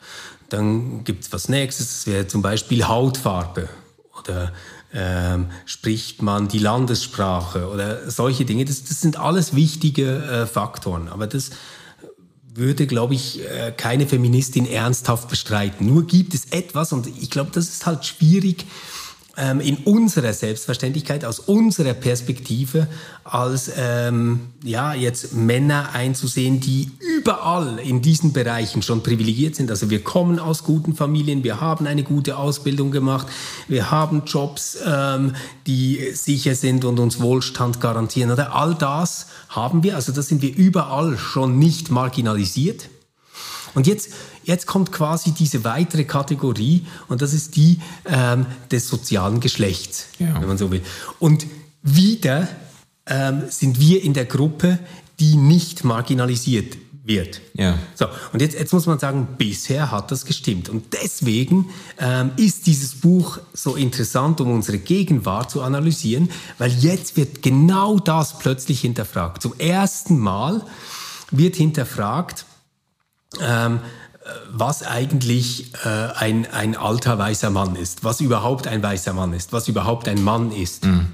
Dann 0.49 1.05
gibt 1.05 1.25
es 1.25 1.33
was 1.33 1.49
nächstes, 1.49 1.89
das 1.89 2.07
wäre 2.07 2.27
zum 2.27 2.43
Beispiel 2.43 2.87
Hautfarbe 2.87 3.69
oder 4.19 4.53
ähm, 4.93 5.51
spricht 5.67 6.23
man 6.23 6.49
die 6.49 6.59
Landessprache 6.59 7.69
oder 7.69 8.11
solche 8.11 8.45
Dinge. 8.45 8.65
Das, 8.65 8.85
das 8.85 9.01
sind 9.01 9.19
alles 9.19 9.55
wichtige 9.55 10.23
äh, 10.25 10.47
Faktoren. 10.47 11.09
Aber 11.09 11.27
das 11.27 11.51
würde, 12.57 12.87
glaube 12.87 13.15
ich, 13.15 13.41
äh, 13.41 13.73
keine 13.77 14.07
Feministin 14.07 14.67
ernsthaft 14.67 15.29
bestreiten. 15.29 15.87
Nur 15.87 16.07
gibt 16.07 16.35
es 16.35 16.47
etwas, 16.47 16.93
und 16.93 17.07
ich 17.07 17.31
glaube, 17.31 17.51
das 17.53 17.69
ist 17.69 17.87
halt 17.87 18.05
schwierig, 18.05 18.65
ähm, 19.37 19.61
in 19.61 19.77
unserer 19.79 20.33
Selbstverständlichkeit, 20.33 21.25
aus 21.25 21.39
unserer 21.39 21.95
Perspektive, 21.95 22.87
als 23.25 23.71
ähm, 23.77 24.49
ja, 24.63 24.95
jetzt 24.95 25.35
Männer 25.35 25.91
einzusehen, 25.93 26.61
die 26.61 26.91
überall 27.01 27.79
in 27.79 28.03
diesen 28.03 28.33
Bereichen 28.33 28.83
schon 28.83 29.03
privilegiert 29.03 29.55
sind. 29.55 29.71
Also 29.71 29.91
wir 29.91 30.03
kommen 30.03 30.39
aus 30.39 30.65
guten 30.65 30.95
Familien, 30.95 31.45
wir 31.45 31.61
haben 31.61 31.87
eine 31.87 32.03
gute 32.03 32.37
Ausbildung 32.37 32.91
gemacht, 32.91 33.27
wir 33.69 33.91
haben 33.91 34.23
Jobs, 34.27 34.79
ähm, 34.87 35.35
die 35.67 36.13
sicher 36.15 36.55
sind 36.55 36.85
und 36.85 36.99
uns 36.99 37.21
Wohlstand 37.21 37.81
garantieren. 37.81 38.31
Oder 38.31 38.55
all 38.55 38.75
das 38.75 39.27
haben 39.49 39.83
wir, 39.83 39.97
also 39.97 40.13
da 40.13 40.23
sind 40.23 40.43
wir 40.43 40.55
überall 40.55 41.19
schon 41.19 41.59
nicht 41.59 41.91
marginalisiert. 41.91 42.89
Und 43.75 43.87
jetzt, 43.87 44.13
jetzt 44.47 44.67
kommt 44.67 44.93
quasi 44.93 45.33
diese 45.33 45.65
weitere 45.65 46.05
Kategorie 46.05 46.87
und 47.09 47.21
das 47.21 47.35
ist 47.35 47.57
die 47.57 47.81
ähm, 48.07 48.47
des 48.71 48.89
sozialen 48.89 49.41
Geschlechts, 49.41 50.07
ja. 50.19 50.41
wenn 50.41 50.49
man 50.49 50.59
so 50.59 50.71
will. 50.71 50.83
Und 51.19 51.47
wieder 51.83 52.49
ähm, 53.07 53.43
sind 53.49 53.79
wir 53.81 54.03
in 54.03 54.15
der 54.15 54.25
Gruppe, 54.25 54.79
die 55.19 55.37
nicht 55.37 55.85
marginalisiert 55.85 56.77
wird. 57.05 57.41
Ja. 57.55 57.79
So, 57.95 58.07
und 58.33 58.41
jetzt, 58.43 58.59
jetzt 58.59 58.73
muss 58.73 58.87
man 58.87 58.99
sagen, 58.99 59.29
bisher 59.39 59.91
hat 59.91 60.11
das 60.11 60.25
gestimmt. 60.27 60.69
Und 60.69 60.93
deswegen 60.93 61.71
ähm, 61.99 62.33
ist 62.37 62.67
dieses 62.67 62.97
Buch 62.97 63.39
so 63.53 63.77
interessant, 63.77 64.41
um 64.41 64.51
unsere 64.51 64.79
Gegenwart 64.79 65.51
zu 65.51 65.63
analysieren, 65.63 66.31
weil 66.59 66.73
jetzt 66.73 67.17
wird 67.17 67.43
genau 67.43 67.99
das 67.99 68.39
plötzlich 68.39 68.81
hinterfragt. 68.81 69.43
Zum 69.43 69.55
ersten 69.59 70.19
Mal 70.19 70.65
wird 71.31 71.57
hinterfragt, 71.57 72.45
ähm, 73.41 73.81
was 74.51 74.83
eigentlich 74.83 75.73
äh, 75.85 75.89
ein, 75.89 76.47
ein 76.51 76.77
alter 76.77 77.19
weißer 77.19 77.51
Mann 77.51 77.77
ist, 77.77 78.05
was 78.05 78.21
überhaupt 78.21 78.67
ein 78.67 78.83
weißer 78.83 79.13
Mann 79.13 79.33
ist, 79.33 79.53
was 79.53 79.69
überhaupt 79.69 80.09
ein 80.09 80.23
Mann 80.23 80.53
ist. 80.53 80.85
Mhm. 80.85 81.09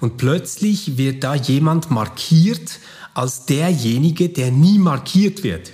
Und 0.00 0.16
plötzlich 0.16 0.96
wird 0.96 1.24
da 1.24 1.34
jemand 1.34 1.90
markiert 1.90 2.80
als 3.14 3.46
derjenige, 3.46 4.28
der 4.28 4.50
nie 4.50 4.78
markiert 4.78 5.42
wird. 5.42 5.72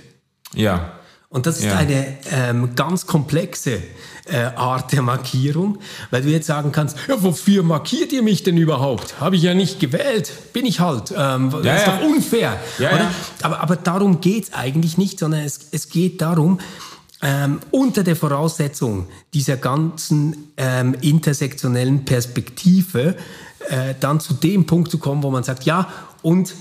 Ja. 0.53 0.93
Und 1.29 1.45
das 1.45 1.57
ist 1.57 1.65
ja. 1.65 1.77
eine 1.77 2.17
ähm, 2.29 2.75
ganz 2.75 3.07
komplexe 3.07 3.81
äh, 4.25 4.37
Art 4.55 4.91
der 4.91 5.01
Markierung, 5.01 5.77
weil 6.09 6.21
du 6.21 6.29
jetzt 6.29 6.47
sagen 6.47 6.71
kannst, 6.71 6.97
ja, 7.07 7.21
wofür 7.21 7.63
markiert 7.63 8.11
ihr 8.11 8.23
mich 8.23 8.43
denn 8.43 8.57
überhaupt? 8.57 9.19
Habe 9.19 9.35
ich 9.35 9.43
ja 9.43 9.53
nicht 9.53 9.79
gewählt, 9.79 10.31
bin 10.53 10.65
ich 10.65 10.79
halt. 10.79 11.13
Ähm, 11.15 11.51
das 11.51 11.65
ja, 11.65 11.75
ist 11.75 11.87
ja. 11.87 11.97
doch 11.97 12.05
unfair. 12.05 12.59
Aber, 13.41 13.59
aber 13.59 13.75
darum 13.75 14.21
geht 14.21 14.45
es 14.45 14.53
eigentlich 14.53 14.97
nicht, 14.97 15.19
sondern 15.19 15.41
es, 15.41 15.59
es 15.71 15.89
geht 15.89 16.21
darum, 16.21 16.59
ähm, 17.21 17.59
unter 17.69 18.03
der 18.03 18.15
Voraussetzung 18.15 19.07
dieser 19.33 19.57
ganzen 19.57 20.51
ähm, 20.57 20.95
intersektionellen 21.01 22.05
Perspektive 22.05 23.15
äh, 23.69 23.93
dann 23.99 24.19
zu 24.19 24.33
dem 24.33 24.65
Punkt 24.65 24.89
zu 24.89 24.97
kommen, 24.97 25.21
wo 25.21 25.29
man 25.29 25.43
sagt, 25.43 25.63
ja, 25.63 25.87
und 26.23 26.55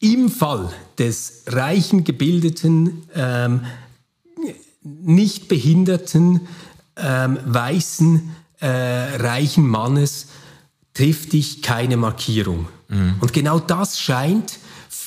im 0.00 0.30
Fall 0.30 0.70
des 0.98 1.44
reichen, 1.46 2.04
gebildeten, 2.04 3.02
ähm, 3.14 3.66
nicht 4.82 5.48
behinderten, 5.48 6.48
ähm, 6.96 7.38
weißen, 7.44 8.30
äh, 8.60 8.66
reichen 8.66 9.66
Mannes 9.66 10.28
trifft 10.94 11.32
dich 11.32 11.62
keine 11.62 11.96
Markierung. 11.96 12.68
Mhm. 12.88 13.14
Und 13.20 13.32
genau 13.32 13.58
das 13.58 14.00
scheint 14.00 14.58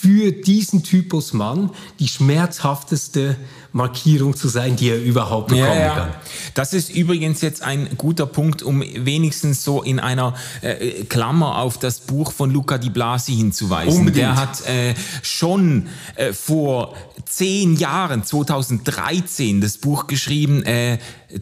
für 0.04 0.34
diesen 0.34 0.84
Typus 0.84 1.32
Mann 1.32 1.70
die 2.00 2.10
schmerzhafteste 2.10 3.38
Markierung 3.72 4.36
zu 4.36 4.50
sein, 4.50 4.76
die 4.76 4.90
er 4.90 5.02
überhaupt 5.02 5.48
bekommen 5.48 5.70
ja, 5.70 5.80
ja. 5.80 5.96
kann. 5.96 6.10
Das 6.56 6.74
ist 6.74 6.94
übrigens 6.94 7.40
jetzt 7.40 7.64
ein 7.64 7.88
guter 7.98 8.26
Punkt, 8.26 8.64
um 8.64 8.82
wenigstens 8.82 9.64
so 9.64 9.82
in 9.82 10.02
einer 10.02 10.36
äh, 10.62 11.06
Klammer 11.06 11.58
auf 11.58 11.78
das 11.78 12.02
Buch 12.02 12.34
von 12.34 12.52
Luca 12.52 12.78
Di 12.78 12.90
Blasi 12.90 13.34
hinzuweisen. 13.34 14.00
Unbedingt. 14.00 14.18
Der 14.18 14.36
hat 14.36 14.68
äh, 14.68 14.94
schon 15.22 15.88
äh, 16.16 16.34
vor 16.34 16.96
zehn 17.26 17.78
Jahren, 17.78 18.26
2013, 18.26 19.62
das 19.62 19.78
Buch 19.78 20.08
geschrieben, 20.08 20.64
äh, 20.64 20.98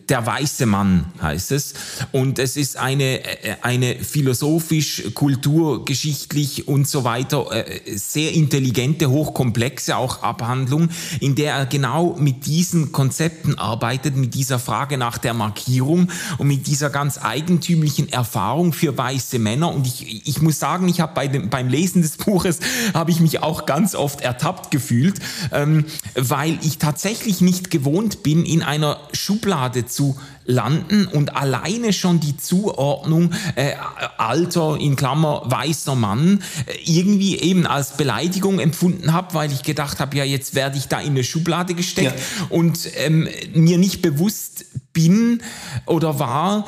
der 0.09 0.25
weiße 0.25 0.65
Mann 0.65 1.05
heißt 1.21 1.51
es. 1.51 1.73
Und 2.11 2.39
es 2.39 2.57
ist 2.57 2.77
eine, 2.77 3.23
äh, 3.23 3.55
eine 3.61 3.95
philosophisch, 3.95 5.03
kulturgeschichtlich 5.13 6.67
und 6.67 6.87
so 6.87 7.03
weiter 7.03 7.51
äh, 7.51 7.81
sehr 7.97 8.33
intelligente, 8.33 9.09
hochkomplexe 9.09 9.97
auch 9.97 10.23
Abhandlung, 10.23 10.89
in 11.19 11.35
der 11.35 11.55
er 11.55 11.65
genau 11.65 12.15
mit 12.17 12.45
diesen 12.45 12.91
Konzepten 12.91 13.57
arbeitet, 13.57 14.15
mit 14.15 14.33
dieser 14.33 14.59
Frage 14.59 14.97
nach 14.97 15.17
der 15.17 15.33
Markierung 15.33 16.09
und 16.37 16.47
mit 16.47 16.67
dieser 16.67 16.89
ganz 16.89 17.19
eigentümlichen 17.21 18.09
Erfahrung 18.09 18.73
für 18.73 18.97
weiße 18.97 19.39
Männer. 19.39 19.73
Und 19.73 19.87
ich, 19.87 20.27
ich 20.27 20.41
muss 20.41 20.59
sagen, 20.59 20.87
ich 20.87 21.01
habe 21.01 21.13
bei 21.13 21.27
beim 21.27 21.67
Lesen 21.67 22.01
des 22.01 22.17
Buches 22.17 22.59
habe 22.93 23.11
ich 23.11 23.19
mich 23.19 23.41
auch 23.41 23.65
ganz 23.65 23.95
oft 23.95 24.21
ertappt 24.21 24.71
gefühlt, 24.71 25.19
ähm, 25.51 25.85
weil 26.15 26.57
ich 26.61 26.77
tatsächlich 26.77 27.41
nicht 27.41 27.71
gewohnt 27.71 28.23
bin, 28.23 28.45
in 28.45 28.63
einer 28.63 28.99
Schublade 29.13 29.80
zu 29.85 30.17
landen 30.45 31.07
und 31.07 31.35
alleine 31.35 31.93
schon 31.93 32.19
die 32.19 32.37
Zuordnung 32.37 33.31
äh, 33.55 33.73
Alter 34.17 34.77
in 34.79 34.95
Klammer 34.95 35.43
weißer 35.45 35.95
Mann 35.95 36.41
äh, 36.65 36.73
irgendwie 36.85 37.37
eben 37.37 37.67
als 37.67 37.97
Beleidigung 37.97 38.59
empfunden 38.59 39.13
habe, 39.13 39.33
weil 39.33 39.51
ich 39.51 39.63
gedacht 39.63 39.99
habe, 39.99 40.17
ja 40.17 40.23
jetzt 40.23 40.55
werde 40.55 40.77
ich 40.77 40.87
da 40.87 40.99
in 40.99 41.11
eine 41.11 41.23
Schublade 41.23 41.73
gesteckt 41.73 42.19
ja. 42.19 42.45
und 42.49 42.89
ähm, 42.95 43.27
mir 43.53 43.77
nicht 43.77 44.01
bewusst 44.01 44.65
bin 44.93 45.41
oder 45.85 46.19
war, 46.19 46.65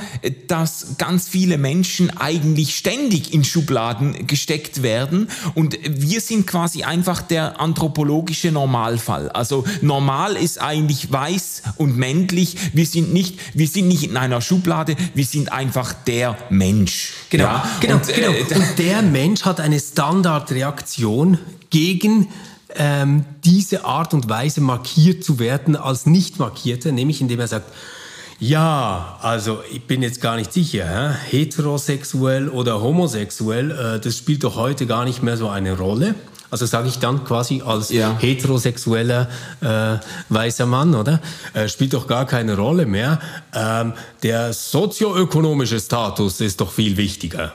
dass 0.47 0.97
ganz 0.97 1.27
viele 1.27 1.57
Menschen 1.57 2.15
eigentlich 2.17 2.75
ständig 2.75 3.33
in 3.33 3.43
Schubladen 3.43 4.27
gesteckt 4.27 4.81
werden 4.81 5.27
und 5.55 5.77
wir 5.83 6.21
sind 6.21 6.47
quasi 6.47 6.83
einfach 6.83 7.21
der 7.21 7.59
anthropologische 7.59 8.51
Normalfall. 8.51 9.29
Also 9.29 9.65
normal 9.81 10.35
ist 10.35 10.61
eigentlich 10.61 11.11
weiß 11.11 11.63
und 11.77 11.97
männlich. 11.97 12.55
Wir 12.73 12.85
sind 12.85 13.13
nicht, 13.13 13.39
wir 13.53 13.67
sind 13.67 13.87
nicht 13.87 14.03
in 14.03 14.17
einer 14.17 14.41
Schublade, 14.41 14.95
wir 15.13 15.25
sind 15.25 15.51
einfach 15.51 15.93
der 15.93 16.37
Mensch. 16.49 17.13
Genau, 17.29 17.45
ja? 17.45 17.69
genau, 17.79 17.95
und, 17.95 18.07
genau. 18.07 18.31
Äh, 18.31 18.55
und 18.55 18.79
der 18.79 19.01
Mensch 19.01 19.43
hat 19.43 19.59
eine 19.59 19.79
Standardreaktion 19.79 21.39
gegen 21.69 22.29
ähm, 22.75 23.25
diese 23.43 23.85
Art 23.85 24.13
und 24.13 24.29
Weise 24.29 24.61
markiert 24.61 25.23
zu 25.23 25.39
werden 25.39 25.75
als 25.75 26.05
nicht 26.05 26.39
markierte, 26.39 26.91
nämlich 26.91 27.21
indem 27.21 27.39
er 27.39 27.47
sagt, 27.47 27.71
ja, 28.39 29.17
also 29.21 29.59
ich 29.71 29.83
bin 29.83 30.01
jetzt 30.01 30.21
gar 30.21 30.35
nicht 30.35 30.51
sicher, 30.51 30.85
hä? 30.85 31.15
heterosexuell 31.29 32.49
oder 32.49 32.81
homosexuell, 32.81 33.71
äh, 33.71 33.99
das 33.99 34.17
spielt 34.17 34.43
doch 34.43 34.55
heute 34.55 34.85
gar 34.85 35.05
nicht 35.05 35.23
mehr 35.23 35.37
so 35.37 35.49
eine 35.49 35.77
Rolle. 35.77 36.15
Also 36.53 36.67
sage 36.67 36.87
ich 36.87 36.99
dann 36.99 37.23
quasi 37.23 37.63
als 37.65 37.89
ja. 37.89 38.15
heterosexueller 38.19 39.27
äh, 39.61 39.97
weißer 40.29 40.67
Mann, 40.67 40.93
oder? 40.93 41.19
Äh, 41.53 41.67
spielt 41.67 41.95
doch 41.95 42.05
gar 42.05 42.27
keine 42.27 42.55
Rolle 42.55 42.85
mehr. 42.85 43.19
Ähm, 43.55 43.93
der 44.21 44.53
sozioökonomische 44.53 45.79
Status 45.79 46.41
ist 46.41 46.61
doch 46.61 46.71
viel 46.71 46.95
wichtiger. 46.95 47.53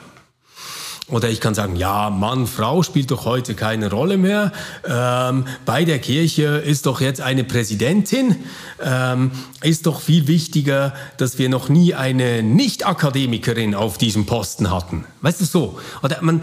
Oder 1.08 1.30
ich 1.30 1.40
kann 1.40 1.54
sagen, 1.54 1.76
ja, 1.76 2.10
Mann, 2.10 2.46
Frau 2.46 2.82
spielt 2.82 3.10
doch 3.10 3.24
heute 3.24 3.54
keine 3.54 3.90
Rolle 3.90 4.18
mehr. 4.18 4.52
Ähm, 4.86 5.46
bei 5.64 5.86
der 5.86 6.00
Kirche 6.00 6.58
ist 6.58 6.84
doch 6.84 7.00
jetzt 7.00 7.22
eine 7.22 7.44
Präsidentin. 7.44 8.36
Ähm, 8.82 9.30
ist 9.62 9.86
doch 9.86 10.02
viel 10.02 10.26
wichtiger, 10.26 10.92
dass 11.16 11.38
wir 11.38 11.48
noch 11.48 11.70
nie 11.70 11.94
eine 11.94 12.42
Nicht-Akademikerin 12.42 13.74
auf 13.74 13.96
diesem 13.96 14.26
Posten 14.26 14.70
hatten. 14.70 15.06
Weißt 15.22 15.40
du 15.40 15.46
so? 15.46 15.78
Oder 16.02 16.18
man, 16.20 16.42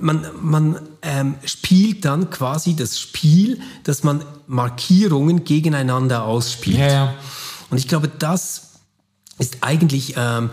man, 0.00 0.26
man 0.40 0.80
ähm, 1.02 1.36
spielt 1.44 2.04
dann 2.04 2.28
quasi 2.28 2.74
das 2.74 2.98
Spiel, 2.98 3.60
dass 3.84 4.02
man 4.02 4.24
Markierungen 4.48 5.44
gegeneinander 5.44 6.24
ausspielt. 6.24 6.78
Ja, 6.78 6.88
ja. 6.88 7.14
Und 7.70 7.78
ich 7.78 7.86
glaube, 7.86 8.08
das 8.08 8.72
ist 9.38 9.58
eigentlich 9.60 10.14
ähm, 10.16 10.50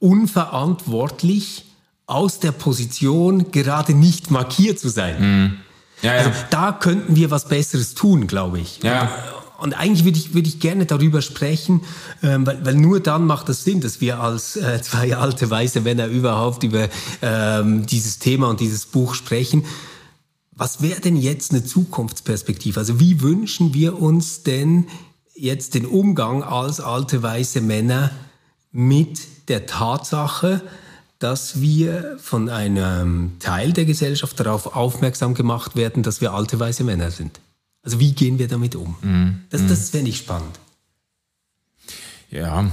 unverantwortlich 0.00 1.66
aus 2.10 2.40
der 2.40 2.52
Position 2.52 3.52
gerade 3.52 3.94
nicht 3.94 4.30
markiert 4.30 4.78
zu 4.78 4.88
sein. 4.88 5.20
Mhm. 5.20 5.56
Ja, 6.02 6.14
ja. 6.14 6.18
Also 6.20 6.30
da 6.50 6.72
könnten 6.72 7.14
wir 7.16 7.30
was 7.30 7.48
Besseres 7.48 7.94
tun, 7.94 8.26
glaube 8.26 8.58
ich. 8.58 8.82
Ja. 8.82 9.10
Und 9.58 9.74
eigentlich 9.74 10.04
würde 10.04 10.18
ich, 10.18 10.32
würde 10.32 10.48
ich 10.48 10.58
gerne 10.58 10.86
darüber 10.86 11.20
sprechen, 11.20 11.82
ähm, 12.22 12.46
weil, 12.46 12.64
weil 12.64 12.74
nur 12.74 13.00
dann 13.00 13.26
macht 13.26 13.50
es 13.50 13.58
das 13.58 13.64
Sinn, 13.64 13.82
dass 13.82 14.00
wir 14.00 14.18
als 14.18 14.56
äh, 14.56 14.80
zwei 14.80 15.14
alte 15.14 15.50
weiße 15.50 15.82
Männer 15.82 16.06
überhaupt 16.06 16.62
über 16.62 16.88
ähm, 17.20 17.84
dieses 17.84 18.18
Thema 18.18 18.48
und 18.48 18.60
dieses 18.60 18.86
Buch 18.86 19.14
sprechen. 19.14 19.66
Was 20.52 20.80
wäre 20.80 21.00
denn 21.00 21.16
jetzt 21.16 21.52
eine 21.52 21.64
Zukunftsperspektive? 21.64 22.80
Also 22.80 23.00
wie 23.00 23.20
wünschen 23.20 23.74
wir 23.74 24.00
uns 24.00 24.42
denn 24.42 24.86
jetzt 25.34 25.74
den 25.74 25.84
Umgang 25.84 26.42
als 26.42 26.80
alte 26.80 27.22
weiße 27.22 27.60
Männer 27.60 28.10
mit 28.72 29.48
der 29.48 29.66
Tatsache, 29.66 30.62
dass 31.20 31.60
wir 31.60 32.16
von 32.18 32.48
einem 32.48 33.38
Teil 33.38 33.72
der 33.72 33.84
Gesellschaft 33.84 34.40
darauf 34.40 34.74
aufmerksam 34.74 35.34
gemacht 35.34 35.76
werden, 35.76 36.02
dass 36.02 36.20
wir 36.20 36.32
alte 36.32 36.58
weiße 36.58 36.82
Männer 36.82 37.10
sind. 37.10 37.40
Also 37.82 38.00
wie 38.00 38.12
gehen 38.12 38.38
wir 38.38 38.48
damit 38.48 38.74
um? 38.74 38.96
Mm, 39.02 39.44
das, 39.50 39.66
das 39.66 39.80
mm. 39.80 39.92
fände 39.92 40.10
ich 40.10 40.16
spannend. 40.16 40.58
Ja. 42.30 42.70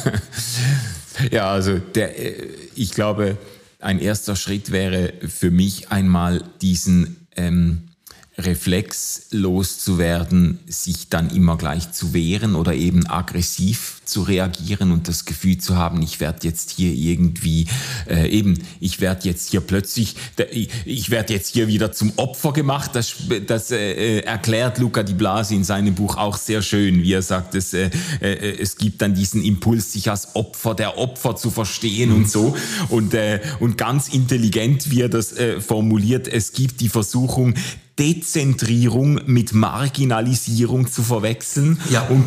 ja, 1.30 1.50
also 1.50 1.78
der, 1.78 2.18
äh, 2.18 2.48
ich 2.74 2.92
glaube, 2.92 3.36
ein 3.78 3.98
erster 3.98 4.34
Schritt 4.34 4.72
wäre 4.72 5.12
für 5.28 5.50
mich 5.50 5.90
einmal 5.90 6.42
diesen 6.62 7.26
ähm, 7.36 7.88
Reflex 8.36 9.26
loszuwerden, 9.30 10.58
sich 10.66 11.08
dann 11.08 11.30
immer 11.30 11.56
gleich 11.56 11.92
zu 11.92 12.12
wehren 12.12 12.56
oder 12.56 12.74
eben 12.74 13.06
aggressiv 13.06 14.00
zu 14.04 14.22
reagieren 14.22 14.90
und 14.90 15.08
das 15.08 15.24
Gefühl 15.24 15.58
zu 15.58 15.76
haben, 15.76 16.02
ich 16.02 16.20
werde 16.20 16.46
jetzt 16.46 16.72
hier 16.72 16.92
irgendwie 16.92 17.66
äh, 18.08 18.28
eben, 18.28 18.58
ich 18.80 19.00
werde 19.00 19.28
jetzt 19.28 19.50
hier 19.50 19.60
plötzlich, 19.60 20.16
ich 20.84 21.10
werde 21.10 21.32
jetzt 21.32 21.52
hier 21.52 21.68
wieder 21.68 21.92
zum 21.92 22.12
Opfer 22.16 22.52
gemacht. 22.52 22.90
Das, 22.94 23.14
das 23.46 23.70
äh, 23.70 24.20
erklärt 24.20 24.78
Luca 24.78 25.02
Di 25.02 25.14
Blasi 25.14 25.54
in 25.54 25.64
seinem 25.64 25.94
Buch 25.94 26.16
auch 26.16 26.36
sehr 26.36 26.60
schön, 26.60 27.02
wie 27.02 27.12
er 27.12 27.22
sagt, 27.22 27.54
es, 27.54 27.72
äh, 27.72 27.90
äh, 28.20 28.60
es 28.60 28.76
gibt 28.76 29.00
dann 29.00 29.14
diesen 29.14 29.44
Impuls, 29.44 29.92
sich 29.92 30.10
als 30.10 30.34
Opfer 30.34 30.74
der 30.74 30.98
Opfer 30.98 31.36
zu 31.36 31.50
verstehen 31.50 32.12
und 32.12 32.28
so 32.28 32.56
und 32.88 33.14
äh, 33.14 33.40
und 33.60 33.78
ganz 33.78 34.08
intelligent, 34.08 34.90
wie 34.90 35.02
er 35.02 35.08
das 35.08 35.32
äh, 35.32 35.60
formuliert, 35.60 36.28
es 36.28 36.52
gibt 36.52 36.80
die 36.80 36.88
Versuchung, 36.88 37.54
Dezentrierung 37.98 39.20
mit 39.26 39.52
Marginalisierung 39.52 40.90
zu 40.90 41.02
verwechseln 41.02 41.78
ja. 41.90 42.02
und 42.08 42.26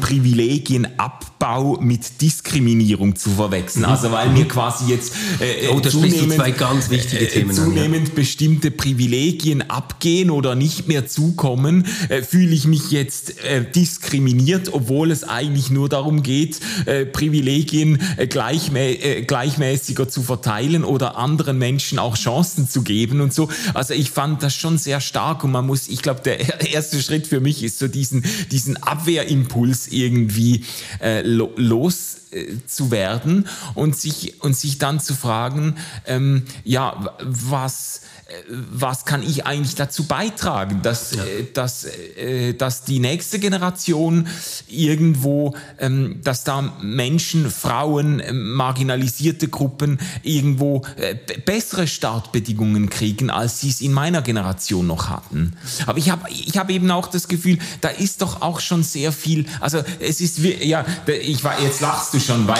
Privilegienabbau 1.37 1.77
mit 1.81 2.21
Diskriminierung 2.21 3.15
zu 3.15 3.29
verwechseln. 3.31 3.83
Mhm. 3.83 3.89
Also 3.89 4.11
weil 4.11 4.29
mir 4.29 4.47
quasi 4.47 4.91
jetzt 4.91 5.13
äh, 5.39 5.67
oh, 5.69 5.79
zunehmend, 5.79 6.33
zwei 6.33 6.51
ganz 6.51 6.89
wichtige 6.89 7.25
äh, 7.25 7.29
Themen 7.29 7.53
zunehmend 7.53 8.01
an, 8.01 8.05
ja. 8.07 8.13
bestimmte 8.15 8.71
Privilegien 8.71 9.69
abgehen 9.69 10.29
oder 10.29 10.55
nicht 10.55 10.87
mehr 10.87 11.07
zukommen, 11.07 11.85
äh, 12.09 12.21
fühle 12.21 12.53
ich 12.53 12.65
mich 12.65 12.91
jetzt 12.91 13.43
äh, 13.43 13.63
diskriminiert, 13.63 14.73
obwohl 14.73 15.11
es 15.11 15.23
eigentlich 15.23 15.69
nur 15.69 15.89
darum 15.89 16.23
geht, 16.23 16.59
äh, 16.85 17.05
Privilegien 17.05 18.01
äh, 18.17 18.27
gleichmä 18.27 18.93
äh, 18.93 19.21
gleichmäßiger 19.23 20.09
zu 20.09 20.23
verteilen 20.23 20.83
oder 20.83 21.17
anderen 21.17 21.57
Menschen 21.57 21.99
auch 21.99 22.17
Chancen 22.17 22.67
zu 22.67 22.81
geben 22.81 23.21
und 23.21 23.33
so. 23.33 23.49
Also 23.73 23.93
ich 23.93 24.11
fand 24.11 24.43
das 24.43 24.55
schon 24.55 24.77
sehr 24.77 25.01
stark 25.01 25.43
und 25.43 25.51
man 25.51 25.65
muss, 25.65 25.87
ich 25.87 26.01
glaube, 26.01 26.21
der 26.21 26.71
erste 26.73 27.01
Schritt 27.01 27.27
für 27.27 27.39
mich 27.39 27.63
ist 27.63 27.79
so 27.79 27.87
diesen, 27.87 28.23
diesen 28.51 28.77
Abwehrimpuls 28.77 29.87
irgendwie 29.87 30.63
äh, 30.99 31.26
los 31.27 32.17
äh, 32.31 32.57
zu 32.65 32.91
werden 32.91 33.47
und 33.73 33.95
sich, 33.95 34.41
und 34.41 34.55
sich 34.55 34.77
dann 34.77 34.99
zu 34.99 35.15
fragen, 35.15 35.75
ähm, 36.05 36.43
ja, 36.63 37.15
was, 37.21 38.01
was 38.69 39.05
kann 39.05 39.23
ich 39.23 39.45
eigentlich 39.45 39.75
dazu 39.75 40.03
beitragen, 40.03 40.81
dass, 40.81 41.15
ja. 41.15 41.23
Äh, 41.23 41.47
dass, 41.53 41.85
äh, 41.85 42.53
dass 42.53 42.83
die 42.83 42.99
nächste 42.99 43.39
Generation 43.39 44.27
irgendwo, 44.67 45.55
ähm, 45.79 46.19
dass 46.23 46.43
da 46.43 46.61
Menschen, 46.81 47.49
Frauen, 47.49 48.21
marginalisierte 48.31 49.47
Gruppen 49.47 49.99
irgendwo 50.23 50.83
äh, 50.97 51.15
bessere 51.45 51.87
Startbedingungen 51.87 52.89
kriegen, 52.89 53.29
als 53.29 53.61
sie 53.61 53.69
es 53.69 53.81
in 53.81 53.93
meiner 53.93 54.21
Generation 54.21 54.87
noch 54.87 55.09
hatten. 55.09 55.53
Aber 55.85 55.97
ich 55.97 56.09
habe 56.09 56.29
ich 56.29 56.57
hab 56.57 56.69
eben 56.69 56.91
auch 56.91 57.07
das 57.07 57.29
Gefühl, 57.29 57.59
da 57.79 57.89
ist 57.89 58.21
doch 58.21 58.41
auch 58.41 58.59
schon 58.59 58.83
sehr 58.83 59.11
viel, 59.13 59.45
also 59.61 59.81
es 59.99 60.19
ist, 60.19 60.39
ja, 60.39 60.85
ich 61.21 61.43
war, 61.43 61.61
jetzt 61.61 61.79
lachst 61.79 62.13
du 62.13 62.16
schon, 62.19 62.47
weil 62.47 62.57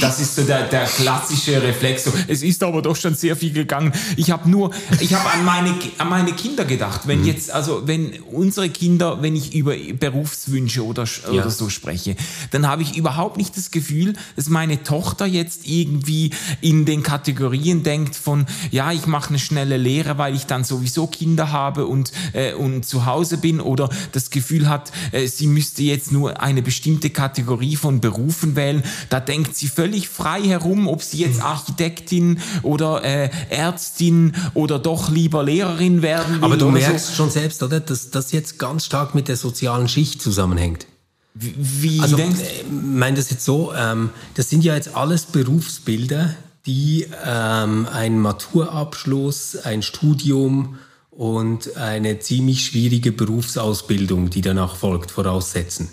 das 0.00 0.20
ist 0.20 0.36
so 0.36 0.42
der, 0.42 0.64
der 0.68 0.84
klassische 0.84 1.62
Reflex, 1.62 2.04
so, 2.04 2.12
es 2.28 2.42
ist 2.42 2.62
aber 2.62 2.82
doch 2.82 2.96
schon 2.96 3.14
sehr 3.14 3.36
viel 3.36 3.52
gegangen. 3.52 3.92
Ich 4.16 4.30
habe 4.30 4.48
nur 4.48 4.70
ich 5.00 5.14
habe 5.14 5.30
an 5.30 5.44
meine, 5.44 5.74
an 5.98 6.08
meine 6.08 6.32
Kinder 6.32 6.64
gedacht. 6.64 7.02
Wenn 7.06 7.20
mhm. 7.20 7.26
jetzt, 7.26 7.50
also 7.50 7.86
wenn 7.86 8.12
unsere 8.32 8.68
Kinder, 8.68 9.22
wenn 9.22 9.36
ich 9.36 9.54
über 9.54 9.74
Berufswünsche 9.98 10.84
oder, 10.84 11.04
ja. 11.04 11.30
oder 11.30 11.50
so 11.50 11.68
spreche, 11.68 12.16
dann 12.50 12.66
habe 12.66 12.82
ich 12.82 12.96
überhaupt 12.96 13.36
nicht 13.36 13.56
das 13.56 13.70
Gefühl, 13.70 14.14
dass 14.36 14.48
meine 14.48 14.82
Tochter 14.82 15.26
jetzt 15.26 15.66
irgendwie 15.66 16.30
in 16.60 16.84
den 16.84 17.02
Kategorien 17.02 17.82
denkt 17.82 18.16
von, 18.16 18.46
ja, 18.70 18.92
ich 18.92 19.06
mache 19.06 19.30
eine 19.30 19.38
schnelle 19.38 19.76
Lehre, 19.76 20.18
weil 20.18 20.34
ich 20.34 20.46
dann 20.46 20.64
sowieso 20.64 21.06
Kinder 21.06 21.52
habe 21.52 21.86
und, 21.86 22.12
äh, 22.32 22.54
und 22.54 22.84
zu 22.86 23.06
Hause 23.06 23.38
bin 23.38 23.60
oder 23.60 23.88
das 24.12 24.30
Gefühl 24.30 24.68
hat, 24.68 24.92
äh, 25.12 25.26
sie 25.26 25.46
müsste 25.46 25.82
jetzt 25.82 26.12
nur 26.12 26.40
eine 26.40 26.62
bestimmte 26.62 27.10
Kategorie 27.10 27.76
von 27.76 28.00
Berufen 28.00 28.56
wählen. 28.56 28.65
Da 29.08 29.20
denkt 29.20 29.56
sie 29.56 29.68
völlig 29.68 30.08
frei 30.08 30.42
herum, 30.42 30.88
ob 30.88 31.02
sie 31.02 31.18
jetzt. 31.18 31.40
Architektin 31.40 32.40
oder 32.62 33.04
äh, 33.04 33.30
Ärztin 33.50 34.32
oder 34.54 34.78
doch 34.78 35.10
lieber 35.10 35.42
Lehrerin 35.42 36.02
werden 36.02 36.36
will. 36.36 36.44
Aber 36.44 36.56
du 36.56 36.70
merkst 36.70 37.08
so. 37.08 37.14
schon 37.14 37.30
selbst, 37.30 37.62
oder, 37.62 37.80
dass 37.80 38.10
das 38.10 38.32
jetzt 38.32 38.58
ganz 38.58 38.84
stark 38.84 39.14
mit 39.14 39.28
der 39.28 39.36
sozialen 39.36 39.88
Schicht 39.88 40.20
zusammenhängt. 40.20 40.86
Wie, 41.34 41.54
wie 41.56 42.00
also, 42.00 42.16
denkst 42.16 42.38
du? 42.38 42.44
Ich 42.44 42.64
meine 42.70 43.16
das 43.16 43.30
jetzt 43.30 43.44
so, 43.44 43.72
ähm, 43.76 44.10
das 44.34 44.48
sind 44.48 44.64
ja 44.64 44.74
jetzt 44.74 44.94
alles 44.94 45.26
Berufsbilder, 45.26 46.34
die 46.64 47.06
ähm, 47.24 47.86
einen 47.92 48.20
Maturabschluss, 48.20 49.56
ein 49.56 49.82
Studium 49.82 50.78
und 51.10 51.76
eine 51.76 52.18
ziemlich 52.18 52.64
schwierige 52.64 53.12
Berufsausbildung, 53.12 54.30
die 54.30 54.40
danach 54.40 54.76
folgt, 54.76 55.10
voraussetzen. 55.10 55.88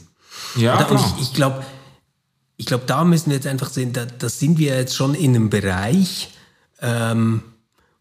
Ja, 0.55 0.85
und, 0.85 0.91
und 0.91 1.05
ich, 1.17 1.27
ich 1.27 1.33
glaube, 1.33 1.63
ich 2.57 2.65
glaube, 2.65 2.83
da 2.85 3.03
müssen 3.03 3.29
wir 3.29 3.35
jetzt 3.35 3.47
einfach 3.47 3.69
sehen, 3.69 3.93
da, 3.93 4.05
da 4.05 4.29
sind 4.29 4.57
wir 4.57 4.75
jetzt 4.75 4.95
schon 4.95 5.15
in 5.15 5.35
einem 5.35 5.49
Bereich, 5.49 6.29
ähm, 6.81 7.43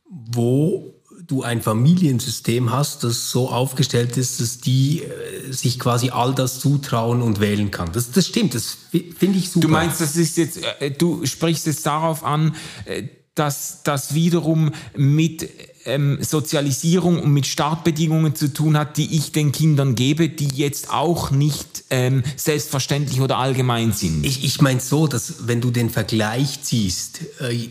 wo 0.09 0.95
du 1.27 1.43
ein 1.43 1.63
Familiensystem 1.63 2.71
hast, 2.71 3.05
das 3.05 3.31
so 3.31 3.49
aufgestellt 3.49 4.17
ist, 4.17 4.41
dass 4.41 4.59
die 4.59 5.03
äh, 5.03 5.53
sich 5.53 5.79
quasi 5.79 6.11
all 6.11 6.35
das 6.35 6.61
zutrauen 6.61 7.23
und 7.23 7.41
wählen 7.41 7.71
kann. 7.71 7.93
Das, 7.93 8.11
das 8.11 8.27
stimmt, 8.27 8.55
das 8.55 8.77
finde 9.17 9.39
ich 9.39 9.51
super. 9.51 9.67
Du 9.67 9.73
meinst, 9.73 10.01
das 10.01 10.17
ist 10.17 10.37
jetzt, 10.37 10.59
äh, 10.81 10.91
du 10.91 11.25
sprichst 11.25 11.67
jetzt 11.67 11.87
darauf 11.87 12.25
an, 12.25 12.55
äh, 12.85 13.05
dass 13.35 13.83
das 13.83 14.15
wiederum 14.15 14.73
mit 14.97 15.49
ähm, 15.85 16.19
Sozialisierung 16.21 17.21
und 17.21 17.33
mit 17.33 17.47
Startbedingungen 17.47 18.35
zu 18.35 18.53
tun 18.53 18.77
hat, 18.79 18.97
die 18.97 19.17
ich 19.17 19.33
den 19.33 19.53
Kindern 19.53 19.95
gebe, 19.95 20.29
die 20.29 20.49
jetzt 20.49 20.91
auch 20.91 21.31
nicht 21.31 21.85
ähm, 21.91 22.23
selbstverständlich 22.37 23.21
oder 23.21 23.39
allgemein 23.39 23.93
sind. 23.93 24.25
Ich, 24.25 24.45
ich 24.45 24.61
meine 24.61 24.81
so, 24.81 25.07
dass 25.07 25.47
wenn 25.47 25.61
du 25.61 25.71
den 25.71 25.91
Vergleich 25.91 26.63
ziehst, 26.63 27.21
äh, 27.41 27.69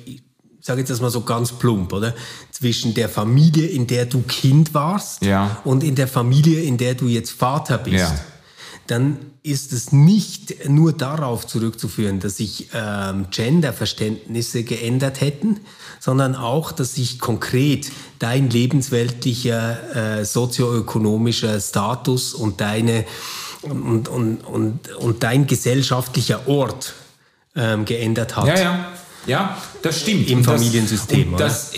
sage 0.61 0.81
jetzt 0.81 0.89
das 0.89 1.01
mal 1.01 1.09
so 1.09 1.21
ganz 1.21 1.51
plump, 1.51 1.93
oder? 1.93 2.13
Zwischen 2.51 2.93
der 2.93 3.09
Familie, 3.09 3.67
in 3.67 3.87
der 3.87 4.05
du 4.05 4.21
Kind 4.21 4.73
warst 4.73 5.23
ja. 5.23 5.61
und 5.63 5.83
in 5.83 5.95
der 5.95 6.07
Familie, 6.07 6.61
in 6.61 6.77
der 6.77 6.95
du 6.95 7.07
jetzt 7.07 7.31
Vater 7.31 7.77
bist. 7.77 7.97
Ja. 7.97 8.19
Dann 8.91 9.19
ist 9.41 9.71
es 9.71 9.93
nicht 9.93 10.67
nur 10.67 10.91
darauf 10.91 11.47
zurückzuführen, 11.47 12.19
dass 12.19 12.35
sich 12.35 12.67
ähm, 12.73 13.27
Genderverständnisse 13.31 14.65
geändert 14.65 15.21
hätten, 15.21 15.61
sondern 16.01 16.35
auch, 16.35 16.73
dass 16.73 16.95
sich 16.95 17.17
konkret 17.17 17.89
dein 18.19 18.49
lebensweltlicher, 18.49 20.19
äh, 20.19 20.25
sozioökonomischer 20.25 21.61
Status 21.61 22.33
und 22.33 22.59
deine 22.59 23.05
und, 23.61 24.09
und, 24.09 24.43
und, 24.45 24.93
und 24.95 25.23
dein 25.23 25.47
gesellschaftlicher 25.47 26.49
Ort 26.49 26.93
ähm, 27.55 27.85
geändert 27.85 28.35
hat. 28.35 28.47
Ja, 28.47 28.59
ja. 28.59 28.91
Ja, 29.27 29.57
das 29.81 30.01
stimmt. 30.01 30.29
Im 30.29 30.43
Familiensystem. 30.43 31.35
Das, 31.37 31.71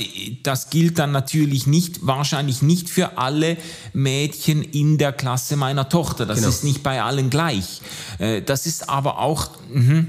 das, 0.44 0.70
gilt 0.70 1.00
dann 1.00 1.12
natürlich 1.12 1.68
nicht, 1.68 2.06
wahrscheinlich 2.06 2.62
nicht 2.62 2.90
für 2.90 3.18
alle 3.18 3.58
Mädchen 3.94 4.64
in 4.64 4.98
der 4.98 5.12
Klasse 5.12 5.58
meiner 5.58 5.90
Tochter. 5.90 6.26
Das 6.26 6.38
genau. 6.38 6.50
ist 6.50 6.64
nicht 6.64 6.84
bei 6.84 7.02
allen 7.02 7.30
gleich. 7.30 7.82
Äh, 8.20 8.42
das 8.42 8.66
ist 8.66 8.90
aber 8.90 9.20
auch. 9.20 9.50
Mh, 9.70 10.06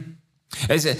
Also, 0.68 0.88
äh, 0.88 0.96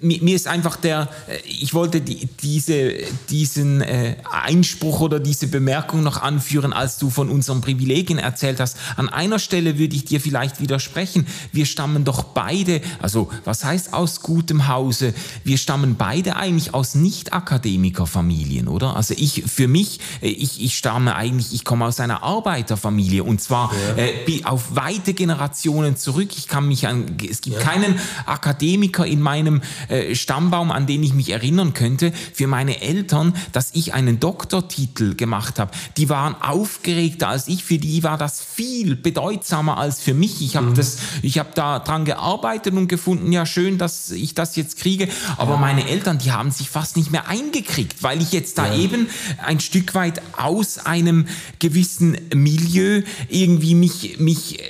mir 0.00 0.34
ist 0.34 0.46
einfach 0.46 0.76
der, 0.76 1.08
äh, 1.28 1.36
ich 1.46 1.74
wollte 1.74 2.00
die, 2.00 2.28
diese, 2.42 2.94
diesen 3.30 3.80
äh, 3.80 4.16
Einspruch 4.30 5.00
oder 5.00 5.20
diese 5.20 5.48
Bemerkung 5.48 6.02
noch 6.02 6.20
anführen, 6.22 6.72
als 6.72 6.98
du 6.98 7.10
von 7.10 7.28
unseren 7.28 7.60
Privilegien 7.60 8.18
erzählt 8.18 8.60
hast. 8.60 8.76
An 8.96 9.08
einer 9.08 9.38
Stelle 9.38 9.78
würde 9.78 9.96
ich 9.96 10.04
dir 10.04 10.20
vielleicht 10.20 10.60
widersprechen. 10.60 11.26
Wir 11.52 11.66
stammen 11.66 12.04
doch 12.04 12.22
beide, 12.22 12.80
also 13.00 13.30
was 13.44 13.64
heißt 13.64 13.94
aus 13.94 14.20
gutem 14.20 14.68
Hause? 14.68 15.14
Wir 15.44 15.58
stammen 15.58 15.96
beide 15.96 16.36
eigentlich 16.36 16.74
aus 16.74 16.94
Nicht-Akademikerfamilien, 16.94 18.68
oder? 18.68 18.96
Also 18.96 19.14
ich, 19.16 19.44
für 19.46 19.68
mich, 19.68 20.00
ich, 20.20 20.62
ich 20.62 20.76
stamme 20.76 21.14
eigentlich, 21.14 21.52
ich 21.52 21.64
komme 21.64 21.86
aus 21.86 22.00
einer 22.00 22.22
Arbeiterfamilie 22.22 23.24
und 23.24 23.40
zwar 23.40 23.72
ja. 23.96 24.04
äh, 24.04 24.44
auf 24.44 24.76
weite 24.76 25.14
Generationen 25.14 25.96
zurück. 25.96 26.30
Ich 26.36 26.48
kann 26.48 26.68
mich 26.68 26.86
an, 26.86 27.16
es 27.28 27.40
gibt 27.40 27.56
ja. 27.56 27.62
keinen 27.62 27.98
Akademiker, 28.26 28.87
Akademiker 28.88 29.06
in 29.06 29.20
meinem 29.20 29.60
äh, 29.88 30.14
Stammbaum, 30.14 30.70
an 30.70 30.86
den 30.86 31.02
ich 31.02 31.14
mich 31.14 31.30
erinnern 31.30 31.74
könnte, 31.74 32.12
für 32.32 32.46
meine 32.46 32.80
Eltern, 32.80 33.34
dass 33.52 33.70
ich 33.74 33.94
einen 33.94 34.20
Doktortitel 34.20 35.14
gemacht 35.14 35.58
habe. 35.58 35.70
Die 35.96 36.08
waren 36.08 36.34
aufgeregter 36.40 37.28
als 37.28 37.48
ich. 37.48 37.64
Für 37.64 37.78
die 37.78 38.02
war 38.02 38.18
das 38.18 38.40
viel 38.40 38.96
bedeutsamer 38.96 39.78
als 39.78 40.00
für 40.00 40.14
mich. 40.14 40.42
Ich 40.42 40.56
habe 40.56 40.70
mhm. 40.70 40.74
das, 40.74 40.98
ich 41.22 41.38
habe 41.38 41.50
da 41.54 41.78
dran 41.78 42.04
gearbeitet 42.04 42.74
und 42.74 42.88
gefunden, 42.88 43.32
ja 43.32 43.46
schön, 43.46 43.78
dass 43.78 44.10
ich 44.10 44.34
das 44.34 44.56
jetzt 44.56 44.78
kriege. 44.78 45.08
Aber 45.36 45.54
ja. 45.54 45.60
meine 45.60 45.88
Eltern, 45.88 46.18
die 46.18 46.32
haben 46.32 46.50
sich 46.50 46.70
fast 46.70 46.96
nicht 46.96 47.10
mehr 47.10 47.28
eingekriegt, 47.28 48.02
weil 48.02 48.22
ich 48.22 48.32
jetzt 48.32 48.58
da 48.58 48.66
ja. 48.66 48.78
eben 48.78 49.08
ein 49.44 49.60
Stück 49.60 49.94
weit 49.94 50.22
aus 50.36 50.78
einem 50.78 51.26
gewissen 51.58 52.16
Milieu 52.34 53.02
irgendwie 53.28 53.74
mich 53.74 54.18
mich 54.18 54.60
äh, 54.60 54.64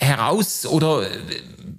heraus 0.00 0.66
oder 0.66 1.02
äh, 1.02 1.16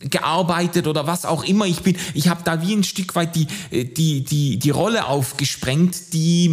gearbeitet 0.10 0.88
oder 0.88 1.08
was 1.08 1.26
auch 1.26 1.44
immer 1.44 1.66
ich 1.66 1.82
bin. 1.82 1.98
Ich 2.14 2.28
habe 2.28 2.42
da 2.44 2.62
wie 2.62 2.74
ein 2.74 2.84
Stück 2.84 3.16
weit 3.16 3.36
die, 3.36 3.48
äh, 3.72 3.86
die, 3.86 4.24
die, 4.24 4.58
die 4.58 4.70
Rolle 4.70 5.08
aufgesprengt, 5.08 6.14
die, 6.14 6.50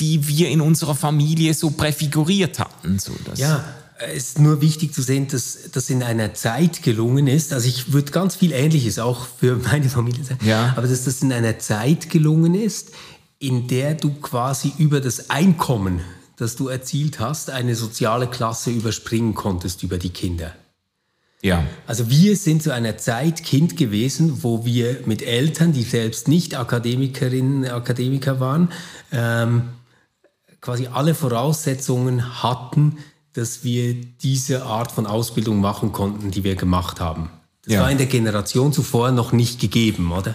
die 0.00 0.28
wir 0.28 0.48
in 0.48 0.60
unserer 0.60 0.94
Familie 0.94 1.54
so 1.54 1.70
präfiguriert 1.70 2.58
hatten. 2.58 2.98
So, 2.98 3.12
dass 3.24 3.38
ja, 3.38 3.64
es 3.98 4.28
ist 4.28 4.38
nur 4.40 4.60
wichtig 4.60 4.92
zu 4.92 5.02
sehen, 5.02 5.28
dass 5.28 5.70
das 5.72 5.88
in 5.90 6.02
einer 6.02 6.34
Zeit 6.34 6.82
gelungen 6.82 7.26
ist. 7.26 7.52
Also 7.52 7.68
ich 7.68 7.92
würde 7.92 8.12
ganz 8.12 8.36
viel 8.36 8.52
Ähnliches 8.52 8.98
auch 8.98 9.26
für 9.38 9.56
meine 9.56 9.88
Familie 9.88 10.24
sagen. 10.24 10.44
Ja. 10.46 10.74
Aber 10.76 10.86
dass 10.86 11.04
das 11.04 11.22
in 11.22 11.32
einer 11.32 11.58
Zeit 11.58 12.10
gelungen 12.10 12.54
ist, 12.54 12.90
in 13.38 13.68
der 13.68 13.94
du 13.94 14.10
quasi 14.14 14.72
über 14.78 15.00
das 15.00 15.30
Einkommen, 15.30 16.00
das 16.36 16.56
du 16.56 16.68
erzielt 16.68 17.20
hast, 17.20 17.50
eine 17.50 17.74
soziale 17.74 18.26
Klasse 18.26 18.70
überspringen 18.70 19.34
konntest 19.34 19.82
über 19.82 19.98
die 19.98 20.10
Kinder. 20.10 20.54
Ja. 21.42 21.64
Also 21.86 22.10
wir 22.10 22.36
sind 22.36 22.62
zu 22.62 22.72
einer 22.72 22.96
Zeit 22.98 23.44
Kind 23.44 23.76
gewesen, 23.76 24.42
wo 24.42 24.64
wir 24.64 25.00
mit 25.06 25.22
Eltern, 25.22 25.72
die 25.72 25.82
selbst 25.82 26.28
nicht 26.28 26.58
Akademikerinnen, 26.58 27.66
Akademiker 27.66 28.40
waren, 28.40 28.72
ähm, 29.12 29.68
quasi 30.60 30.88
alle 30.92 31.14
Voraussetzungen 31.14 32.42
hatten, 32.42 32.98
dass 33.34 33.64
wir 33.64 33.94
diese 33.94 34.64
Art 34.64 34.90
von 34.90 35.06
Ausbildung 35.06 35.60
machen 35.60 35.92
konnten, 35.92 36.30
die 36.30 36.42
wir 36.42 36.56
gemacht 36.56 37.00
haben. 37.00 37.30
Das 37.64 37.74
ja. 37.74 37.82
war 37.82 37.90
in 37.90 37.98
der 37.98 38.06
Generation 38.06 38.72
zuvor 38.72 39.10
noch 39.10 39.32
nicht 39.32 39.60
gegeben, 39.60 40.12
oder? 40.12 40.34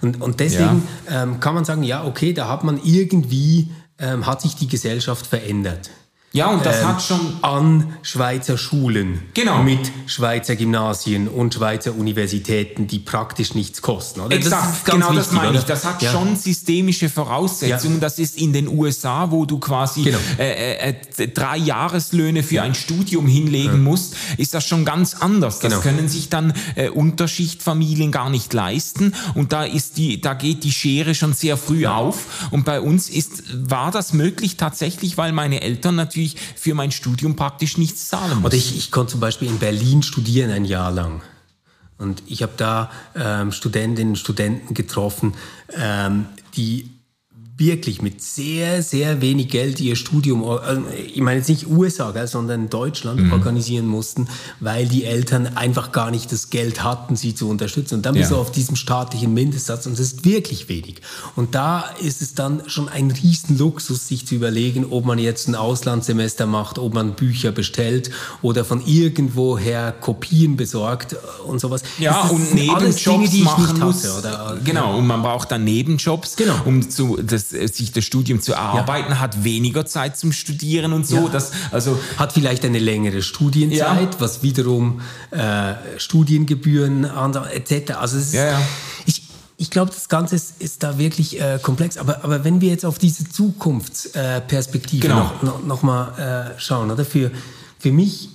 Und, 0.00 0.20
und 0.20 0.40
deswegen 0.40 0.88
ja. 1.08 1.22
ähm, 1.22 1.40
kann 1.40 1.54
man 1.54 1.64
sagen, 1.64 1.82
ja, 1.82 2.04
okay, 2.04 2.32
da 2.32 2.48
hat 2.48 2.64
man 2.64 2.80
irgendwie, 2.82 3.70
ähm, 3.98 4.26
hat 4.26 4.42
sich 4.42 4.56
die 4.56 4.66
Gesellschaft 4.66 5.26
verändert. 5.26 5.90
Ja, 6.34 6.46
und 6.46 6.64
das 6.64 6.80
ähm, 6.80 6.88
hat 6.88 7.02
schon 7.02 7.20
an 7.42 7.92
Schweizer 8.00 8.56
Schulen 8.56 9.20
genau. 9.34 9.62
mit 9.62 9.92
Schweizer 10.06 10.56
Gymnasien 10.56 11.28
und 11.28 11.52
Schweizer 11.52 11.94
Universitäten, 11.94 12.86
die 12.86 13.00
praktisch 13.00 13.54
nichts 13.54 13.82
kosten. 13.82 14.20
Oder? 14.20 14.36
Exakt, 14.36 14.86
das 14.86 14.94
genau 14.94 15.10
wichtig, 15.10 15.24
das 15.24 15.32
meine 15.32 15.58
ich. 15.58 15.64
Das 15.64 15.84
hat 15.84 16.00
ja. 16.00 16.10
schon 16.10 16.34
systemische 16.36 17.10
Voraussetzungen. 17.10 17.96
Ja. 17.96 18.00
Das 18.00 18.18
ist 18.18 18.38
in 18.38 18.54
den 18.54 18.66
USA, 18.68 19.30
wo 19.30 19.44
du 19.44 19.58
quasi 19.58 20.04
genau. 20.04 20.18
äh, 20.38 20.88
äh, 20.88 20.94
äh, 21.18 21.28
drei 21.28 21.58
Jahreslöhne 21.58 22.42
für 22.42 22.56
ja. 22.56 22.62
ein 22.62 22.74
Studium 22.74 23.26
hinlegen 23.26 23.82
musst, 23.82 24.16
ist 24.38 24.54
das 24.54 24.66
schon 24.66 24.86
ganz 24.86 25.14
anders. 25.14 25.58
Das 25.58 25.70
genau. 25.70 25.82
können 25.82 26.08
sich 26.08 26.30
dann 26.30 26.54
äh, 26.76 26.88
Unterschichtfamilien 26.88 28.10
gar 28.10 28.30
nicht 28.30 28.54
leisten. 28.54 29.12
Und 29.34 29.52
da 29.52 29.64
ist 29.64 29.98
die, 29.98 30.22
da 30.22 30.32
geht 30.32 30.64
die 30.64 30.72
Schere 30.72 31.14
schon 31.14 31.34
sehr 31.34 31.58
früh 31.58 31.86
auf. 31.86 32.48
Und 32.50 32.64
bei 32.64 32.80
uns 32.80 33.10
ist, 33.10 33.42
war 33.52 33.90
das 33.90 34.14
möglich 34.14 34.56
tatsächlich, 34.56 35.18
weil 35.18 35.32
meine 35.32 35.60
Eltern 35.60 35.94
natürlich 35.94 36.21
ich 36.24 36.36
für 36.56 36.74
mein 36.74 36.92
Studium 36.92 37.36
praktisch 37.36 37.78
nichts 37.78 38.08
zahlen 38.08 38.36
muss. 38.36 38.46
Oder 38.46 38.56
ich, 38.56 38.76
ich 38.76 38.90
konnte 38.90 39.12
zum 39.12 39.20
Beispiel 39.20 39.48
in 39.48 39.58
Berlin 39.58 40.02
studieren 40.02 40.50
ein 40.50 40.64
Jahr 40.64 40.90
lang. 40.90 41.22
Und 41.98 42.22
ich 42.26 42.42
habe 42.42 42.52
da 42.56 42.90
ähm, 43.14 43.52
Studentinnen 43.52 44.12
und 44.12 44.16
Studenten 44.16 44.74
getroffen, 44.74 45.34
ähm, 45.76 46.26
die 46.56 46.90
wirklich 47.56 48.00
mit 48.02 48.22
sehr, 48.22 48.82
sehr 48.82 49.20
wenig 49.20 49.48
Geld 49.48 49.80
ihr 49.80 49.94
Studium, 49.96 50.42
äh, 50.42 51.00
ich 51.00 51.20
meine 51.20 51.38
jetzt 51.38 51.48
nicht 51.48 51.68
USA, 51.68 52.26
sondern 52.26 52.70
Deutschland 52.70 53.20
mhm. 53.20 53.32
organisieren 53.32 53.86
mussten, 53.86 54.28
weil 54.60 54.86
die 54.86 55.04
Eltern 55.04 55.56
einfach 55.56 55.92
gar 55.92 56.10
nicht 56.10 56.32
das 56.32 56.50
Geld 56.50 56.82
hatten, 56.82 57.14
sie 57.14 57.34
zu 57.34 57.48
unterstützen. 57.48 57.96
Und 57.96 58.06
dann 58.06 58.14
bist 58.14 58.30
ja. 58.30 58.36
du 58.36 58.40
auf 58.40 58.52
diesem 58.52 58.76
staatlichen 58.76 59.34
Mindestsatz 59.34 59.86
und 59.86 59.92
das 59.92 60.00
ist 60.00 60.24
wirklich 60.24 60.68
wenig. 60.68 61.02
Und 61.36 61.54
da 61.54 61.84
ist 62.00 62.22
es 62.22 62.34
dann 62.34 62.62
schon 62.66 62.88
ein 62.88 63.10
Riesenluxus, 63.10 64.08
sich 64.08 64.26
zu 64.26 64.34
überlegen, 64.34 64.86
ob 64.90 65.04
man 65.04 65.18
jetzt 65.18 65.48
ein 65.48 65.54
Auslandssemester 65.54 66.46
macht, 66.46 66.78
ob 66.78 66.94
man 66.94 67.14
Bücher 67.14 67.52
bestellt 67.52 68.10
oder 68.40 68.64
von 68.64 68.84
irgendwoher 68.86 69.92
Kopien 69.92 70.56
besorgt 70.56 71.16
und 71.46 71.60
sowas. 71.60 71.82
Ja, 71.98 72.22
und 72.22 72.54
Nebenjobs 72.54 73.04
Dinge, 73.04 73.28
die 73.28 73.42
machen 73.42 73.78
muss. 73.80 74.04
Hatte, 74.04 74.18
oder, 74.18 74.58
genau, 74.64 74.92
ja. 74.92 74.96
und 74.96 75.06
man 75.06 75.22
braucht 75.22 75.50
dann 75.50 75.64
Nebenjobs, 75.64 76.36
genau. 76.36 76.54
um 76.64 76.88
zu, 76.88 77.18
das 77.22 77.41
äh, 77.52 77.66
sich 77.66 77.92
das 77.92 78.04
Studium 78.04 78.40
zu 78.40 78.52
erarbeiten, 78.52 79.12
ja. 79.12 79.20
hat 79.20 79.44
weniger 79.44 79.86
Zeit 79.86 80.16
zum 80.16 80.32
Studieren 80.32 80.92
und 80.92 81.06
so. 81.06 81.16
Ja. 81.16 81.28
Das, 81.28 81.52
also 81.70 81.98
hat 82.16 82.32
vielleicht 82.32 82.64
eine 82.64 82.78
längere 82.78 83.22
Studienzeit, 83.22 84.14
ja. 84.14 84.20
was 84.20 84.42
wiederum 84.42 85.00
äh, 85.30 85.74
Studiengebühren 85.98 87.04
etc. 87.04 87.92
Also 87.92 88.18
ist, 88.18 88.36
ich, 89.06 89.22
ich 89.56 89.70
glaube, 89.70 89.92
das 89.94 90.08
Ganze 90.08 90.34
ist, 90.36 90.60
ist 90.60 90.82
da 90.82 90.98
wirklich 90.98 91.40
äh, 91.40 91.58
komplex. 91.62 91.96
Aber, 91.96 92.24
aber 92.24 92.44
wenn 92.44 92.60
wir 92.60 92.70
jetzt 92.70 92.84
auf 92.84 92.98
diese 92.98 93.28
Zukunftsperspektive 93.28 95.06
genau. 95.06 95.20
noch, 95.20 95.42
noch, 95.42 95.64
noch, 95.64 95.82
mal 95.82 96.52
äh, 96.56 96.60
schauen, 96.60 96.90
oder? 96.90 97.04
Für, 97.04 97.30
für 97.78 97.92
mich, 97.92 98.30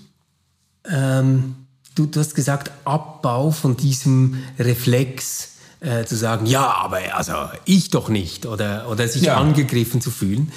ähm, 0.90 1.56
du, 1.96 2.06
du 2.06 2.20
hast 2.20 2.34
gesagt, 2.34 2.72
Abbau 2.86 3.52
von 3.52 3.76
diesem 3.76 4.42
Reflex, 4.58 5.50
äh, 5.80 6.06
zu 6.06 6.16
sagen, 6.16 6.46
ja, 6.48 6.72
aber 6.72 7.16
also 7.16 7.34
ich 7.66 7.90
doch 7.90 8.10
nicht 8.10 8.46
oder, 8.46 8.90
oder 8.90 9.08
sich 9.08 9.24
ja. 9.24 9.38
angegriffen 9.38 10.02
zu 10.02 10.10
fühlen. 10.10 10.52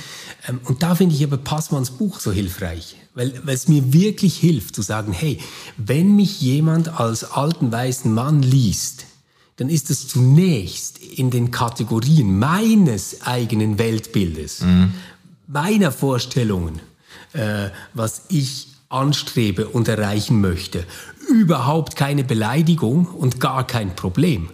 Ähm, 0.48 0.60
und 0.64 0.82
da 0.82 0.94
finde 0.94 1.14
ich 1.14 1.22
aber 1.22 1.36
Passmanns 1.36 1.90
Buch 1.90 2.20
so 2.20 2.32
hilfreich, 2.32 2.96
weil, 3.14 3.34
weil 3.44 3.54
es 3.54 3.68
mir 3.68 3.92
wirklich 3.92 4.38
hilft 4.38 4.74
zu 4.74 4.82
sagen, 4.82 5.12
hey, 5.12 5.38
wenn 5.76 6.16
mich 6.16 6.40
jemand 6.40 6.98
als 6.98 7.24
alten 7.24 7.70
weißen 7.70 8.12
Mann 8.12 8.42
liest, 8.42 9.04
dann 9.56 9.68
ist 9.68 9.90
es 9.90 10.08
zunächst 10.08 10.98
in 10.98 11.30
den 11.30 11.50
Kategorien 11.50 12.38
meines 12.38 13.20
eigenen 13.22 13.78
Weltbildes, 13.78 14.62
mhm. 14.62 14.94
meiner 15.46 15.92
Vorstellungen, 15.92 16.80
äh, 17.34 17.68
was 17.92 18.22
ich 18.28 18.68
anstrebe 18.88 19.68
und 19.68 19.86
erreichen 19.86 20.40
möchte, 20.40 20.86
überhaupt 21.28 21.94
keine 21.94 22.24
Beleidigung 22.24 23.04
und 23.04 23.38
gar 23.38 23.66
kein 23.66 23.94
Problem 23.94 24.48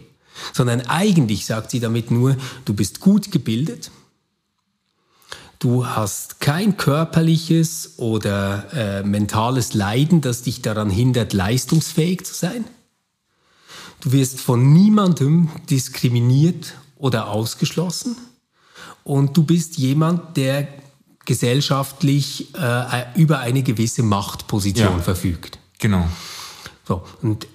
sondern 0.52 0.82
eigentlich 0.82 1.46
sagt 1.46 1.70
sie 1.70 1.80
damit 1.80 2.10
nur, 2.10 2.36
du 2.64 2.74
bist 2.74 3.00
gut 3.00 3.32
gebildet, 3.32 3.90
du 5.58 5.86
hast 5.86 6.40
kein 6.40 6.76
körperliches 6.76 7.94
oder 7.98 8.66
äh, 8.72 9.02
mentales 9.02 9.74
Leiden, 9.74 10.20
das 10.20 10.42
dich 10.42 10.62
daran 10.62 10.90
hindert, 10.90 11.32
leistungsfähig 11.32 12.24
zu 12.24 12.34
sein. 12.34 12.64
Du 14.00 14.12
wirst 14.12 14.40
von 14.40 14.72
niemandem 14.72 15.48
diskriminiert 15.70 16.74
oder 16.96 17.28
ausgeschlossen 17.28 18.16
und 19.04 19.36
du 19.36 19.42
bist 19.42 19.78
jemand, 19.78 20.36
der 20.36 20.68
gesellschaftlich 21.24 22.54
äh, 22.54 23.04
über 23.20 23.40
eine 23.40 23.62
gewisse 23.62 24.02
Machtposition 24.02 24.98
ja, 24.98 25.02
verfügt. 25.02 25.58
Genau. 25.78 26.06
So, 26.86 27.04
und 27.22 27.46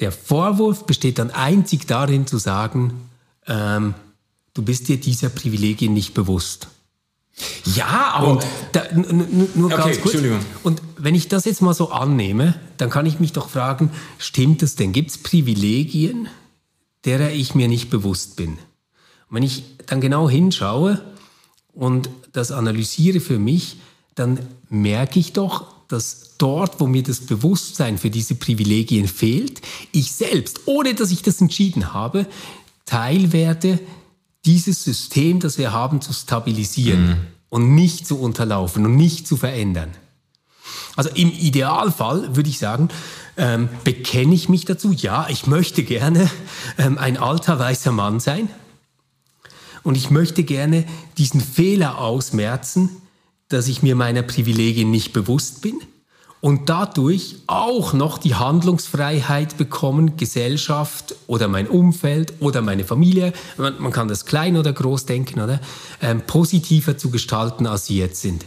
der 0.00 0.12
Vorwurf 0.12 0.86
besteht 0.86 1.18
dann 1.18 1.30
einzig 1.30 1.86
darin 1.86 2.26
zu 2.26 2.38
sagen, 2.38 3.08
ähm, 3.46 3.94
du 4.54 4.62
bist 4.62 4.88
dir 4.88 4.98
dieser 4.98 5.28
Privilegien 5.28 5.92
nicht 5.92 6.14
bewusst. 6.14 6.68
Ja, 7.64 8.12
aber 8.14 8.40
da, 8.72 8.82
nur 8.92 9.70
ganz 9.70 9.98
okay, 9.98 10.00
kurz. 10.02 10.16
Und 10.64 10.82
wenn 10.96 11.14
ich 11.14 11.28
das 11.28 11.44
jetzt 11.44 11.62
mal 11.62 11.74
so 11.74 11.90
annehme, 11.90 12.54
dann 12.78 12.90
kann 12.90 13.06
ich 13.06 13.20
mich 13.20 13.32
doch 13.32 13.48
fragen, 13.48 13.90
stimmt 14.18 14.62
das 14.62 14.74
denn? 14.74 14.92
Gibt 14.92 15.10
es 15.10 15.18
Privilegien, 15.18 16.28
derer 17.04 17.30
ich 17.30 17.54
mir 17.54 17.68
nicht 17.68 17.90
bewusst 17.90 18.36
bin? 18.36 18.52
Und 18.52 19.36
wenn 19.36 19.42
ich 19.42 19.64
dann 19.86 20.00
genau 20.00 20.28
hinschaue 20.28 21.00
und 21.72 22.10
das 22.32 22.50
analysiere 22.50 23.20
für 23.20 23.38
mich, 23.38 23.76
dann 24.14 24.40
merke 24.68 25.20
ich 25.20 25.32
doch, 25.32 25.77
dass 25.88 26.34
dort, 26.38 26.80
wo 26.80 26.86
mir 26.86 27.02
das 27.02 27.20
Bewusstsein 27.20 27.98
für 27.98 28.10
diese 28.10 28.34
Privilegien 28.34 29.08
fehlt, 29.08 29.62
ich 29.92 30.12
selbst, 30.12 30.60
ohne 30.66 30.94
dass 30.94 31.10
ich 31.10 31.22
das 31.22 31.40
entschieden 31.40 31.92
habe, 31.92 32.26
Teil 32.84 33.32
werde, 33.32 33.80
dieses 34.44 34.84
System, 34.84 35.40
das 35.40 35.58
wir 35.58 35.72
haben, 35.72 36.00
zu 36.00 36.12
stabilisieren 36.12 37.08
mhm. 37.08 37.16
und 37.48 37.74
nicht 37.74 38.06
zu 38.06 38.18
unterlaufen 38.18 38.86
und 38.86 38.96
nicht 38.96 39.26
zu 39.26 39.36
verändern. 39.36 39.90
Also 40.96 41.10
im 41.10 41.30
Idealfall 41.30 42.36
würde 42.36 42.48
ich 42.48 42.58
sagen, 42.58 42.88
ähm, 43.36 43.68
bekenne 43.84 44.34
ich 44.34 44.48
mich 44.48 44.64
dazu, 44.64 44.92
ja, 44.92 45.28
ich 45.28 45.46
möchte 45.46 45.82
gerne 45.84 46.30
ähm, 46.76 46.98
ein 46.98 47.16
alter 47.16 47.58
weißer 47.58 47.92
Mann 47.92 48.20
sein 48.20 48.48
und 49.82 49.96
ich 49.96 50.10
möchte 50.10 50.42
gerne 50.42 50.84
diesen 51.16 51.40
Fehler 51.40 51.98
ausmerzen, 51.98 52.90
dass 53.48 53.68
ich 53.68 53.82
mir 53.82 53.96
meiner 53.96 54.22
Privilegien 54.22 54.90
nicht 54.90 55.12
bewusst 55.12 55.62
bin 55.62 55.80
und 56.40 56.68
dadurch 56.68 57.36
auch 57.46 57.92
noch 57.92 58.18
die 58.18 58.34
Handlungsfreiheit 58.34 59.56
bekommen, 59.56 60.16
Gesellschaft 60.16 61.14
oder 61.26 61.48
mein 61.48 61.66
Umfeld 61.66 62.34
oder 62.40 62.62
meine 62.62 62.84
Familie, 62.84 63.32
man, 63.56 63.80
man 63.80 63.92
kann 63.92 64.08
das 64.08 64.24
klein 64.24 64.56
oder 64.56 64.72
groß 64.72 65.06
denken, 65.06 65.40
oder, 65.40 65.60
ähm, 66.00 66.22
positiver 66.26 66.96
zu 66.96 67.10
gestalten, 67.10 67.66
als 67.66 67.86
sie 67.86 67.98
jetzt 67.98 68.20
sind. 68.20 68.44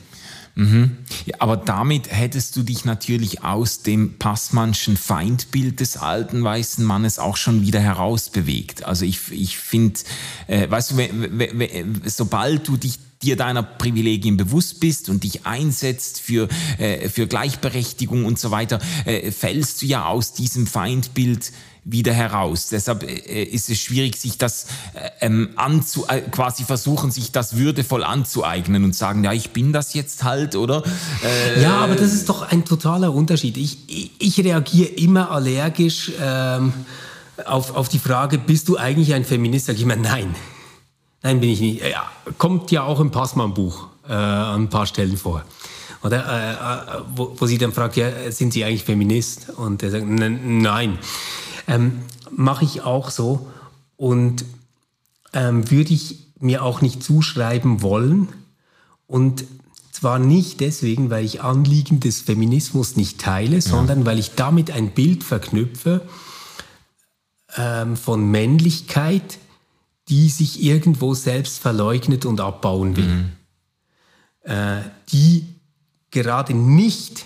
Mhm. 0.56 0.97
Ja, 1.26 1.38
aber 1.39 1.56
damit 1.56 2.12
hättest 2.12 2.56
du 2.58 2.64
dich 2.64 2.84
natürlich 2.84 3.43
aus 3.43 3.84
dem 3.84 4.18
Passmannschen 4.18 4.97
Feindbild 4.97 5.80
des 5.80 5.97
alten 5.97 6.43
weißen 6.43 6.84
Mannes 6.84 7.20
auch 7.20 7.38
schon 7.38 7.62
wieder 7.62 7.80
herausbewegt. 7.80 8.84
Also 8.84 9.06
ich, 9.06 9.32
ich 9.32 9.58
finde, 9.58 9.99
äh, 10.47 10.70
weißt 10.70 10.91
du, 10.91 10.95
sobald 12.06 12.68
du 12.68 12.76
dich 12.76 12.99
dir 13.24 13.36
deiner 13.36 13.64
Privilegien 13.64 14.38
bewusst 14.38 14.80
bist 14.80 15.10
und 15.10 15.24
dich 15.24 15.46
einsetzt 15.46 16.20
für, 16.20 16.48
äh, 16.78 17.10
für 17.10 17.28
Gleichberechtigung 17.28 18.26
und 18.26 18.40
so 18.40 18.52
weiter, 18.52 18.80
äh, 19.06 19.32
fällst 19.32 19.82
du 19.82 19.86
ja 19.86 20.06
aus 20.06 20.34
diesem 20.34 20.68
Feindbild 20.68 21.52
wieder 21.84 22.14
heraus. 22.14 22.68
Deshalb 22.70 23.04
äh, 23.04 23.44
ist 23.44 23.70
es 23.70 23.80
schwierig, 23.80 24.16
sich 24.16 24.38
das 24.38 24.68
äh, 24.94 25.26
ähm, 25.26 25.50
anzu, 25.56 26.06
äh, 26.08 26.22
quasi 26.22 26.64
versuchen, 26.64 27.10
sich 27.10 27.32
das 27.32 27.58
würdevoll 27.58 28.04
anzueignen 28.04 28.84
und 28.84 28.96
sagen, 28.96 29.24
ja, 29.24 29.34
ich 29.34 29.50
bin 29.50 29.74
das 29.74 29.94
jetzt 29.94 30.24
halt, 30.24 30.56
oder? 30.56 30.84
Äh, 31.24 31.62
ja, 31.62 31.78
aber 31.78 31.96
das 31.96 32.14
ist 32.14 32.30
doch 32.30 32.44
ein 32.44 32.66
totaler 32.66 33.14
Unterschied. 33.14 33.58
Ich, 33.58 33.80
ich, 33.88 34.12
ich 34.20 34.46
reagiere 34.46 34.90
immer 34.90 35.32
allergisch 35.32 36.12
ähm, 36.22 36.74
auf, 37.46 37.76
auf 37.76 37.90
die 37.90 38.00
Frage, 38.00 38.38
bist 38.38 38.68
du 38.68 38.78
eigentlich 38.78 39.16
ein 39.16 39.26
Feminist? 39.26 39.66
Sag 39.66 39.76
ich 39.76 39.82
immer, 39.82 39.96
nein. 39.96 40.36
Nein, 41.24 41.40
bin 41.40 41.50
ich 41.50 41.62
nicht. 41.62 41.82
Ja, 41.82 42.10
kommt 42.38 42.72
ja 42.72 42.84
auch 42.84 43.00
im 43.00 43.12
Passmann-Buch 43.12 43.88
äh, 44.08 44.14
an 44.14 44.64
ein 44.64 44.70
paar 44.70 44.86
Stellen 44.86 45.18
vor. 45.18 45.44
Oder 46.04 46.26
äh, 46.26 46.98
äh, 46.98 47.02
wo, 47.16 47.36
wo, 47.38 47.46
sie 47.46 47.58
dann 47.58 47.74
fragt, 47.74 47.96
ja, 47.96 48.32
sind 48.32 48.54
Sie 48.54 48.64
eigentlich 48.64 48.84
Feminist? 48.84 49.50
Und 49.50 49.84
er 49.84 49.92
sagt, 49.92 50.06
nein. 50.08 50.98
Ähm, 51.68 52.02
Mache 52.32 52.66
ich 52.66 52.82
auch 52.82 53.12
so 53.12 53.48
und 53.98 54.46
ähm, 55.34 55.70
würde 55.70 55.94
ich 55.94 56.28
mir 56.40 56.64
auch 56.64 56.82
nicht 56.82 57.04
zuschreiben 57.04 57.82
wollen. 57.82 58.30
Und 59.06 59.44
zwar 59.92 60.18
nicht 60.18 60.62
deswegen, 60.62 61.10
weil 61.10 61.26
ich 61.26 61.42
Anliegen 61.42 62.00
des 62.00 62.22
Feminismus 62.22 62.96
nicht 62.96 63.20
teile, 63.20 63.56
ja. 63.56 63.62
sondern 63.62 64.06
weil 64.06 64.18
ich 64.18 64.36
damit 64.36 64.72
ein 64.72 64.92
Bild 64.92 65.24
verknüpfe 65.24 66.02
ähm, 67.58 67.98
von 67.98 68.32
Männlichkeit, 68.32 69.38
die 70.10 70.30
sich 70.30 70.64
irgendwo 70.64 71.14
selbst 71.14 71.60
verleugnet 71.60 72.26
und 72.26 72.39
abbauen 72.41 72.95
will. 72.95 73.06
Mhm. 73.06 73.32
Äh, 74.43 74.82
die 75.12 75.45
gerade 76.10 76.54
nicht 76.54 77.26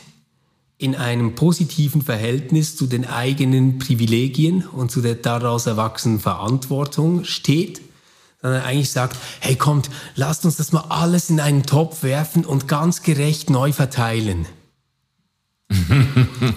in 0.77 0.95
einem 0.95 1.35
positiven 1.35 2.01
Verhältnis 2.01 2.75
zu 2.75 2.87
den 2.87 3.05
eigenen 3.05 3.79
Privilegien 3.79 4.67
und 4.67 4.91
zu 4.91 5.01
der 5.01 5.15
daraus 5.15 5.65
erwachsenen 5.67 6.19
Verantwortung 6.19 7.23
steht, 7.23 7.81
sondern 8.41 8.61
eigentlich 8.61 8.91
sagt, 8.91 9.17
hey 9.39 9.55
kommt, 9.55 9.89
lasst 10.15 10.45
uns 10.45 10.57
das 10.57 10.71
mal 10.71 10.85
alles 10.89 11.29
in 11.29 11.39
einen 11.39 11.63
Topf 11.63 12.03
werfen 12.03 12.45
und 12.45 12.67
ganz 12.67 13.01
gerecht 13.01 13.49
neu 13.49 13.71
verteilen. 13.71 14.45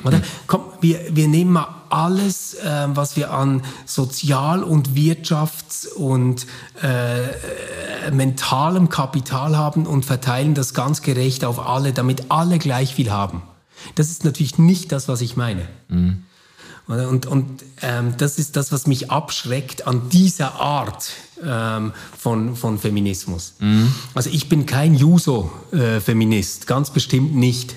Oder? 0.04 0.20
Komm, 0.46 0.64
wir, 0.80 1.00
wir 1.10 1.28
nehmen 1.28 1.52
mal 1.52 1.82
alles, 1.88 2.54
äh, 2.54 2.86
was 2.88 3.16
wir 3.16 3.32
an 3.32 3.62
Sozial- 3.86 4.62
und 4.62 4.90
Wirtschafts- 4.90 5.88
und 5.88 6.46
äh, 6.82 8.10
mentalem 8.10 8.88
Kapital 8.88 9.56
haben 9.56 9.86
und 9.86 10.04
verteilen 10.04 10.54
das 10.54 10.74
ganz 10.74 11.02
gerecht 11.02 11.44
auf 11.44 11.58
alle, 11.58 11.92
damit 11.92 12.30
alle 12.30 12.58
gleich 12.58 12.94
viel 12.94 13.10
haben. 13.10 13.42
Das 13.94 14.10
ist 14.10 14.24
natürlich 14.24 14.58
nicht 14.58 14.92
das, 14.92 15.08
was 15.08 15.20
ich 15.20 15.36
meine. 15.36 15.68
Mhm. 15.88 16.24
Und, 16.86 17.26
und 17.26 17.64
ähm, 17.82 18.14
das 18.16 18.38
ist 18.38 18.56
das, 18.56 18.72
was 18.72 18.86
mich 18.86 19.10
abschreckt 19.10 19.86
an 19.86 20.08
dieser 20.08 20.54
Art 20.54 21.10
ähm, 21.44 21.92
von, 22.18 22.56
von 22.56 22.78
Feminismus. 22.78 23.54
Mhm. 23.58 23.92
Also 24.14 24.30
ich 24.30 24.48
bin 24.48 24.64
kein 24.64 24.94
Juso-Feminist, 24.94 26.62
äh, 26.62 26.66
ganz 26.66 26.90
bestimmt 26.90 27.34
nicht. 27.34 27.74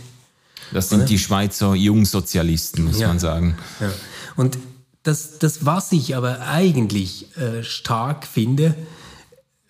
Das 0.71 0.89
sind 0.89 0.99
Oder? 0.99 1.07
die 1.07 1.19
Schweizer 1.19 1.75
Jungsozialisten, 1.75 2.85
muss 2.85 2.99
ja. 2.99 3.07
man 3.07 3.19
sagen. 3.19 3.57
Ja. 3.79 3.91
Und 4.35 4.57
das, 5.03 5.39
das, 5.39 5.65
was 5.65 5.91
ich 5.91 6.15
aber 6.15 6.41
eigentlich 6.41 7.35
äh, 7.37 7.63
stark 7.63 8.25
finde, 8.25 8.75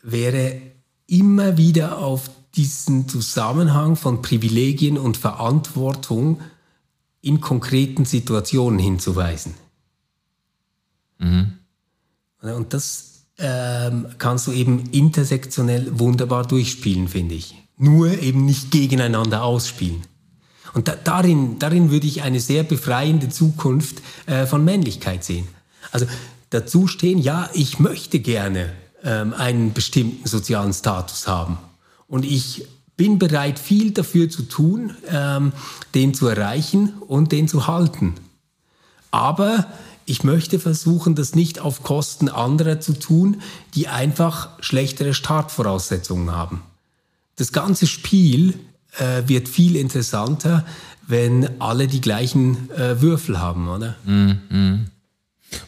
wäre 0.04 0.62
immer 1.08 1.58
wieder 1.58 1.98
auf 2.00 2.30
diesen 2.56 3.08
Zusammenhang 3.08 3.96
von 3.96 4.22
Privilegien 4.22 4.98
und 4.98 5.18
Verantwortung 5.18 6.42
in 7.22 7.40
konkreten 7.40 8.06
Situationen 8.06 8.80
hinzuweisen. 8.80 9.54
Mhm. 11.20 11.54
Und 12.42 12.74
das 12.74 13.26
ähm, 13.38 14.08
kannst 14.18 14.48
du 14.48 14.52
eben 14.52 14.90
intersektionell 14.92 16.00
wunderbar 16.00 16.46
durchspielen, 16.46 17.08
finde 17.08 17.36
ich. 17.36 17.56
Nur 17.78 18.20
eben 18.22 18.46
nicht 18.46 18.72
gegeneinander 18.72 19.44
ausspielen. 19.44 20.02
Und 20.74 20.88
da, 20.88 20.96
darin, 20.96 21.60
darin 21.60 21.92
würde 21.92 22.08
ich 22.08 22.22
eine 22.22 22.40
sehr 22.40 22.64
befreiende 22.64 23.30
Zukunft 23.30 24.02
äh, 24.26 24.46
von 24.46 24.64
Männlichkeit 24.64 25.24
sehen. 25.24 25.48
Also 25.92 26.06
dazu 26.50 26.88
stehen, 26.88 27.20
ja, 27.20 27.50
ich 27.54 27.80
möchte 27.80 28.20
gerne 28.20 28.72
ähm, 29.04 29.34
einen 29.34 29.74
bestimmten 29.74 30.28
sozialen 30.28 30.74
Status 30.74 31.28
haben. 31.28 31.58
Und 32.08 32.26
ich 32.26 32.66
bin 32.98 33.20
bereit, 33.20 33.58
viel 33.58 33.92
dafür 33.92 34.30
zu 34.30 34.44
tun, 34.44 34.96
ähm, 35.10 35.54
den 35.96 36.14
zu 36.14 36.28
erreichen 36.28 36.94
und 37.08 37.32
den 37.32 37.48
zu 37.48 37.68
halten. 37.68 38.14
Aber 39.10 39.66
ich 40.06 40.24
möchte 40.24 40.60
versuchen, 40.60 41.16
das 41.16 41.36
nicht 41.36 41.60
auf 41.60 41.84
Kosten 41.84 42.30
anderer 42.30 42.80
zu 42.80 42.94
tun, 42.94 43.42
die 43.76 43.88
einfach 43.88 44.50
schlechtere 44.60 45.14
Startvoraussetzungen 45.14 46.32
haben. 46.32 46.62
Das 47.38 47.52
ganze 47.52 47.88
Spiel 47.88 48.60
äh, 48.98 49.28
wird 49.28 49.48
viel 49.48 49.76
interessanter, 49.76 50.66
wenn 51.08 51.62
alle 51.62 51.88
die 51.88 52.02
gleichen 52.02 52.70
äh, 52.72 53.02
Würfel 53.02 53.40
haben, 53.40 53.68
oder? 53.68 53.96
Mm, 54.06 54.32
mm. 54.50 54.86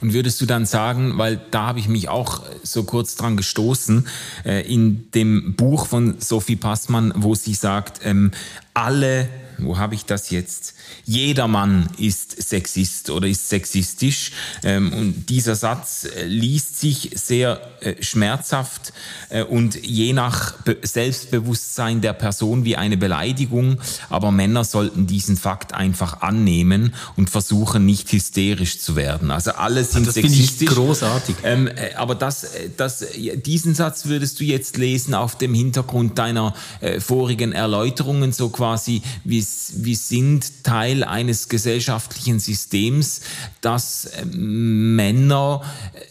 Und 0.02 0.14
würdest 0.14 0.40
du 0.40 0.46
dann 0.46 0.66
sagen, 0.66 1.18
weil 1.18 1.42
da 1.52 1.68
habe 1.68 1.80
ich 1.80 1.90
mich 1.90 2.08
auch 2.08 2.42
so 2.64 2.84
kurz 2.84 3.16
dran 3.16 3.36
gestoßen, 3.36 4.08
äh, 4.46 4.62
in 4.62 5.12
dem 5.12 5.56
Buch 5.56 5.88
von 5.88 6.16
Sophie 6.20 6.56
Passmann, 6.56 7.14
wo 7.16 7.36
sie 7.36 7.54
sagt, 7.54 8.00
ähm, 8.06 8.32
alle 8.74 9.28
wo 9.58 9.78
habe 9.78 9.95
ich 9.95 10.06
das 10.06 10.30
jetzt? 10.30 10.74
Jeder 11.06 11.47
Mann 11.47 11.89
ist 11.97 12.41
Sexist 12.41 13.10
oder 13.10 13.28
ist 13.28 13.49
sexistisch. 13.49 14.32
Ähm, 14.64 14.93
und 14.93 15.30
dieser 15.30 15.56
Satz 15.56 16.06
äh, 16.06 16.26
liest 16.26 16.80
sich 16.80 17.12
sehr 17.16 17.62
äh, 17.82 18.01
schmerzhaft 18.01 18.93
äh, 19.30 19.43
und 19.43 19.76
je 19.86 20.14
nach 20.14 20.56
Selbstbewusstsein 20.82 22.01
der 22.01 22.14
Person 22.14 22.66
wie 22.66 22.76
eine 22.76 22.97
Beleidigung. 22.97 23.80
Aber 24.10 24.32
Männer 24.32 24.64
sollten 24.64 25.08
diesen 25.08 25.38
Fakt 25.38 25.74
einfach 25.74 26.22
annehmen 26.22 26.93
und 27.16 27.30
versuchen, 27.30 27.86
nicht 27.86 28.12
hysterisch 28.12 28.80
zu 28.80 28.95
werden. 28.95 29.32
Also 29.32 29.51
alle 29.51 29.84
sind 29.84 30.08
das 30.08 30.16
sexistisch. 30.16 30.70
Ich 30.70 30.76
großartig. 30.76 31.36
Ähm, 31.43 31.70
aber 31.97 32.16
das, 32.16 32.47
das, 32.78 33.06
diesen 33.45 33.76
Satz 33.76 34.06
würdest 34.06 34.39
du 34.39 34.43
jetzt 34.43 34.78
lesen 34.78 35.14
auf 35.14 35.38
dem 35.38 35.54
Hintergrund 35.54 36.18
deiner 36.18 36.54
vorigen 36.99 37.51
Erläuterungen, 37.51 38.32
so 38.32 38.49
quasi 38.49 39.01
wie 39.24 39.41
wir 39.78 39.96
sind 39.96 40.64
Teil 40.64 41.04
eines 41.04 41.50
gesellschaftlichen 41.50 42.39
Systems, 42.39 43.22
das 43.62 44.06
äh, 44.06 44.26
Männer 44.26 45.62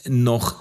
noch 0.08 0.56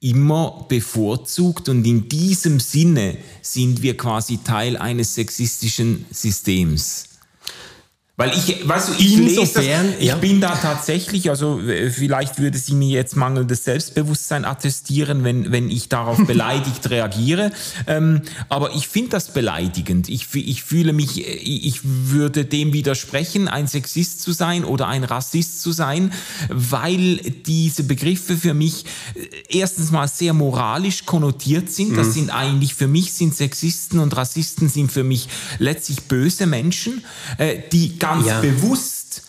immer 0.00 0.66
bevorzugt 0.68 1.68
und 1.68 1.84
in 1.84 2.08
diesem 2.08 2.60
Sinne 2.60 3.16
sind 3.42 3.82
wir 3.82 3.96
quasi 3.96 4.38
Teil 4.38 4.76
eines 4.76 5.14
sexistischen 5.14 6.06
Systems. 6.10 7.15
Weil 8.18 8.30
ich, 8.30 8.66
weißt 8.66 8.88
du, 8.88 8.92
ich 8.94 9.18
Insofern, 9.18 9.62
lese 9.62 9.90
das, 9.92 10.00
ich 10.00 10.06
ja. 10.06 10.16
bin 10.16 10.40
da 10.40 10.56
tatsächlich, 10.56 11.28
also 11.28 11.60
vielleicht 11.90 12.38
würde 12.38 12.56
sie 12.56 12.72
mir 12.72 12.88
jetzt 12.88 13.14
mangelndes 13.14 13.64
Selbstbewusstsein 13.64 14.46
attestieren, 14.46 15.22
wenn, 15.22 15.52
wenn 15.52 15.70
ich 15.70 15.90
darauf 15.90 16.16
beleidigt 16.26 16.88
reagiere. 16.88 17.52
Ähm, 17.86 18.22
aber 18.48 18.74
ich 18.74 18.88
finde 18.88 19.10
das 19.10 19.34
beleidigend. 19.34 20.08
Ich, 20.08 20.34
ich 20.34 20.62
fühle 20.62 20.94
mich, 20.94 21.26
ich 21.26 21.80
würde 21.82 22.46
dem 22.46 22.72
widersprechen, 22.72 23.48
ein 23.48 23.66
Sexist 23.66 24.22
zu 24.22 24.32
sein 24.32 24.64
oder 24.64 24.88
ein 24.88 25.04
Rassist 25.04 25.60
zu 25.60 25.72
sein, 25.72 26.10
weil 26.48 27.16
diese 27.18 27.84
Begriffe 27.84 28.38
für 28.38 28.54
mich 28.54 28.86
äh, 29.14 29.58
erstens 29.58 29.90
mal 29.90 30.08
sehr 30.08 30.32
moralisch 30.32 31.04
konnotiert 31.04 31.70
sind. 31.70 31.98
Das 31.98 32.08
mhm. 32.08 32.12
sind 32.12 32.30
eigentlich, 32.30 32.74
für 32.76 32.88
mich 32.88 33.12
sind 33.12 33.36
Sexisten 33.36 33.98
und 33.98 34.16
Rassisten 34.16 34.70
sind 34.70 34.90
für 34.90 35.04
mich 35.04 35.28
letztlich 35.58 36.04
böse 36.04 36.46
Menschen, 36.46 37.04
äh, 37.36 37.58
die 37.72 37.98
ganz 38.06 38.26
ja. 38.26 38.40
bewusst 38.40 39.22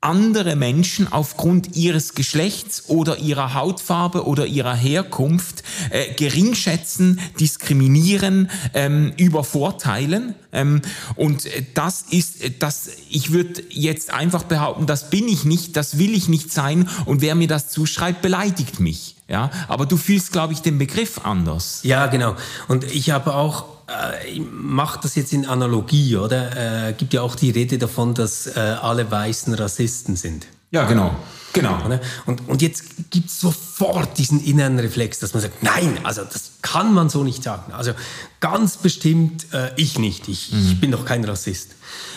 andere 0.00 0.54
Menschen 0.56 1.10
aufgrund 1.12 1.74
ihres 1.74 2.14
Geschlechts 2.14 2.84
oder 2.88 3.18
ihrer 3.18 3.54
Hautfarbe 3.54 4.26
oder 4.26 4.46
ihrer 4.46 4.74
Herkunft 4.74 5.64
äh, 5.90 6.14
geringschätzen, 6.14 7.18
diskriminieren, 7.40 8.50
ähm, 8.74 9.12
übervorteilen. 9.16 10.34
Ähm, 10.56 10.82
und 11.14 11.46
das 11.74 12.02
ist, 12.10 12.38
das, 12.58 12.88
ich 13.10 13.30
würde 13.30 13.62
jetzt 13.70 14.12
einfach 14.12 14.42
behaupten, 14.42 14.86
das 14.86 15.10
bin 15.10 15.28
ich 15.28 15.44
nicht, 15.44 15.76
das 15.76 15.98
will 15.98 16.14
ich 16.14 16.28
nicht 16.28 16.52
sein 16.52 16.88
und 17.04 17.20
wer 17.20 17.34
mir 17.34 17.46
das 17.46 17.68
zuschreibt, 17.68 18.22
beleidigt 18.22 18.80
mich. 18.80 19.14
Ja, 19.28 19.50
aber 19.68 19.86
du 19.86 19.96
fühlst, 19.96 20.32
glaube 20.32 20.52
ich, 20.52 20.60
den 20.60 20.78
Begriff 20.78 21.20
anders. 21.24 21.80
Ja, 21.82 22.06
genau. 22.06 22.36
Und 22.68 22.84
ich 22.84 23.10
habe 23.10 23.34
auch 23.34 23.64
äh, 23.88 24.28
ich 24.30 24.42
mache 24.50 25.00
das 25.02 25.14
jetzt 25.14 25.32
in 25.32 25.46
Analogie, 25.46 26.16
oder? 26.16 26.88
Äh, 26.88 26.92
gibt 26.92 27.12
ja 27.12 27.22
auch 27.22 27.34
die 27.34 27.50
Rede 27.50 27.78
davon, 27.78 28.14
dass 28.14 28.46
äh, 28.46 28.58
alle 28.58 29.10
Weißen 29.10 29.54
Rassisten 29.54 30.16
sind. 30.16 30.46
Ja, 30.76 30.84
genau. 30.84 31.16
Genau. 31.54 31.78
Und, 32.26 32.46
und 32.48 32.60
jetzt 32.60 33.10
gibt 33.10 33.30
es 33.30 33.40
sofort 33.40 34.18
diesen 34.18 34.44
inneren 34.44 34.78
Reflex, 34.78 35.20
dass 35.20 35.32
man 35.32 35.40
sagt, 35.42 35.62
nein, 35.62 35.98
also 36.02 36.22
das 36.22 36.52
kann 36.60 36.92
man 36.92 37.08
so 37.08 37.24
nicht 37.24 37.42
sagen. 37.42 37.72
Also 37.72 37.92
ganz 38.40 38.76
bestimmt 38.76 39.46
äh, 39.54 39.70
ich 39.76 39.98
nicht. 39.98 40.28
Ich, 40.28 40.52
mhm. 40.52 40.66
ich, 40.66 40.80
bin 40.82 40.90
doch 40.90 41.06
kein 41.06 41.24
Rassist. 41.24 41.70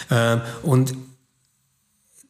Äh, 0.09 0.39
und 0.61 0.93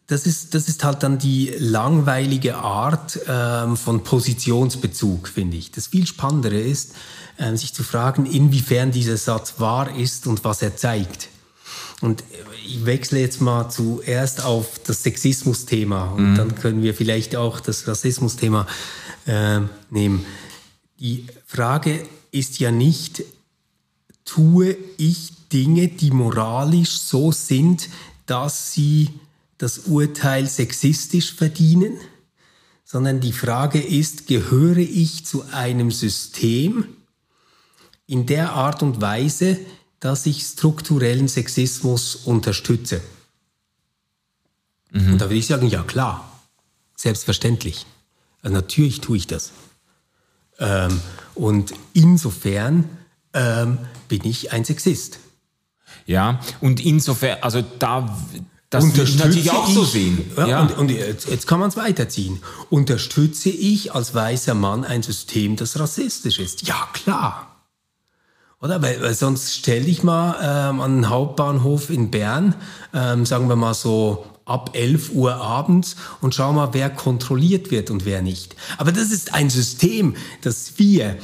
das 0.06 0.28
ist, 0.28 0.54
das 0.54 0.70
ist 0.70 0.84
halt 0.84 1.02
dann 1.02 1.18
die 1.18 1.52
langweilige 1.58 2.58
Art 2.58 3.20
ähm, 3.28 3.76
von 3.76 4.04
Positionsbezug, 4.04 5.30
finde 5.30 5.58
ich. 5.58 5.72
Das 5.72 5.88
viel 5.88 6.06
Spannendere 6.06 6.60
ist, 6.60 6.94
ähm, 7.40 7.58
sich 7.58 7.74
zu 7.74 7.82
fragen, 7.82 8.28
inwiefern 8.28 8.92
dieser 8.92 9.18
Satz 9.18 9.56
wahr 9.58 9.96
ist 9.96 10.28
und 10.28 10.44
was 10.44 10.62
er 10.62 10.78
zeigt. 10.78 11.30
Und 12.02 12.24
ich 12.66 12.86
wechsle 12.86 13.20
jetzt 13.20 13.42
mal 13.42 13.70
zuerst 13.70 14.44
auf 14.44 14.80
das 14.86 15.04
Sexismus-Thema 15.04 16.12
und 16.12 16.32
mhm. 16.32 16.36
dann 16.36 16.56
können 16.56 16.82
wir 16.82 16.94
vielleicht 16.94 17.36
auch 17.36 17.60
das 17.60 17.88
Rassismus-Thema 17.88 18.68
äh, 19.26 19.60
nehmen. 19.90 20.26
Die 21.00 21.26
Frage 21.46 22.06
ist 22.32 22.60
ja 22.60 22.72
nicht, 22.72 23.24
tue 24.24 24.78
ich 24.98 25.32
Dinge, 25.52 25.88
die 25.88 26.12
moralisch 26.12 27.00
so 27.00 27.32
sind, 27.32 27.90
dass 28.26 28.74
sie 28.74 29.10
das 29.58 29.80
Urteil 29.80 30.48
sexistisch 30.48 31.34
verdienen, 31.34 31.98
sondern 32.86 33.20
die 33.20 33.34
Frage 33.34 33.80
ist, 33.80 34.28
gehöre 34.28 34.78
ich 34.78 35.26
zu 35.26 35.44
einem 35.52 35.92
System, 35.92 36.86
in 38.08 38.26
der 38.26 38.54
Art 38.54 38.82
und 38.82 39.02
Weise, 39.02 39.60
dass 40.00 40.26
ich 40.26 40.44
strukturellen 40.44 41.28
Sexismus 41.28 42.16
unterstütze. 42.16 43.02
Mhm. 44.92 45.14
Und 45.14 45.22
da 45.22 45.26
würde 45.26 45.36
ich 45.36 45.48
sagen, 45.48 45.68
ja 45.68 45.84
klar, 45.84 46.42
selbstverständlich. 46.96 47.86
Also 48.42 48.56
natürlich 48.56 49.02
tue 49.02 49.18
ich 49.18 49.28
das. 49.28 49.52
Ähm, 50.60 51.00
und 51.36 51.74
insofern 51.94 52.90
ähm, 53.34 53.78
bin 54.08 54.26
ich 54.26 54.52
ein 54.52 54.66
Sexist. 54.66 55.20
Ja, 56.06 56.40
und 56.62 56.84
insofern, 56.84 57.38
also 57.42 57.62
da, 57.62 58.18
das 58.70 58.84
würde 58.96 59.04
ich 59.04 59.18
natürlich 59.18 59.52
auch 59.52 59.70
so 59.70 59.84
sehen. 59.84 60.32
Ja, 60.38 60.48
ja. 60.48 60.62
Und, 60.62 60.78
und 60.78 60.92
jetzt, 60.92 61.28
jetzt, 61.28 61.48
kann 61.48 61.60
man 61.60 61.70
es 61.70 61.78
weiterziehen. 61.78 62.42
Unterstütze 62.70 63.50
ich 63.50 63.94
als 63.94 64.14
weißer 64.14 64.54
Mann 64.54 64.84
ein 64.84 65.04
System, 65.04 65.56
das 65.56 65.80
rassistisch 65.80 66.40
ist? 66.40 66.68
Ja, 66.68 66.88
klar. 66.94 67.49
Oder? 68.62 68.82
Weil, 68.82 69.02
weil 69.02 69.14
sonst 69.14 69.56
stell 69.56 69.86
dich 69.86 70.04
mal 70.04 70.36
ähm, 70.42 70.82
an 70.82 70.96
den 70.96 71.10
Hauptbahnhof 71.10 71.90
in 71.90 72.12
Bern, 72.12 72.56
ähm, 72.94 73.26
sagen 73.26 73.48
wir 73.48 73.56
mal 73.56 73.74
so 73.74 74.26
ab 74.44 74.72
11 74.74 75.12
Uhr 75.14 75.36
abends 75.36 75.96
und 76.22 76.36
schau 76.36 76.52
mal, 76.52 76.70
wer 76.74 76.90
kontrolliert 76.90 77.72
wird 77.72 77.90
und 77.92 78.04
wer 78.04 78.22
nicht. 78.22 78.56
Aber 78.78 78.92
das 78.92 79.12
ist 79.12 79.34
ein 79.34 79.50
System, 79.50 80.16
das 80.42 80.74
wir 80.78 81.18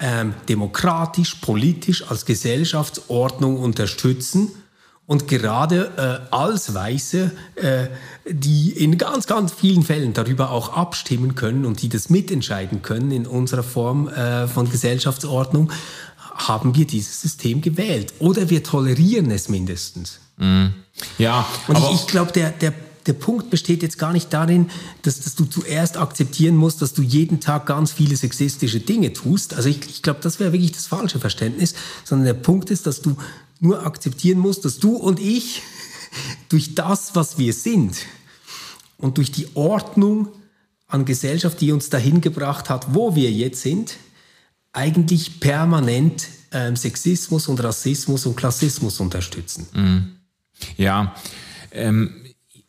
ähm, 0.00 0.34
demokratisch, 0.48 1.36
politisch 1.36 2.10
als 2.10 2.26
Gesellschaftsordnung 2.26 3.58
unterstützen 3.58 4.50
und 5.06 5.28
gerade 5.28 5.90
äh, 6.30 6.34
als 6.34 6.74
Weiße, 6.74 7.30
äh, 7.56 7.86
die 8.28 8.70
in 8.70 8.98
ganz, 8.98 9.26
ganz 9.26 9.52
vielen 9.52 9.82
Fällen 9.82 10.12
darüber 10.12 10.50
auch 10.50 10.76
abstimmen 10.76 11.34
können 11.34 11.66
und 11.66 11.82
die 11.82 11.88
das 11.88 12.08
mitentscheiden 12.08 12.82
können 12.82 13.10
in 13.10 13.26
unserer 13.26 13.62
Form 13.62 14.08
äh, 14.08 14.46
von 14.48 14.70
Gesellschaftsordnung, 14.70 15.70
haben 16.34 16.74
wir 16.74 16.86
dieses 16.86 17.20
System 17.20 17.60
gewählt. 17.60 18.14
Oder 18.18 18.50
wir 18.50 18.62
tolerieren 18.62 19.30
es 19.30 19.48
mindestens. 19.48 20.20
Mm. 20.36 20.66
Ja. 21.18 21.46
Und 21.68 21.78
ich, 21.78 21.90
ich 21.94 22.06
glaube, 22.06 22.32
der, 22.32 22.50
der, 22.50 22.72
der 23.06 23.12
Punkt 23.12 23.50
besteht 23.50 23.82
jetzt 23.82 23.98
gar 23.98 24.12
nicht 24.12 24.32
darin, 24.32 24.70
dass, 25.02 25.20
dass 25.20 25.34
du 25.34 25.44
zuerst 25.44 25.96
akzeptieren 25.96 26.56
musst, 26.56 26.82
dass 26.82 26.94
du 26.94 27.02
jeden 27.02 27.40
Tag 27.40 27.66
ganz 27.66 27.92
viele 27.92 28.16
sexistische 28.16 28.80
Dinge 28.80 29.12
tust. 29.12 29.54
Also 29.54 29.68
ich, 29.68 29.80
ich 29.88 30.02
glaube, 30.02 30.20
das 30.22 30.40
wäre 30.40 30.52
wirklich 30.52 30.72
das 30.72 30.86
falsche 30.86 31.18
Verständnis, 31.18 31.74
sondern 32.04 32.26
der 32.26 32.34
Punkt 32.34 32.70
ist, 32.70 32.86
dass 32.86 33.02
du 33.02 33.16
nur 33.60 33.86
akzeptieren 33.86 34.38
musst, 34.38 34.64
dass 34.64 34.78
du 34.78 34.96
und 34.96 35.20
ich 35.20 35.62
durch 36.48 36.74
das, 36.74 37.14
was 37.14 37.38
wir 37.38 37.52
sind 37.52 37.96
und 38.98 39.18
durch 39.18 39.32
die 39.32 39.48
Ordnung 39.54 40.28
an 40.86 41.04
Gesellschaft, 41.04 41.60
die 41.60 41.72
uns 41.72 41.88
dahin 41.88 42.20
gebracht 42.20 42.68
hat, 42.68 42.94
wo 42.94 43.14
wir 43.14 43.30
jetzt 43.30 43.62
sind, 43.62 43.96
eigentlich 44.72 45.40
permanent 45.40 46.28
ähm, 46.52 46.76
Sexismus 46.76 47.48
und 47.48 47.62
Rassismus 47.62 48.26
und 48.26 48.36
Klassismus 48.36 49.00
unterstützen. 49.00 49.66
Mhm. 49.72 50.16
Ja. 50.76 51.14
Ähm, 51.70 52.22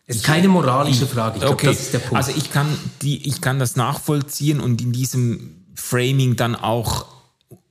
es 0.06 0.18
ist 0.18 0.26
keine 0.26 0.48
moralische 0.48 1.08
Frage. 1.08 1.38
Ich 1.38 1.46
okay. 1.46 1.66
Glaub, 1.66 1.74
das 1.76 1.84
ist 1.84 1.94
der 1.94 2.00
Punkt. 2.00 2.16
Also 2.16 2.32
ich 2.36 2.52
kann, 2.52 2.68
die, 3.02 3.28
ich 3.28 3.42
kann 3.42 3.60
das 3.60 3.76
nachvollziehen 3.76 4.60
und 4.60 4.82
in 4.82 4.92
diesem 4.92 5.66
Framing 5.76 6.36
dann 6.36 6.56
auch 6.56 7.06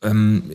ähm, 0.02 0.50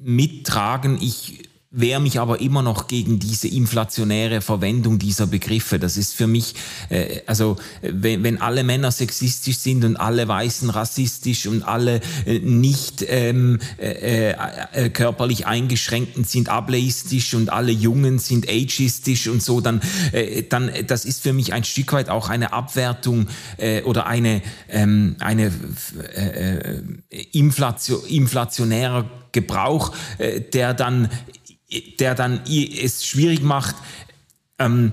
mittragen. 0.00 0.98
Ich 1.00 1.47
wehre 1.70 2.00
mich 2.00 2.18
aber 2.18 2.40
immer 2.40 2.62
noch 2.62 2.88
gegen 2.88 3.18
diese 3.18 3.46
inflationäre 3.46 4.40
Verwendung 4.40 4.98
dieser 4.98 5.26
Begriffe. 5.26 5.78
Das 5.78 5.98
ist 5.98 6.14
für 6.14 6.26
mich, 6.26 6.54
äh, 6.88 7.20
also 7.26 7.56
wenn, 7.82 8.22
wenn 8.22 8.40
alle 8.40 8.64
Männer 8.64 8.90
sexistisch 8.90 9.58
sind 9.58 9.84
und 9.84 9.96
alle 9.96 10.26
Weißen 10.26 10.70
rassistisch 10.70 11.46
und 11.46 11.62
alle 11.62 12.00
äh, 12.24 12.38
nicht 12.38 13.04
ähm, 13.06 13.58
äh, 13.78 14.30
äh, 14.30 14.88
körperlich 14.88 15.46
eingeschränkten 15.46 16.24
sind 16.24 16.48
ableistisch 16.48 17.34
und 17.34 17.50
alle 17.50 17.72
Jungen 17.72 18.18
sind 18.18 18.48
ageistisch 18.48 19.28
und 19.28 19.42
so, 19.42 19.60
dann, 19.60 19.82
äh, 20.12 20.44
dann 20.44 20.70
das 20.86 21.04
ist 21.04 21.22
für 21.22 21.34
mich 21.34 21.52
ein 21.52 21.64
Stück 21.64 21.92
weit 21.92 22.08
auch 22.08 22.30
eine 22.30 22.54
Abwertung 22.54 23.28
äh, 23.58 23.82
oder 23.82 24.06
eine, 24.06 24.40
ähm, 24.70 25.16
eine 25.18 25.52
äh, 26.16 26.78
äh 26.78 26.82
Inflation, 27.32 28.00
inflationärer 28.06 29.04
Gebrauch, 29.32 29.92
äh, 30.18 30.40
der 30.40 30.74
dann 30.74 31.10
der 31.98 32.14
dann 32.14 32.40
es 32.46 33.06
schwierig 33.06 33.42
macht, 33.42 33.76
ähm, 34.58 34.92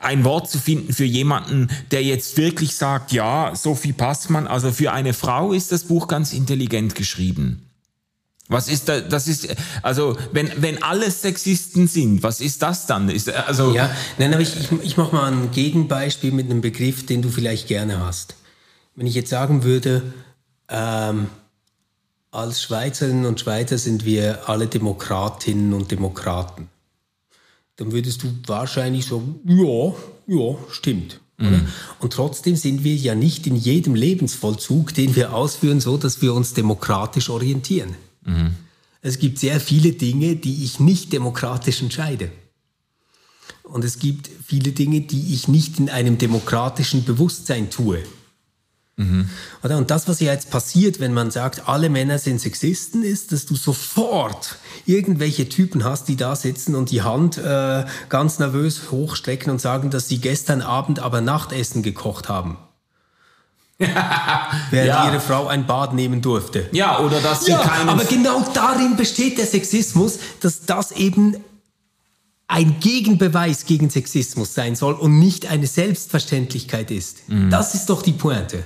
ein 0.00 0.24
Wort 0.24 0.50
zu 0.50 0.58
finden 0.58 0.92
für 0.92 1.04
jemanden, 1.04 1.68
der 1.90 2.02
jetzt 2.02 2.36
wirklich 2.36 2.74
sagt, 2.74 3.12
ja, 3.12 3.54
Sophie 3.54 3.92
Passmann, 3.92 4.46
also 4.46 4.72
für 4.72 4.92
eine 4.92 5.12
Frau 5.12 5.52
ist 5.52 5.70
das 5.72 5.84
Buch 5.84 6.08
ganz 6.08 6.32
intelligent 6.32 6.94
geschrieben. 6.94 7.62
Was 8.48 8.68
ist 8.68 8.88
da, 8.88 9.00
das 9.00 9.26
ist, 9.26 9.48
also, 9.82 10.16
wenn, 10.32 10.50
wenn 10.58 10.82
alle 10.82 11.10
Sexisten 11.10 11.88
sind, 11.88 12.22
was 12.22 12.40
ist 12.40 12.62
das 12.62 12.86
dann? 12.86 13.08
Ist, 13.08 13.28
also 13.28 13.74
ja, 13.74 13.90
nein, 14.18 14.32
aber 14.32 14.42
ich, 14.42 14.56
ich, 14.56 14.70
ich 14.82 14.96
mache 14.96 15.14
mal 15.14 15.32
ein 15.32 15.50
Gegenbeispiel 15.50 16.30
mit 16.30 16.48
einem 16.48 16.60
Begriff, 16.60 17.04
den 17.06 17.22
du 17.22 17.28
vielleicht 17.28 17.66
gerne 17.66 17.98
hast. 17.98 18.36
Wenn 18.94 19.06
ich 19.06 19.14
jetzt 19.14 19.30
sagen 19.30 19.64
würde, 19.64 20.02
ähm, 20.68 21.26
als 22.36 22.62
Schweizerinnen 22.62 23.24
und 23.24 23.40
Schweizer 23.40 23.78
sind 23.78 24.04
wir 24.04 24.48
alle 24.48 24.66
Demokratinnen 24.66 25.72
und 25.72 25.90
Demokraten. 25.90 26.68
Dann 27.76 27.92
würdest 27.92 28.22
du 28.22 28.32
wahrscheinlich 28.46 29.06
sagen, 29.06 29.40
ja, 29.44 29.94
ja, 30.26 30.56
stimmt. 30.70 31.20
Mhm. 31.38 31.66
Und 31.98 32.12
trotzdem 32.12 32.56
sind 32.56 32.84
wir 32.84 32.94
ja 32.94 33.14
nicht 33.14 33.46
in 33.46 33.56
jedem 33.56 33.94
Lebensvollzug, 33.94 34.94
den 34.94 35.16
wir 35.16 35.34
ausführen, 35.34 35.80
so, 35.80 35.96
dass 35.96 36.22
wir 36.22 36.34
uns 36.34 36.54
demokratisch 36.54 37.30
orientieren. 37.30 37.94
Mhm. 38.24 38.54
Es 39.00 39.18
gibt 39.18 39.38
sehr 39.38 39.60
viele 39.60 39.92
Dinge, 39.92 40.36
die 40.36 40.64
ich 40.64 40.80
nicht 40.80 41.12
demokratisch 41.12 41.80
entscheide. 41.80 42.30
Und 43.62 43.84
es 43.84 43.98
gibt 43.98 44.30
viele 44.44 44.72
Dinge, 44.72 45.00
die 45.02 45.34
ich 45.34 45.48
nicht 45.48 45.78
in 45.78 45.90
einem 45.90 46.18
demokratischen 46.18 47.04
Bewusstsein 47.04 47.70
tue. 47.70 48.02
Mhm. 48.96 49.28
Und 49.62 49.90
das, 49.90 50.08
was 50.08 50.20
ja 50.20 50.32
jetzt 50.32 50.50
passiert, 50.50 51.00
wenn 51.00 51.12
man 51.12 51.30
sagt, 51.30 51.68
alle 51.68 51.90
Männer 51.90 52.18
sind 52.18 52.40
Sexisten, 52.40 53.02
ist, 53.02 53.30
dass 53.30 53.44
du 53.44 53.54
sofort 53.54 54.56
irgendwelche 54.86 55.48
Typen 55.50 55.84
hast, 55.84 56.08
die 56.08 56.16
da 56.16 56.34
sitzen 56.34 56.74
und 56.74 56.90
die 56.90 57.02
Hand 57.02 57.36
äh, 57.36 57.84
ganz 58.08 58.38
nervös 58.38 58.90
hochstrecken 58.90 59.52
und 59.52 59.60
sagen, 59.60 59.90
dass 59.90 60.08
sie 60.08 60.18
gestern 60.18 60.62
Abend 60.62 61.00
aber 61.00 61.20
Nachtessen 61.20 61.82
gekocht 61.82 62.30
haben. 62.30 62.56
Während 63.78 64.88
ja. 64.88 65.06
ihre 65.10 65.20
Frau 65.20 65.46
ein 65.48 65.66
Bad 65.66 65.92
nehmen 65.92 66.22
durfte. 66.22 66.66
Ja, 66.72 67.00
oder 67.00 67.20
dass 67.20 67.44
sie 67.44 67.50
ja, 67.50 67.58
keinen... 67.58 67.90
Aber 67.90 68.04
genau 68.04 68.42
darin 68.54 68.96
besteht 68.96 69.36
der 69.36 69.44
Sexismus, 69.44 70.18
dass 70.40 70.64
das 70.64 70.92
eben 70.92 71.36
ein 72.48 72.80
Gegenbeweis 72.80 73.66
gegen 73.66 73.90
Sexismus 73.90 74.54
sein 74.54 74.76
soll 74.76 74.94
und 74.94 75.18
nicht 75.18 75.44
eine 75.44 75.66
Selbstverständlichkeit 75.66 76.90
ist. 76.90 77.28
Mhm. 77.28 77.50
Das 77.50 77.74
ist 77.74 77.90
doch 77.90 78.00
die 78.00 78.12
Pointe. 78.12 78.64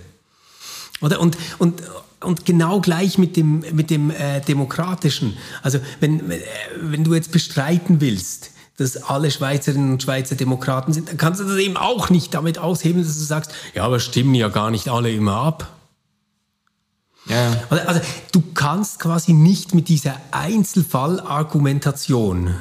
Oder? 1.00 1.20
Und, 1.20 1.36
und, 1.58 1.82
und 2.20 2.44
genau 2.44 2.80
gleich 2.80 3.18
mit 3.18 3.36
dem, 3.36 3.64
mit 3.72 3.90
dem 3.90 4.10
äh, 4.10 4.40
Demokratischen. 4.40 5.36
Also 5.62 5.78
wenn, 6.00 6.28
äh, 6.30 6.40
wenn 6.80 7.04
du 7.04 7.14
jetzt 7.14 7.30
bestreiten 7.32 8.00
willst, 8.00 8.50
dass 8.76 9.02
alle 9.02 9.30
Schweizerinnen 9.30 9.92
und 9.92 10.02
Schweizer 10.02 10.34
Demokraten 10.36 10.92
sind, 10.92 11.08
dann 11.08 11.16
kannst 11.18 11.40
du 11.40 11.44
das 11.44 11.56
eben 11.58 11.76
auch 11.76 12.10
nicht 12.10 12.34
damit 12.34 12.58
ausheben, 12.58 13.02
dass 13.02 13.18
du 13.18 13.24
sagst, 13.24 13.52
ja, 13.74 13.84
aber 13.84 14.00
stimmen 14.00 14.34
ja 14.34 14.48
gar 14.48 14.70
nicht 14.70 14.88
alle 14.88 15.12
immer 15.12 15.34
ab. 15.34 15.76
Ja. 17.26 17.52
Also, 17.68 17.86
also 17.86 18.00
du 18.32 18.42
kannst 18.54 18.98
quasi 18.98 19.34
nicht 19.34 19.74
mit 19.74 19.88
dieser 19.88 20.16
Einzelfallargumentation 20.30 22.54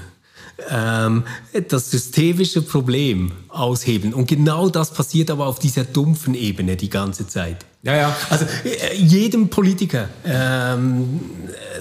ähm, 0.69 1.23
das 1.67 1.91
systemische 1.91 2.61
Problem 2.61 3.31
aushebeln. 3.49 4.13
Und 4.13 4.27
genau 4.27 4.69
das 4.69 4.91
passiert 4.91 5.31
aber 5.31 5.47
auf 5.47 5.59
dieser 5.59 5.83
dumpfen 5.83 6.35
Ebene 6.35 6.75
die 6.75 6.89
ganze 6.89 7.27
Zeit. 7.27 7.65
Ja, 7.83 7.95
ja. 7.95 8.15
Also 8.29 8.45
äh, 8.65 8.95
jedem 8.95 9.49
Politiker, 9.49 10.09
ähm, 10.25 11.19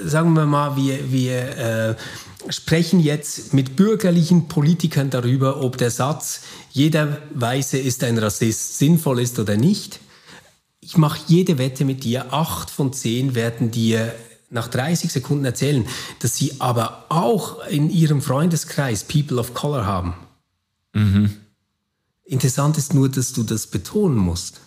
sagen 0.04 0.32
wir 0.34 0.46
mal, 0.46 0.76
wir, 0.76 1.10
wir 1.10 1.58
äh, 1.58 1.94
sprechen 2.48 3.00
jetzt 3.00 3.52
mit 3.52 3.76
bürgerlichen 3.76 4.48
Politikern 4.48 5.10
darüber, 5.10 5.60
ob 5.62 5.76
der 5.76 5.90
Satz, 5.90 6.42
jeder 6.70 7.18
Weiße 7.34 7.78
ist 7.78 8.04
ein 8.04 8.18
Rassist, 8.18 8.78
sinnvoll 8.78 9.20
ist 9.20 9.38
oder 9.38 9.56
nicht. 9.56 10.00
Ich 10.80 10.96
mache 10.96 11.18
jede 11.26 11.58
Wette 11.58 11.84
mit 11.84 12.04
dir, 12.04 12.32
acht 12.32 12.70
von 12.70 12.92
zehn 12.92 13.34
werden 13.34 13.70
dir 13.70 14.14
nach 14.50 14.68
30 14.68 15.12
Sekunden 15.12 15.44
erzählen, 15.44 15.86
dass 16.20 16.36
sie 16.36 16.60
aber 16.60 17.06
auch 17.08 17.66
in 17.66 17.90
ihrem 17.90 18.22
Freundeskreis 18.22 19.04
People 19.04 19.38
of 19.38 19.54
Color 19.54 19.86
haben. 19.86 20.14
Mhm. 20.94 21.36
Interessant 22.24 22.78
ist 22.78 22.94
nur, 22.94 23.08
dass 23.08 23.32
du 23.32 23.42
das 23.42 23.66
betonen 23.66 24.16
musst. 24.16 24.60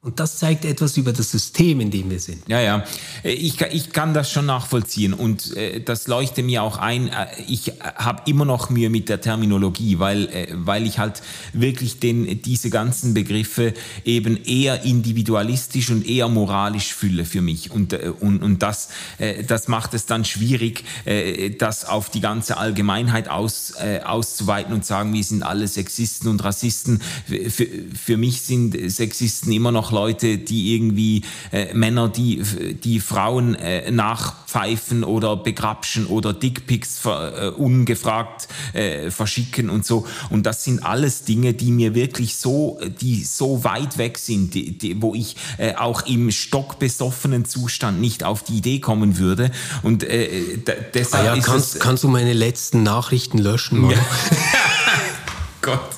Und 0.00 0.20
das 0.20 0.38
zeigt 0.38 0.64
etwas 0.64 0.96
über 0.96 1.12
das 1.12 1.32
System, 1.32 1.80
in 1.80 1.90
dem 1.90 2.08
wir 2.08 2.20
sind. 2.20 2.48
Ja, 2.48 2.60
ja. 2.60 2.84
Ich, 3.24 3.60
ich 3.60 3.90
kann 3.90 4.14
das 4.14 4.30
schon 4.30 4.46
nachvollziehen 4.46 5.12
und 5.12 5.56
äh, 5.56 5.80
das 5.80 6.06
leuchtet 6.06 6.46
mir 6.46 6.62
auch 6.62 6.78
ein. 6.78 7.08
Äh, 7.08 7.26
ich 7.48 7.72
habe 7.96 8.22
immer 8.30 8.44
noch 8.44 8.70
Mühe 8.70 8.90
mit 8.90 9.08
der 9.08 9.20
Terminologie, 9.20 9.98
weil, 9.98 10.28
äh, 10.28 10.46
weil 10.52 10.86
ich 10.86 11.00
halt 11.00 11.20
wirklich 11.52 11.98
den, 11.98 12.42
diese 12.42 12.70
ganzen 12.70 13.12
Begriffe 13.12 13.74
eben 14.04 14.36
eher 14.44 14.84
individualistisch 14.84 15.90
und 15.90 16.06
eher 16.06 16.28
moralisch 16.28 16.94
fülle 16.94 17.24
für 17.24 17.40
mich. 17.40 17.72
Und, 17.72 17.92
äh, 17.92 18.12
und, 18.20 18.40
und 18.40 18.62
das, 18.62 18.90
äh, 19.18 19.42
das 19.42 19.66
macht 19.66 19.94
es 19.94 20.06
dann 20.06 20.24
schwierig, 20.24 20.84
äh, 21.06 21.50
das 21.50 21.84
auf 21.84 22.08
die 22.08 22.20
ganze 22.20 22.56
Allgemeinheit 22.56 23.28
aus, 23.28 23.74
auszuweiten 24.04 24.72
und 24.72 24.84
sagen, 24.84 25.12
wir 25.12 25.24
sind 25.24 25.42
alle 25.42 25.66
Sexisten 25.66 26.28
und 26.28 26.44
Rassisten. 26.44 27.00
Für, 27.26 27.66
für 27.94 28.16
mich 28.16 28.42
sind 28.42 28.76
Sexisten 28.90 29.50
immer 29.52 29.72
noch 29.72 29.88
Leute, 29.98 30.38
die 30.38 30.74
irgendwie 30.74 31.22
äh, 31.50 31.74
Männer, 31.74 32.08
die, 32.08 32.40
die 32.84 33.00
Frauen 33.00 33.56
äh, 33.56 33.90
nachpfeifen 33.90 35.02
oder 35.02 35.36
begrapschen 35.36 36.06
oder 36.06 36.32
Dickpics 36.32 37.00
äh, 37.04 37.48
ungefragt 37.48 38.46
äh, 38.74 39.10
verschicken 39.10 39.68
und 39.70 39.84
so. 39.84 40.06
Und 40.30 40.46
das 40.46 40.62
sind 40.62 40.84
alles 40.84 41.24
Dinge, 41.24 41.52
die 41.52 41.72
mir 41.72 41.96
wirklich 41.96 42.36
so, 42.36 42.78
die 43.00 43.24
so 43.24 43.64
weit 43.64 43.98
weg 43.98 44.18
sind, 44.18 44.54
die, 44.54 44.78
die, 44.78 45.02
wo 45.02 45.16
ich 45.16 45.34
äh, 45.58 45.74
auch 45.74 46.06
im 46.06 46.30
stockbesoffenen 46.30 47.44
Zustand 47.44 48.00
nicht 48.00 48.22
auf 48.22 48.44
die 48.44 48.58
Idee 48.58 48.78
kommen 48.78 49.18
würde. 49.18 49.50
Und 49.82 50.04
äh, 50.04 50.58
deshalb 50.94 51.24
ah 51.24 51.36
ja, 51.36 51.42
kannst, 51.42 51.74
es, 51.74 51.80
kannst 51.80 52.04
du 52.04 52.08
meine 52.08 52.34
letzten 52.34 52.84
Nachrichten 52.84 53.38
löschen? 53.38 53.90
Ja. 53.90 53.96
Gott. 55.60 55.97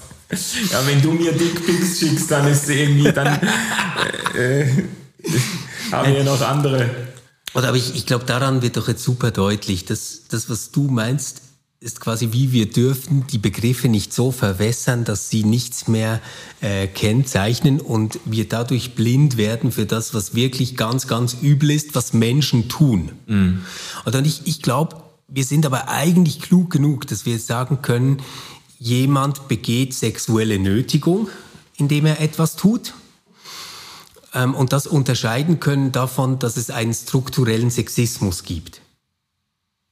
Ja, 0.70 0.86
wenn 0.86 1.02
du 1.02 1.12
mir 1.12 1.32
Dickpics 1.32 1.98
schickst, 1.98 2.30
dann 2.30 2.46
ist 2.46 2.68
irgendwie, 2.68 3.12
dann 3.12 3.40
äh, 4.36 4.62
äh, 4.62 4.68
haben 5.90 6.14
wir 6.14 6.24
noch 6.24 6.40
andere. 6.40 6.88
Oder 7.54 7.68
aber 7.68 7.76
ich, 7.76 7.96
ich 7.96 8.06
glaube, 8.06 8.24
daran 8.24 8.62
wird 8.62 8.76
doch 8.76 8.88
jetzt 8.88 9.02
super 9.02 9.32
deutlich, 9.32 9.84
dass 9.84 10.22
das, 10.28 10.48
was 10.48 10.70
du 10.70 10.84
meinst, 10.84 11.42
ist 11.80 11.98
quasi 11.98 12.28
wie 12.32 12.52
wir 12.52 12.70
dürfen 12.70 13.26
die 13.26 13.38
Begriffe 13.38 13.88
nicht 13.88 14.12
so 14.12 14.30
verwässern, 14.30 15.04
dass 15.04 15.30
sie 15.30 15.44
nichts 15.44 15.88
mehr 15.88 16.20
äh, 16.60 16.86
kennzeichnen 16.86 17.80
und 17.80 18.20
wir 18.26 18.46
dadurch 18.46 18.94
blind 18.94 19.38
werden 19.38 19.72
für 19.72 19.86
das, 19.86 20.12
was 20.12 20.34
wirklich 20.34 20.76
ganz, 20.76 21.06
ganz 21.06 21.38
übel 21.40 21.70
ist, 21.70 21.94
was 21.94 22.12
Menschen 22.12 22.68
tun. 22.68 23.12
Mhm. 23.26 23.62
Und 24.04 24.26
ich, 24.26 24.42
ich 24.44 24.60
glaube, 24.60 25.02
wir 25.26 25.44
sind 25.44 25.64
aber 25.64 25.88
eigentlich 25.88 26.40
klug 26.40 26.70
genug, 26.70 27.06
dass 27.06 27.24
wir 27.24 27.38
sagen 27.38 27.80
können, 27.80 28.18
jemand 28.80 29.46
begeht 29.46 29.94
sexuelle 29.94 30.58
Nötigung, 30.58 31.28
indem 31.76 32.06
er 32.06 32.20
etwas 32.20 32.56
tut. 32.56 32.94
Ähm, 34.34 34.54
und 34.54 34.72
das 34.72 34.88
unterscheiden 34.88 35.60
können 35.60 35.92
davon, 35.92 36.38
dass 36.40 36.56
es 36.56 36.70
einen 36.70 36.94
strukturellen 36.94 37.70
Sexismus 37.70 38.42
gibt. 38.42 38.80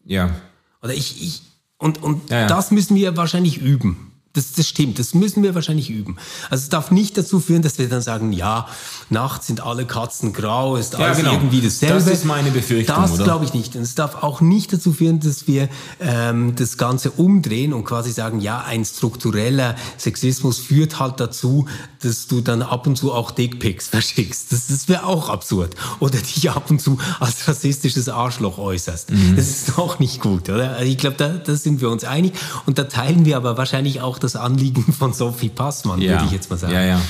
Ja. 0.05 0.35
Oder 0.83 0.95
ich, 0.95 1.23
ich 1.23 1.43
und, 1.77 2.03
und 2.03 2.31
ja, 2.31 2.41
ja. 2.41 2.47
das 2.47 2.71
müssen 2.71 2.97
wir 2.97 3.17
wahrscheinlich 3.17 3.59
üben. 3.59 4.08
Das, 4.35 4.53
das 4.53 4.69
stimmt, 4.69 4.99
das 4.99 5.15
müssen 5.15 5.43
wir 5.43 5.55
wahrscheinlich 5.55 5.91
üben. 5.91 6.17
Also 6.51 6.63
es 6.63 6.69
darf 6.69 6.91
nicht 6.91 7.17
dazu 7.17 7.41
führen, 7.41 7.63
dass 7.63 7.79
wir 7.79 7.89
dann 7.89 8.03
sagen, 8.03 8.33
ja, 8.33 8.69
nachts 9.11 9.47
sind 9.47 9.61
alle 9.61 9.87
Katzen 9.87 10.33
grau, 10.33 10.77
ist 10.77 10.95
alles 10.95 11.19
ja, 11.19 11.25
genau. 11.25 11.33
irgendwie 11.33 11.63
dasselbe. 11.63 11.95
Das 11.95 12.07
ist 12.07 12.25
meine 12.25 12.51
Befürchtung. 12.51 12.97
Das 12.97 13.17
glaube 13.19 13.47
ich 13.47 13.55
nicht. 13.55 13.75
Und 13.75 13.83
es 13.83 13.95
darf 13.95 14.23
auch 14.23 14.41
nicht 14.41 14.73
dazu 14.73 14.93
führen, 14.93 15.19
dass 15.21 15.47
wir 15.49 15.69
ähm, 16.01 16.55
das 16.55 16.77
Ganze 16.77 17.11
umdrehen 17.11 17.73
und 17.73 17.85
quasi 17.85 18.13
sagen, 18.13 18.41
ja, 18.41 18.63
ein 18.63 18.85
struktureller 18.85 19.75
Sexismus 19.97 20.59
führt 20.59 20.99
halt 20.99 21.21
dazu, 21.21 21.67
dass 22.03 22.27
du 22.27 22.41
dann 22.41 22.63
ab 22.63 22.87
und 22.87 22.97
zu 22.97 23.13
auch 23.13 23.31
Dickpics 23.31 23.89
verschickst. 23.89 24.53
Das, 24.53 24.69
das 24.69 24.89
wäre 24.89 25.05
auch 25.05 25.29
absurd. 25.29 25.75
Oder 26.01 26.19
dich 26.19 26.51
ab 26.51 26.71
und 26.71 26.81
zu 26.81 26.99
als 27.19 27.49
rassistisches 27.49 28.09
Arschloch 28.09 28.59
äußerst. 28.59 29.11
Mhm. 29.11 29.37
Das 29.37 29.49
ist 29.49 29.79
auch 29.79 29.99
nicht 29.99 30.21
gut, 30.21 30.49
oder? 30.49 30.77
Also 30.77 30.91
ich 30.91 30.99
glaube, 30.99 31.17
da, 31.17 31.29
da 31.29 31.57
sind 31.57 31.81
wir 31.81 31.91
uns 31.91 32.05
einig. 32.05 32.35
Und 32.67 32.79
da 32.79 32.85
teilen 32.85 33.25
wir 33.25 33.37
aber 33.37 33.57
wahrscheinlich 33.57 34.01
auch 34.01 34.18
das 34.19 34.37
Anliegen 34.37 34.93
von 34.99 35.13
Sophie 35.13 35.49
Passmann, 35.49 36.01
ja. 36.01 36.13
würde 36.13 36.27
ich 36.27 36.33
jetzt 36.33 36.51
mal 36.51 36.57
sagen. 36.57 36.75
Ja, 36.75 36.85
ja. 36.85 37.01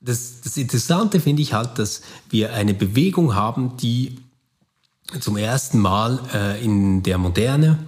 Das, 0.00 0.40
das 0.42 0.56
Interessante 0.56 1.20
finde 1.20 1.42
ich 1.42 1.52
halt, 1.52 1.78
dass 1.78 2.00
wir 2.30 2.54
eine 2.54 2.72
Bewegung 2.72 3.34
haben, 3.34 3.76
die 3.76 4.18
zum 5.20 5.36
ersten 5.36 5.78
Mal 5.78 6.20
äh, 6.32 6.64
in 6.64 7.02
der 7.02 7.18
Moderne 7.18 7.78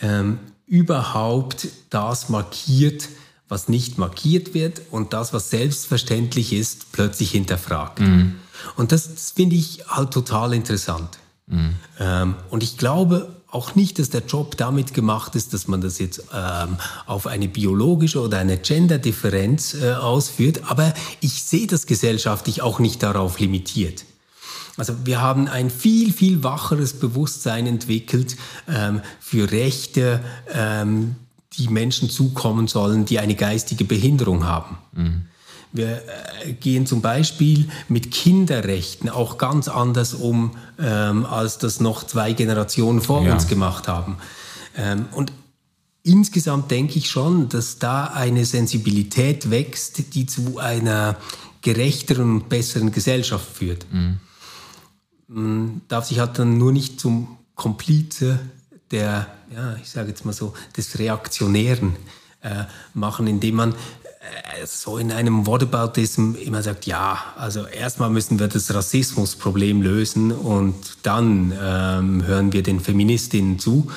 ähm, 0.00 0.38
überhaupt 0.66 1.68
das 1.90 2.30
markiert, 2.30 3.08
was 3.48 3.68
nicht 3.68 3.98
markiert 3.98 4.54
wird 4.54 4.82
und 4.90 5.12
das, 5.12 5.32
was 5.32 5.50
selbstverständlich 5.50 6.52
ist, 6.52 6.92
plötzlich 6.92 7.30
hinterfragt. 7.30 8.00
Mhm. 8.00 8.36
Und 8.76 8.92
das, 8.92 9.14
das 9.14 9.32
finde 9.32 9.56
ich 9.56 9.84
halt 9.86 10.10
total 10.10 10.54
interessant. 10.54 11.18
Mhm. 11.46 11.74
Ähm, 12.00 12.34
und 12.50 12.62
ich 12.62 12.78
glaube 12.78 13.41
auch 13.52 13.74
nicht, 13.74 13.98
dass 13.98 14.08
der 14.08 14.22
Job 14.22 14.56
damit 14.56 14.94
gemacht 14.94 15.36
ist, 15.36 15.52
dass 15.52 15.68
man 15.68 15.82
das 15.82 15.98
jetzt 15.98 16.24
ähm, 16.34 16.78
auf 17.06 17.26
eine 17.26 17.48
biologische 17.48 18.20
oder 18.20 18.38
eine 18.38 18.56
Gender-Differenz 18.56 19.74
äh, 19.74 19.92
ausführt, 19.92 20.62
aber 20.68 20.94
ich 21.20 21.44
sehe 21.44 21.66
das 21.66 21.86
gesellschaftlich 21.86 22.62
auch 22.62 22.78
nicht 22.78 23.02
darauf 23.02 23.38
limitiert. 23.38 24.04
Also 24.78 24.94
wir 25.04 25.20
haben 25.20 25.48
ein 25.48 25.68
viel, 25.68 26.14
viel 26.14 26.42
wacheres 26.42 26.94
Bewusstsein 26.94 27.66
entwickelt 27.66 28.36
ähm, 28.66 29.02
für 29.20 29.52
Rechte, 29.52 30.24
ähm, 30.50 31.16
die 31.58 31.68
Menschen 31.68 32.08
zukommen 32.08 32.68
sollen, 32.68 33.04
die 33.04 33.18
eine 33.18 33.34
geistige 33.34 33.84
Behinderung 33.84 34.46
haben. 34.46 34.78
Mhm. 34.92 35.22
Wir 35.72 36.02
äh, 36.44 36.52
gehen 36.52 36.86
zum 36.86 37.00
Beispiel 37.00 37.68
mit 37.88 38.10
Kinderrechten 38.10 39.08
auch 39.08 39.38
ganz 39.38 39.68
anders 39.68 40.14
um, 40.14 40.56
ähm, 40.78 41.24
als 41.24 41.58
das 41.58 41.80
noch 41.80 42.04
zwei 42.04 42.32
Generationen 42.32 43.00
vor 43.00 43.22
ja. 43.22 43.32
uns 43.32 43.48
gemacht 43.48 43.88
haben. 43.88 44.18
Ähm, 44.76 45.06
und 45.12 45.32
insgesamt 46.02 46.70
denke 46.70 46.98
ich 46.98 47.08
schon, 47.08 47.48
dass 47.48 47.78
da 47.78 48.04
eine 48.04 48.44
Sensibilität 48.44 49.50
wächst, 49.50 50.14
die 50.14 50.26
zu 50.26 50.58
einer 50.58 51.16
gerechteren 51.62 52.36
und 52.36 52.48
besseren 52.48 52.92
Gesellschaft 52.92 53.46
führt. 53.56 53.86
Mhm. 53.90 54.18
Man 55.28 55.80
darf 55.88 56.06
sich 56.06 56.18
halt 56.18 56.38
dann 56.38 56.58
nur 56.58 56.72
nicht 56.72 57.00
zum 57.00 57.38
Komplize 57.54 58.38
der, 58.90 59.26
ja, 59.54 59.76
ich 59.76 59.88
sage 59.88 60.08
jetzt 60.08 60.24
mal 60.24 60.32
so, 60.32 60.52
des 60.76 60.98
Reaktionären 60.98 61.96
äh, 62.42 62.64
machen, 62.94 63.26
indem 63.26 63.54
man 63.56 63.74
so 64.66 64.98
in 64.98 65.10
einem 65.10 65.46
Whataboutism 65.46 66.34
immer 66.34 66.62
sagt, 66.62 66.86
ja, 66.86 67.18
also 67.36 67.66
erstmal 67.66 68.10
müssen 68.10 68.38
wir 68.38 68.48
das 68.48 68.72
Rassismusproblem 68.72 69.82
lösen 69.82 70.32
und 70.32 70.74
dann 71.02 71.52
ähm, 71.60 72.24
hören 72.26 72.52
wir 72.52 72.62
den 72.62 72.80
Feministinnen 72.80 73.58
zu. 73.58 73.90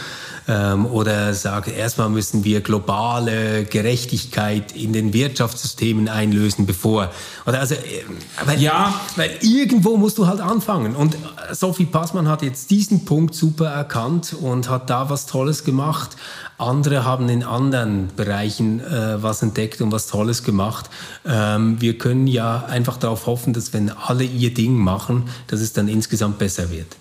Ähm, 0.47 0.85
oder 0.85 1.33
sagen, 1.33 1.71
erstmal 1.71 2.09
müssen 2.09 2.43
wir 2.43 2.61
globale 2.61 3.65
Gerechtigkeit 3.65 4.75
in 4.75 4.93
den 4.93 5.11
Wirtschaftssystemen 5.11 6.07
einlösen, 6.07 6.67
bevor. 6.67 7.11
Oder 7.47 7.59
also, 7.59 7.73
äh, 7.73 8.03
weil, 8.45 8.61
ja. 8.61 8.93
weil 9.15 9.31
irgendwo 9.41 9.97
musst 9.97 10.19
du 10.19 10.27
halt 10.27 10.41
anfangen. 10.41 10.95
Und 10.95 11.17
Sophie 11.51 11.85
Passmann 11.85 12.27
hat 12.27 12.43
jetzt 12.43 12.69
diesen 12.69 13.05
Punkt 13.05 13.33
super 13.33 13.69
erkannt 13.69 14.35
und 14.39 14.69
hat 14.69 14.89
da 14.89 15.09
was 15.09 15.25
Tolles 15.25 15.63
gemacht. 15.63 16.15
Andere 16.57 17.03
haben 17.03 17.27
in 17.29 17.43
anderen 17.43 18.09
Bereichen 18.15 18.79
äh, 18.79 19.21
was 19.21 19.41
entdeckt 19.41 19.81
und 19.81 19.91
was 19.91 20.07
Tolles 20.07 20.43
gemacht. 20.43 20.89
Ähm, 21.25 21.81
wir 21.81 21.97
können 21.97 22.27
ja 22.27 22.65
einfach 22.65 22.97
darauf 22.97 23.25
hoffen, 23.25 23.53
dass 23.53 23.73
wenn 23.73 23.89
alle 23.89 24.23
ihr 24.23 24.53
Ding 24.53 24.75
machen, 24.75 25.23
dass 25.47 25.59
es 25.59 25.73
dann 25.73 25.87
insgesamt 25.87 26.37
besser 26.37 26.69
wird. 26.69 26.95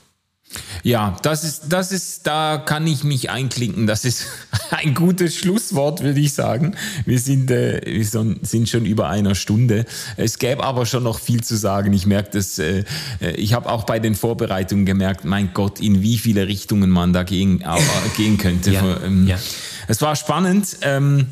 Ja, 0.83 1.17
das 1.23 1.45
ist, 1.45 1.65
das 1.69 1.93
ist, 1.93 2.27
da 2.27 2.59
kann 2.59 2.87
ich 2.87 3.05
mich 3.05 3.31
einklinken. 3.31 3.87
Das 3.87 4.05
ist 4.05 4.27
ein 4.71 4.95
gutes 4.95 5.37
Schlusswort, 5.37 6.03
würde 6.03 6.21
ich 6.21 6.33
sagen. 6.33 6.77
Wir 7.07 7.19
sind, 7.19 7.51
äh, 7.51 7.81
wir 7.85 8.05
sind 8.05 8.69
schon 8.69 8.85
über 8.85 9.09
einer 9.09 9.35
Stunde. 9.35 9.87
Es 10.17 10.39
gäbe 10.39 10.63
aber 10.65 10.87
schon 10.87 11.03
noch 11.03 11.21
viel 11.21 11.43
zu 11.43 11.57
sagen. 11.57 11.93
Ich 11.93 12.07
merke 12.07 12.31
das, 12.33 12.59
äh, 12.59 12.85
äh 13.21 13.31
ich 13.33 13.55
habe 13.55 13.71
auch 13.71 13.85
bei 13.85 13.99
den 13.99 14.15
Vorbereitungen 14.15 14.87
gemerkt, 14.87 15.25
mein 15.25 15.53
Gott, 15.55 15.81
in 15.81 16.03
wie 16.03 16.19
viele 16.19 16.47
Richtungen 16.47 16.91
man 16.91 17.13
da 17.13 17.23
gehen, 17.23 17.61
äh, 17.61 17.79
gehen 18.17 18.39
könnte. 18.39 18.71
ja, 18.71 19.03
ähm, 19.05 19.27
ja. 19.27 19.39
Es 19.89 20.01
war 20.01 20.17
spannend. 20.17 20.79
Ähm, 20.83 21.27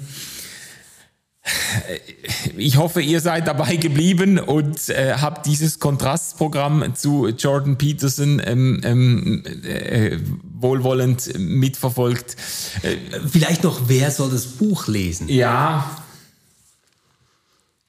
ich 2.57 2.77
hoffe, 2.77 3.01
ihr 3.03 3.21
seid 3.21 3.49
dabei 3.49 3.77
geblieben 3.77 4.39
und 4.39 4.89
äh, 4.91 5.15
habt 5.21 5.47
dieses 5.47 5.81
Kontrastprogramm 5.81 6.95
zu 6.95 7.29
Jordan 7.29 7.77
Peterson 7.79 8.41
ähm, 8.45 8.81
ähm, 8.85 9.43
äh, 9.65 10.19
wohlwollend 10.55 11.37
mitverfolgt. 11.39 12.37
Äh, 12.83 12.97
Vielleicht 13.29 13.65
noch, 13.65 13.89
wer 13.89 14.11
soll 14.11 14.31
das 14.31 14.47
Buch 14.47 14.87
lesen? 14.87 15.29
Ja. 15.29 15.97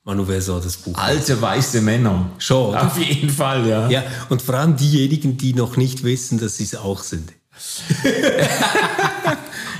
Manu, 0.03 0.27
wer 0.27 0.41
soll 0.41 0.59
das 0.61 0.77
Buch 0.77 0.97
Alte 0.97 1.33
lesen? 1.33 1.41
weiße 1.41 1.81
Männer. 1.81 2.31
Schon. 2.39 2.75
Auf 2.75 2.97
jeden 2.97 3.29
Fall, 3.29 3.67
ja. 3.67 3.89
Ja, 3.89 4.03
und 4.29 4.41
vor 4.41 4.55
allem 4.55 4.75
diejenigen, 4.75 5.37
die 5.37 5.53
noch 5.53 5.77
nicht 5.77 6.03
wissen, 6.03 6.39
dass 6.39 6.57
sie 6.57 6.63
es 6.63 6.75
auch 6.75 7.03
sind. 7.03 7.31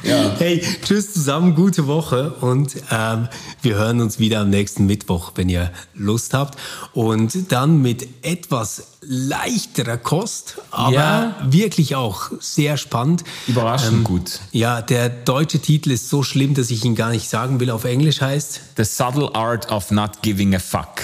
ja. 0.04 0.36
Hey, 0.38 0.64
tschüss 0.84 1.14
zusammen, 1.14 1.56
gute 1.56 1.88
Woche 1.88 2.32
und 2.42 2.76
ähm, 2.92 3.28
wir 3.62 3.76
hören 3.76 4.02
uns 4.02 4.20
wieder 4.20 4.42
am 4.42 4.50
nächsten 4.50 4.86
Mittwoch, 4.86 5.32
wenn 5.36 5.50
ihr 5.50 5.72
Lust 5.94 6.34
habt. 6.34 6.60
Und 6.94 7.52
dann 7.52 7.82
mit 7.82 8.08
etwas 8.22 8.88
leichterer 9.02 9.98
Kost, 9.98 10.58
aber 10.72 10.94
ja. 10.94 11.36
wirklich 11.44 11.96
auch 11.96 12.32
sehr 12.40 12.78
spannend. 12.78 13.24
Überraschend 13.48 13.94
ähm, 13.94 14.04
gut. 14.04 14.40
Ja, 14.52 14.82
der 14.82 15.10
deutsche 15.10 15.60
Titel 15.60 15.92
ist 15.92 16.10
so 16.10 16.24
schlimm, 16.24 16.54
dass 16.54 16.70
ich 16.70 16.84
ihn 16.86 16.96
gar 16.96 17.10
nicht 17.10 17.30
sagen 17.30 17.60
will. 17.60 17.70
Auf 17.70 17.86
Englisch 17.86 18.22
heißt 18.22 18.62
The 18.78 18.84
Subtle 18.84 19.34
Art 19.36 19.72
of 19.72 19.92
Not 19.92 20.22
Giving 20.22 20.56
a 20.56 20.60
Fuck. 20.60 21.02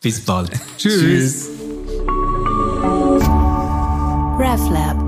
Bis 0.00 0.20
bald. 0.20 0.50
Tschüss. 0.78 1.00
Tschüss. 1.00 1.48
RefLab 4.38 5.05